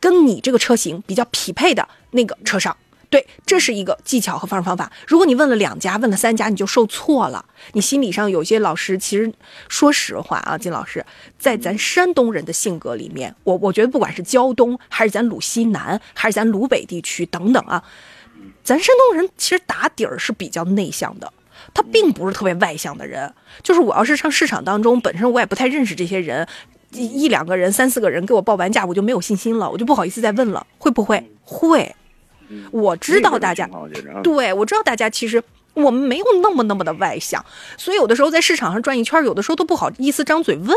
[0.00, 2.74] 跟你这个车型比较匹配的那个车商？
[3.12, 4.90] 对，这是一个技巧和方式方法。
[5.06, 7.44] 如果你问了两家，问了三家，你就受挫了。
[7.72, 9.30] 你心理上有些老师，其实
[9.68, 11.04] 说实话啊，金老师，
[11.38, 17.84] 在咱山东人的性格里面，我我觉得不管是胶东，还是咱鲁西南，还是咱鲁北地区等等啊，
[18.64, 21.30] 咱山东人其实打底儿是比较内向的，
[21.74, 23.30] 他并不是特别外向的人。
[23.62, 26.48] 就是我要是上市场当中，本身我也不太认识这些人，
[26.92, 31.30] 一一两个人、三四个人给我报完价，我就没有信心了，我就不好意思再问了，会不会？
[31.42, 31.94] 会。
[32.70, 33.68] 我知道大家
[34.22, 35.42] 对，我知道大家其实
[35.74, 37.44] 我们没有那么那么的外向，
[37.76, 40.76] 所以有的时候在市场上转一圈，有的时候都不好意思张嘴问。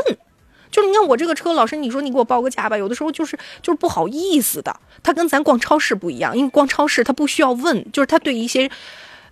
[0.71, 4.75] 就是你看我这个车，老师你说你给我报个价吧，有的时候就是就是不好意思的。
[5.03, 8.69] 他跟咱逛超市不一样，因为逛超市他不需要问，就是他对一些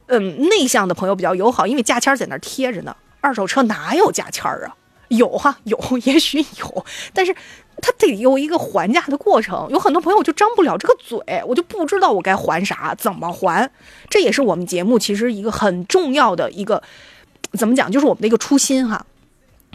[0.07, 2.95] 嗯内向的朋友比较友好，因为价签在那儿贴着呢。
[3.19, 4.75] 二手车哪有价签儿啊？
[5.09, 7.35] 有哈、有， 也许有，但是
[7.81, 9.67] 他得有一个还价的过程。
[9.69, 13.69] 有很多朋友就张不了这个嘴，我就不知道我该还啥，怎么还。
[14.09, 16.81] 这也是我们节目其实一个很重要的一个
[17.53, 19.05] 怎么讲，就是我们的一个初心哈。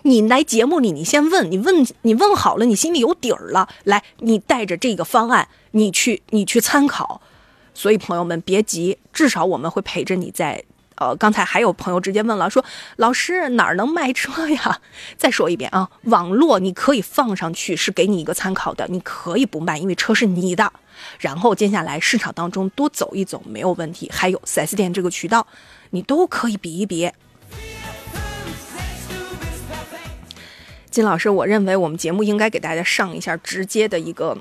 [0.02, 7.20] 你来节目里，你先问，你问你问好了，你心里有底儿了，来，你带着这个方案，你去你去参考。
[7.74, 10.64] 所以朋友们别急，至少我们会陪着你在。
[10.98, 12.64] 呃，刚才还有朋友直接问了，说
[12.96, 14.80] 老师哪儿能卖车呀？
[15.16, 20.72] 再说一遍啊，网络你可以放上去，是给你一个参考的，你可以不卖，因为车是你的。
[21.20, 25.46] 然后接下来市场当中多走一走没有问题，还有 4S 店这个渠道，
[25.90, 27.10] 你都可以比一比。
[30.90, 34.36] 金老师，我认为我们节目应该给大家上一下直接的一个，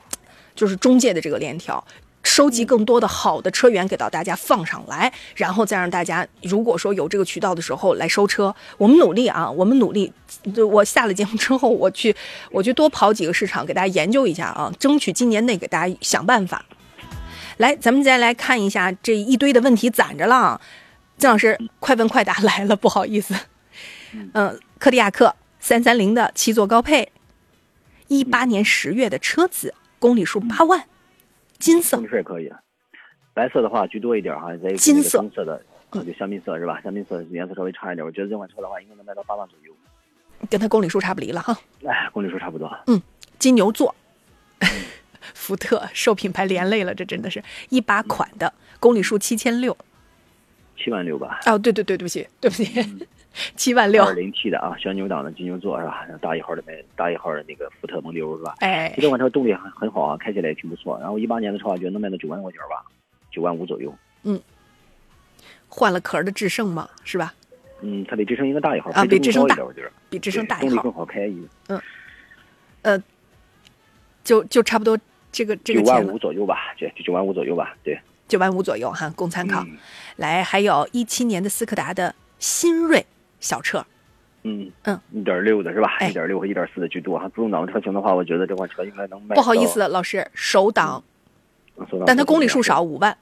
[0.55, 1.85] 就是中介的这个链条，
[2.27, 10.11] 收集更多的好的车源给到大家放上来，然后再让大家如果说有这个渠道的时候来收车，我们努力啊，我们努力。
[10.53, 12.13] 对我下了节目之后，我去
[12.51, 16.65] 我去多跑几个市场，给大家研究一下啊，争取今年内给大家想办法。
[17.55, 20.61] 来，咱们再来看一下这一堆的问题攒着了啊。
[21.17, 23.33] 郑老师，快问快答来了，不好意思。
[24.33, 27.11] 嗯，柯迪亚克三三零的七座高配，
[28.09, 30.83] 一八年十月的车子，公里数八万，
[31.59, 32.51] 金色金色也可以。
[33.33, 35.61] 白色的话居多一点哈，再一个金色那个棕色的，
[35.91, 36.81] 呃就香槟色是吧？
[36.81, 39.73] 香槟色颜色稍微差一点，我觉得这款车的话应该能卖到八万左右。
[40.49, 41.57] 跟它公里数差不离了哈。
[41.85, 42.71] 哎，公里数差不多。
[42.87, 43.01] 嗯
[43.39, 43.93] 金牛座，
[45.33, 49.77] 福特受品牌连累了，这真的是一八款的，公里数七千六。
[50.75, 52.65] 七万六吧，哦，对对对，对不起，对不起，
[53.55, 54.13] 七万六二。
[54.13, 56.05] 零 T 的啊，小牛档的金牛座是吧？
[56.21, 58.55] 大一号的那大一号的那个福特蒙迪欧是吧？
[58.59, 60.97] 哎，这款车动力很很好啊，开起来也挺不错。
[60.99, 62.83] 然后一八年的车，我觉得能卖到九万块钱吧，
[63.31, 63.93] 九万五左右。
[64.23, 64.39] 嗯
[65.69, 67.33] 换了壳的致胜嘛，是吧？
[67.81, 71.47] 嗯，它比致胜应该大一号，啊比致胜大一点，我觉得比智胜大一号动力更，好开一
[72.83, 73.03] 点。
[74.23, 74.97] 就就差不多
[75.31, 77.97] 这个这个九万五左右吧，对，就九万五左右吧，对。
[78.27, 79.61] 九万五左右哈，供参考。
[79.63, 79.77] 嗯
[80.17, 83.05] 来，还有一七年的斯柯达的新锐
[83.47, 83.85] 小车，
[84.43, 85.95] 嗯嗯，一点六的是吧？
[85.99, 87.29] 哎一点六和一点四的居多哈。
[87.29, 89.35] 自动挡的车型的话，我觉得这款车应该能卖。
[89.35, 91.01] 不好意思，，老师，手挡，
[91.77, 93.17] 嗯但它公里数少，五万。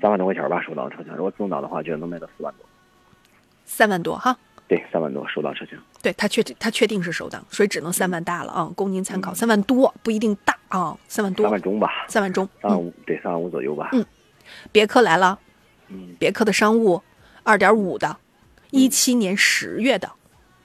[0.00, 1.14] 三万多块钱吧，手挡车型。
[1.14, 2.64] 如果自动挡的话，觉得能卖到四万多。
[3.66, 4.34] 三万多哈。
[4.66, 5.78] 对，三万多手挡车型。
[6.00, 9.34] 对它确它确定是手挡，所以只能三万大了啊，供您参考。
[9.34, 12.44] 三万多不一定大啊，三万多，三万中吧，三万中。
[12.44, 13.90] 嗯，三万五，对，三万五左右吧。
[13.92, 14.04] 嗯
[14.72, 15.38] 别克来了，
[15.88, 17.00] 嗯别克的商务，
[17.44, 18.16] 二点五的，
[18.72, 20.10] 一七年十月的，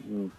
[0.10, 0.32] 嗯。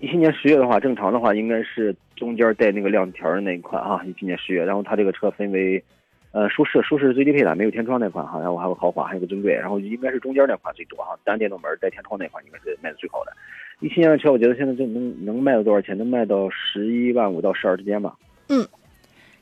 [0.00, 4.02] 一七年十月的话，正常的话应该是中间带那个亮条的那一款啊。
[4.04, 5.84] 一七年十月，然后它这个车分为，
[6.32, 13.32] 呃，舒适，舒适是最低配的，没有天窗那款哈，然后还有豪华，还有个尊贵，然后应该是中间那款最多哈，单电动门带天窗那款应该是卖的最好的。
[13.80, 15.96] 一七年的车，我觉得现在就能能卖到多少钱？
[15.98, 18.16] 能卖到十一万五到十二之间吧？
[18.48, 18.66] 嗯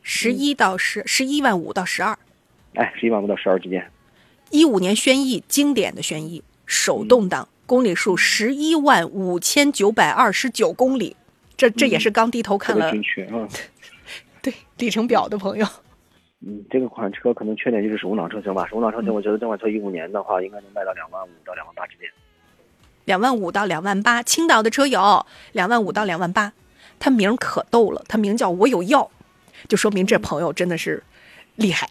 [0.03, 2.19] 十一到十十一万五到十二，
[2.75, 3.89] 哎，十一万五到十二之间。
[4.51, 11.17] 一五年轩逸经典的轩逸手动挡，公里数十一万五千九百二十九公里，
[11.57, 12.93] 这这也是刚低头看了。
[14.43, 15.67] 对里程表的朋友。
[16.47, 18.65] 嗯，这个款车可能缺点就是手动挡车型吧。
[18.67, 22.07] 手动挡车型，我觉得这款车一五年的话，应该能卖到两万五到两万八之间。
[23.07, 26.53] 两万五到两万八，青岛的车友两万五到两万八，
[27.01, 29.11] 他名可逗了，他名叫我有药，
[29.67, 31.03] 就说明这朋友真的是
[31.57, 31.89] 厉害，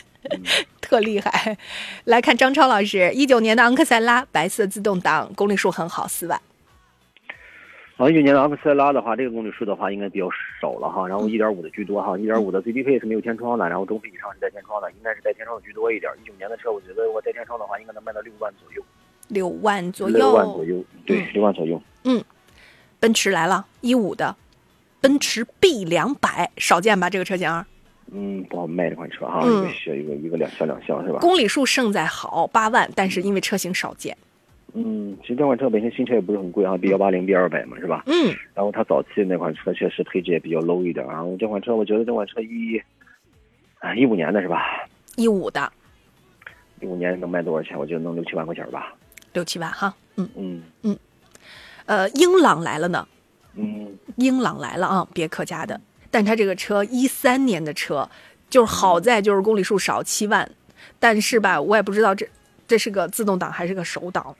[0.86, 1.58] 特厉害。
[2.04, 6.40] 来看张超老师，一九年的昂克赛拉白色自动挡，公里数很好，四万。
[7.96, 10.28] 啊，一九年的昂克赛拉的话，这个公里数的话应该比较
[10.60, 11.08] 少了哈。
[11.08, 16.12] 然后一点五的居多哈，一点五的最低配是没有天窗的，然后中配以上是带天窗的，应该是带天窗的居多一点。
[16.22, 18.82] 一九年的车，我觉得如果带天窗的话，应该能卖到六万左右。
[19.28, 21.82] 六万左右六万左右，对，六万左右。
[22.04, 22.22] 嗯
[23.00, 24.36] 奔驰来了，一五的，
[25.00, 27.10] 奔驰 B 两百，少见吧？
[27.10, 27.64] 这个车型，
[28.12, 31.18] 嗯，不好卖这款车哈，嗯一个是一个一个两厢两厢是吧？
[31.20, 34.16] 公里数胜在好，八万，但是因为车型少见，
[34.74, 38.04] 嗯，其实这款车本身新车也不是很贵啊，B 幺八零 B 二百嘛是吧？
[38.06, 41.24] 嗯，然后它早期那款车确实配置也比较 low 一点啊。
[41.38, 42.80] 这款车我觉得这款车一，
[43.80, 44.86] 啊一五年的是吧？
[45.16, 45.72] 一五的
[46.80, 47.78] 一五年能卖多少钱？
[47.78, 48.94] 我觉得能六七万块钱吧。
[49.32, 50.98] 六七万哈，嗯嗯，嗯
[51.86, 53.06] 呃，英朗来了呢，
[53.54, 55.80] 嗯，英朗来了啊，别克家的，
[56.16, 58.08] 但它这个车一三年的车，
[58.48, 60.50] 就是好在就是公里数少七万，
[60.98, 62.26] 但是吧，我也不知道这
[62.66, 64.34] 这是个自动挡还是个手挡，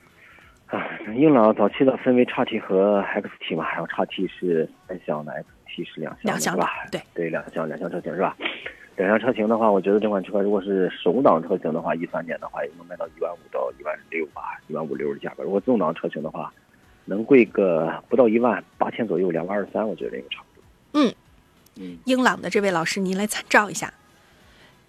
[0.65, 0.83] 啊，
[1.15, 6.67] 英朗早期的分为 XT 和 XT 嘛，然后 XT 是三厢的，XT 是两厢两厢吧？
[6.91, 8.35] 对对，两厢两厢车型是吧？
[8.95, 15.43] 两厢车型的话，我觉得这款车如果是手挡车型的话，一三年的话也能卖到一万五到一万六吧，一万五六的价格。
[15.43, 16.51] 如果自动挡车型的话，
[17.05, 20.63] 能贵个不到一万八千左右，两万二三，我觉得应该差不多。
[20.93, 21.13] 嗯
[21.79, 23.93] 嗯英朗的这位老师您来参照一下，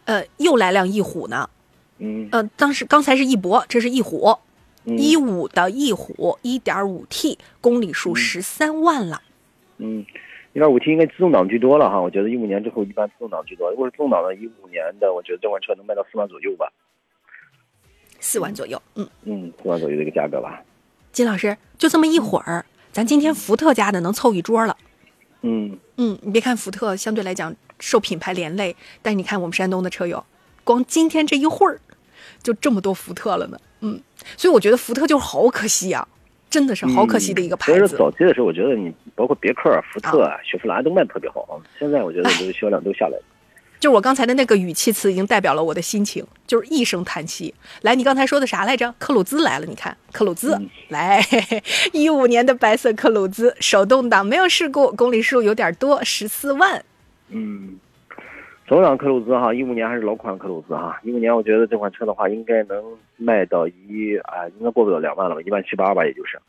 [0.04, 1.48] 呃，又来辆翼虎呢，
[1.98, 4.38] 嗯呃，当时刚才是翼博，这是翼虎，
[4.84, 9.22] 嗯一五的翼虎，一点五 T，公里数十三万了。
[9.76, 10.04] 嗯，
[10.52, 13.70] 一点五 T 应该自动挡居多了哈，我觉得一五年之后一般自动挡居多。
[13.70, 16.72] 如果是自动挡的，一五年的，我觉得这款车能卖到四万左右吧。
[18.20, 20.62] 四万左右，嗯，嗯，四万左右的一个价格吧。
[21.12, 24.76] 金老师，就这么一会儿，咱今天福特家的能凑一桌了。
[25.42, 30.24] 嗯嗯，你别看福特相对来讲受品牌连累，但是你看我们山东的车友，
[30.64, 31.80] 光今天这一会儿，
[32.42, 33.58] 就这么多福特了呢。
[33.80, 34.00] 嗯，
[34.36, 36.06] 所以我觉得福特就好可惜啊，
[36.50, 37.98] 真的是好可惜的一个牌子所以说。
[37.98, 41.54] 早期的时候，我觉得你包括别克、福特、啊雪佛兰都卖的特别好啊。
[41.78, 43.22] 现在我觉得都销量都下来了。
[43.80, 47.54] 就是我刚才的那个语气词，已经代表了我的心情，就是一声叹息。
[47.82, 48.94] 来，你刚才说的啥来着？
[48.98, 51.24] 克鲁兹来了，你看克鲁兹、来，
[51.92, 56.84] 一五年的白色克鲁兹，手动挡，没有事故，公里数有点多，十四万。
[57.28, 57.78] 嗯，
[58.68, 60.98] 手挡克鲁兹哈，一五年还是老款克鲁兹哈。
[61.02, 62.82] 一五年我觉得这款车的话，应该能
[63.16, 66.40] 卖到一啊，应该过不了两万了吧，一万七八吧，也就是。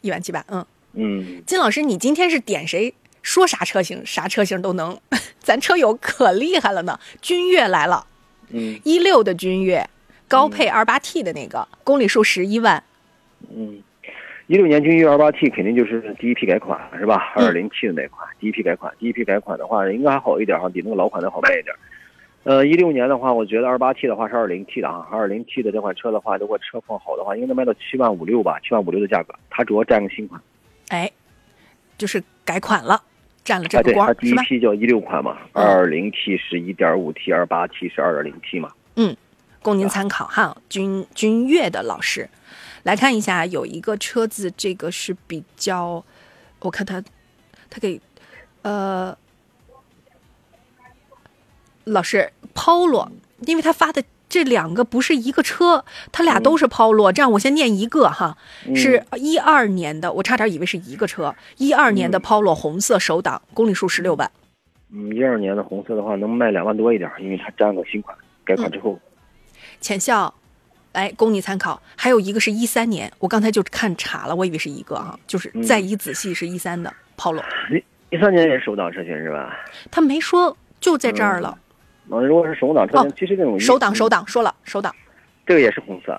[0.00, 2.94] 一万七八，嗯，嗯，金老师，你今天是点谁
[3.28, 4.98] 说啥车型，啥车型都能，
[5.38, 6.98] 咱车友可厉害了呢。
[7.20, 8.06] 君越来了，
[8.48, 9.86] 嗯一六的君越，
[10.26, 12.82] 高配二八 T 的那个，公里数十一万，
[13.54, 13.82] 嗯，
[14.46, 17.34] 一六年君越二八 T 肯定就是第一批改款是吧？
[17.36, 21.76] 嗯二零 T 的那款，第一批改款，第一批改款的话应该还好一点哈，比那个老款的好卖一点。
[22.44, 29.34] 呃，一六年的话，我觉得二八 T 的话是二零 T 的啊，二零 T 的这款车的话，如果车况好的话，应该能卖到七万五六吧，七万五六的价格。
[29.50, 30.40] 它主要占个新款，
[30.88, 31.10] 哎，
[31.98, 33.02] 就是改款了，
[33.48, 34.28] 占了这啊，对，个光，它第？
[34.28, 38.70] 一批叫一六款嘛，嗯二零 T 是一点五 T，二八 T 是二点零 T 嘛。
[38.96, 39.16] 嗯
[39.62, 40.54] 供您参考哈。
[40.68, 42.28] 君君越的老师，
[42.82, 46.04] 来看一下，有一个车子，这个是比较，
[46.60, 47.02] 我看他
[47.70, 47.98] 他给
[48.60, 49.16] 呃
[51.84, 53.08] 老师 Polo，
[53.46, 54.04] 因为他发的。
[54.28, 57.10] 这两个不是一个车，它俩都是 Polo。
[57.10, 58.36] 这样我先念一个哈，
[58.74, 61.34] 是一二年的，我差点以为是一个车。
[61.56, 64.30] 一二年的 Polo 红色手挡，公里数十六万。
[64.92, 68.98] 嗯，一二年的红色的话能卖两万多一点，因为它占个新款，改款之后，
[69.80, 70.32] 浅笑，
[70.92, 71.80] 来供你参考。
[71.96, 77.42] 还有一个是一三年，我刚才就看查了，我以为是一个啊，就是嗯再一仔细是一三的 Polo，
[78.10, 79.58] 一三年也是手挡车型是吧？
[79.90, 81.58] 他没说就在这儿了。
[82.10, 84.94] 啊，如果是手挡车型，哦其实这种手挡手挡说了手挡，
[85.46, 86.18] 这个也是红色。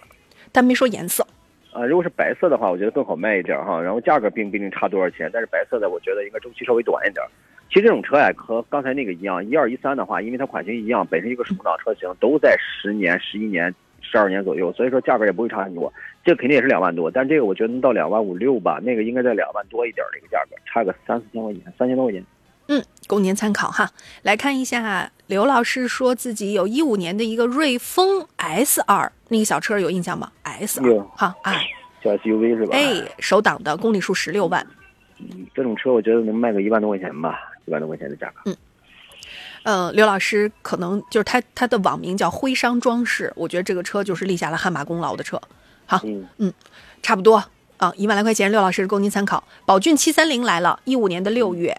[0.51, 1.25] 但没说颜色。
[1.71, 3.79] 啊，如果是白色的话，我觉得更好卖一点哈。
[3.81, 7.23] 然后价格并不一定差多少钱，但是白色的我觉得应该周期稍微短一点。
[7.69, 15.93] 其实这种车呀，和刚才那个一样，一二一三的话，因为它款型一样，本身一个手挡车型都在十年、十一年、十二年左右，所以说价格也不会差很多。
[16.23, 22.23] 这个肯定也是两万多，但这个我觉得能到两万五六吧，那个应该在两万多一点的一个价格，差个三四千块钱，三千多块钱。
[23.09, 23.89] 嗯，供您参考哈。
[24.21, 31.55] 来看一下，刘老师说自己有一五年的一个瑞风 S 二，那个小车有印象吗？S 二有哈啊，
[32.03, 32.77] 叫 SUV 是吧？
[32.77, 34.65] 哎，手挡的，公里数十六万。
[35.55, 38.41] 这种车我觉得能卖个一万多块钱吧，一万多块钱的价格。
[38.45, 38.55] 嗯
[39.63, 45.39] 呃，刘老师可能就是他他的网名叫徽商装饰，我觉得这个车就是立下了汗马功劳的车。
[45.85, 45.99] 好，
[46.37, 46.53] 嗯
[47.01, 47.43] 差不多
[47.77, 49.43] 啊，一万来块钱，刘老师供您参考。
[49.65, 51.77] 宝骏七三零来了，一五年的六月，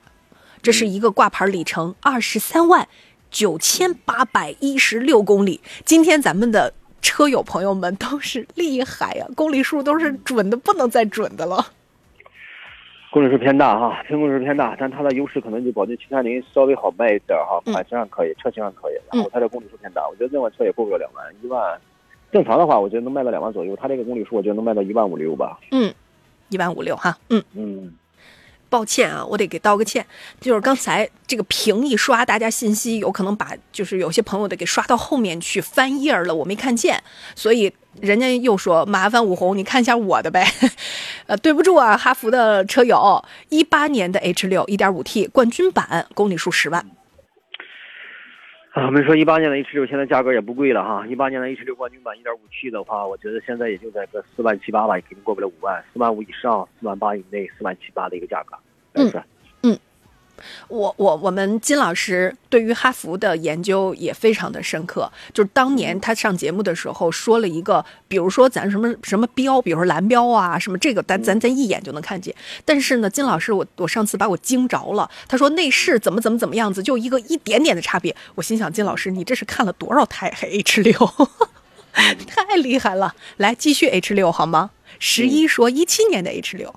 [0.62, 2.86] 这是一个挂牌里程二十三万
[3.30, 5.60] 九千八百一十六公里。
[5.84, 11.64] 今天咱们的车友朋友们都是厉害呀、 公里数都是准的不能再准的了。
[13.12, 21.80] 公里数偏大哈，偏公里数偏大，但它的优势可能就宝骏七三零稍微好卖一点哈，嗯款型上可以，车型上可以，然后它的公里数偏大，我觉得这款车也过不了两万，一万，
[22.30, 25.92] 正常的话我觉得能卖到两万左右，它这个公里数我觉得能卖到一万五六吧，嗯，
[26.50, 27.42] 一万五六哈，嗯。
[27.54, 27.92] 嗯，
[28.70, 30.06] 抱歉啊，我得给道个歉，
[30.40, 37.02] 就是刚才这个屏一刷，大家信息有可能把就是有些朋友的给刷到后面去翻页了，我没看见，
[37.34, 37.70] 所以
[38.00, 40.48] 人家又说麻烦武红你看一下我的呗，
[41.26, 46.86] 呃，对不住啊，哈弗的车友，一八年的 H 六一点五 T 冠军版，公里数十万，
[48.72, 58.56] 啊，我们说一八年的 H 六现在价格也不贵了哈，一八年的 H 六冠军版一点五 T 的话，我觉得现在也就在个四万七八吧，也肯定过不了五万，四万五以上，四万八以内，四万七八的一个价格，
[58.92, 59.20] 嗯是
[60.68, 72.34] 我我我们金老师对于哈佛的研究也非常的深刻，就是当年他上节目的时候说了一个，比如说咱什么什么标，比如说蓝标啊，什么这个咱咱咱一眼就能看见。
[72.64, 78.14] 但是呢，金老师我我上次把我惊着了，他说内饰怎么怎么怎么样子，就一个一点点的差别。
[78.34, 80.92] 我心想，金老师你这是看了多少台 H 六？
[81.92, 83.16] 太厉害了！
[83.36, 84.70] 来继续 H 六好吗？
[85.00, 86.74] 十一说一七年的 H 六，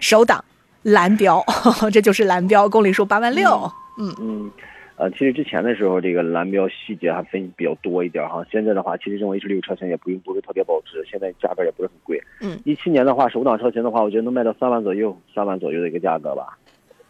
[0.00, 0.44] 手挡
[0.86, 1.42] 蓝标，
[1.92, 3.50] 这就是蓝标，公里数八万六。
[3.98, 4.50] 嗯嗯，
[4.94, 8.44] 呃，其实之前的时候，这个蓝标细节还分比较多一点哈。
[8.52, 12.22] 现在的话，其实这种 H 六车型也不不是特别保值，现在价格也不是很贵。
[12.40, 16.56] 嗯，一七年的话，手挡车型的话，我觉得能卖到三万左右，三万左右的一个价格吧。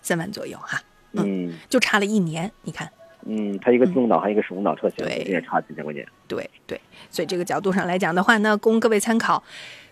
[0.01, 0.81] 三万左右哈，
[1.13, 2.51] 嗯就差了一年。
[2.63, 2.89] 你看，
[3.27, 6.07] 嗯，它一个自动挡，还有一个手动挡车型，也差几千块钱。
[6.27, 6.81] 对对，
[7.11, 9.43] 所以这个角度上来讲的话呢，供各位参考。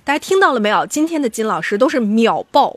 [0.05, 0.87] 大家听到了没有？
[0.87, 2.77] 今天的金老师都是秒报，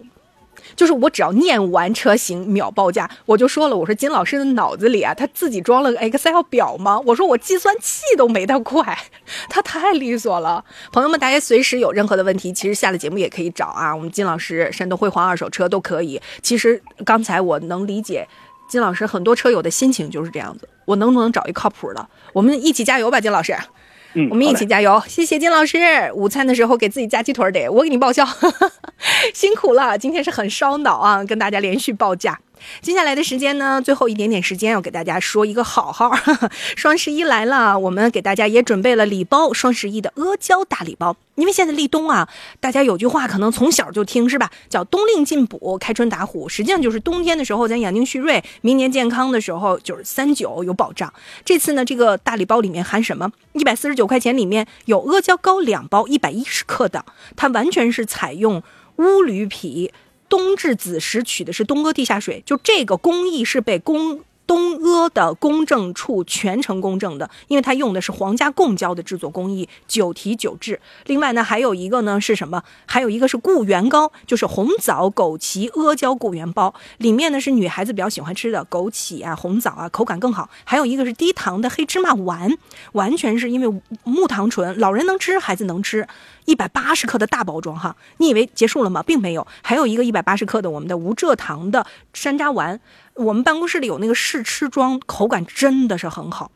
[0.76, 7.00] 就是我只要念完车型秒报价，我就说了，我说金老师的脑子里啊，他自己装了个 Excel 表吗？
[7.06, 8.98] 我说我计算器都没他快，
[9.50, 10.64] 他太利索了。
[10.92, 16.22] 朋友们，大家随时有任何的问题，其实下了节目也可以找啊，我们金老师、山东辉煌二手车都可以。
[16.42, 18.28] 其实刚才我能理解。
[18.70, 22.06] 金老师很多车友的心情就是这样子，我能不能找一靠谱的？
[22.34, 23.56] 我们一起加油吧，金老师。
[24.14, 25.78] 嗯，我们一起加油，谢谢金老师。
[26.14, 28.26] 午餐的时候给自己加鸡腿儿得，我给你报销，
[29.34, 29.98] 辛苦了。
[29.98, 32.40] 今天是很烧脑啊，跟大家连续报价。
[32.82, 36.12] 接下来的时间呢，最后一点点时间要给大家说一个好号，
[36.76, 41.16] 双十一来了，我们给大家也准备了礼包，双十一的阿胶大礼包。
[41.36, 42.28] 因为现在立冬啊，
[42.60, 44.50] 大家有句话可能从小就听是吧？
[44.70, 51.14] 叫冬令进补，开春打虎，实际上就是冬天的时候咱养精蓄锐，明年健康的时候就是三九有保障。
[51.46, 53.32] 这次呢，这个大礼包里面含什么？
[53.54, 57.06] 一百四十九块钱里面有阿胶膏两包，一百一十克的，
[57.36, 58.64] 它完全是采用
[58.96, 59.92] 乌驴皮。
[60.30, 70.80] 冬至子时取的是东阿地下水，就这个工艺是被公东阿的公证处全程公证的，因为它用的是皇家贡胶的制作工艺，九提九制。
[71.06, 72.64] 另外呢，还有一个呢是什么？
[72.86, 80.50] 还有一个是固元膏，就是红枣、枸杞、阿胶固元包，里面呢是女孩子比较喜欢吃的枸杞啊、红枣啊，口感更好。
[80.64, 82.58] 还有一个是低糖的黑芝麻丸，
[82.94, 86.08] 完全是因为木糖醇，老人能吃，孩子能吃。
[86.48, 89.04] 一百八十克的大包装哈，你以为结束了吗？
[89.04, 92.80] 并没有，还有一个一百八十克的我们的无蔗糖的山楂丸，
[93.16, 96.50] 我们办公室里有那个试吃装，口感真的是很好。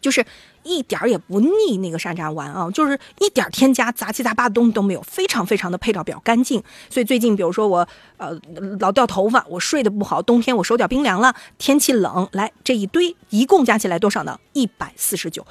[0.00, 0.24] 就是
[0.62, 6.62] 一点儿也不腻那个山楂丸啊，就是一点儿添加杂七杂八的东西都没有，非常非常的配料表干净。
[6.90, 8.38] 所以最近比如说我呃
[8.78, 14.38] 老掉头发，我睡得不好，冬天我手脚冰凉了，天气冷，来这一堆一共加起来多少呢？
[14.52, 15.44] 一百四十九。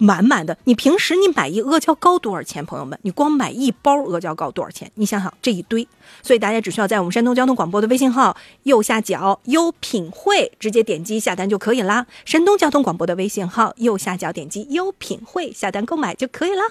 [0.00, 2.64] 满满的，你平时你买一阿胶糕多少钱？
[2.64, 4.90] 朋友们，你光买一包阿胶糕多少钱？
[4.94, 5.86] 你想想这一堆，
[6.22, 12.06] 所以大家只需要在我们山东交通广播的微信号右下角优品汇直接点击下单就可以啦。
[12.24, 16.64] 山东交通广播的微信号右下角点击优品汇下单购买就可以啦。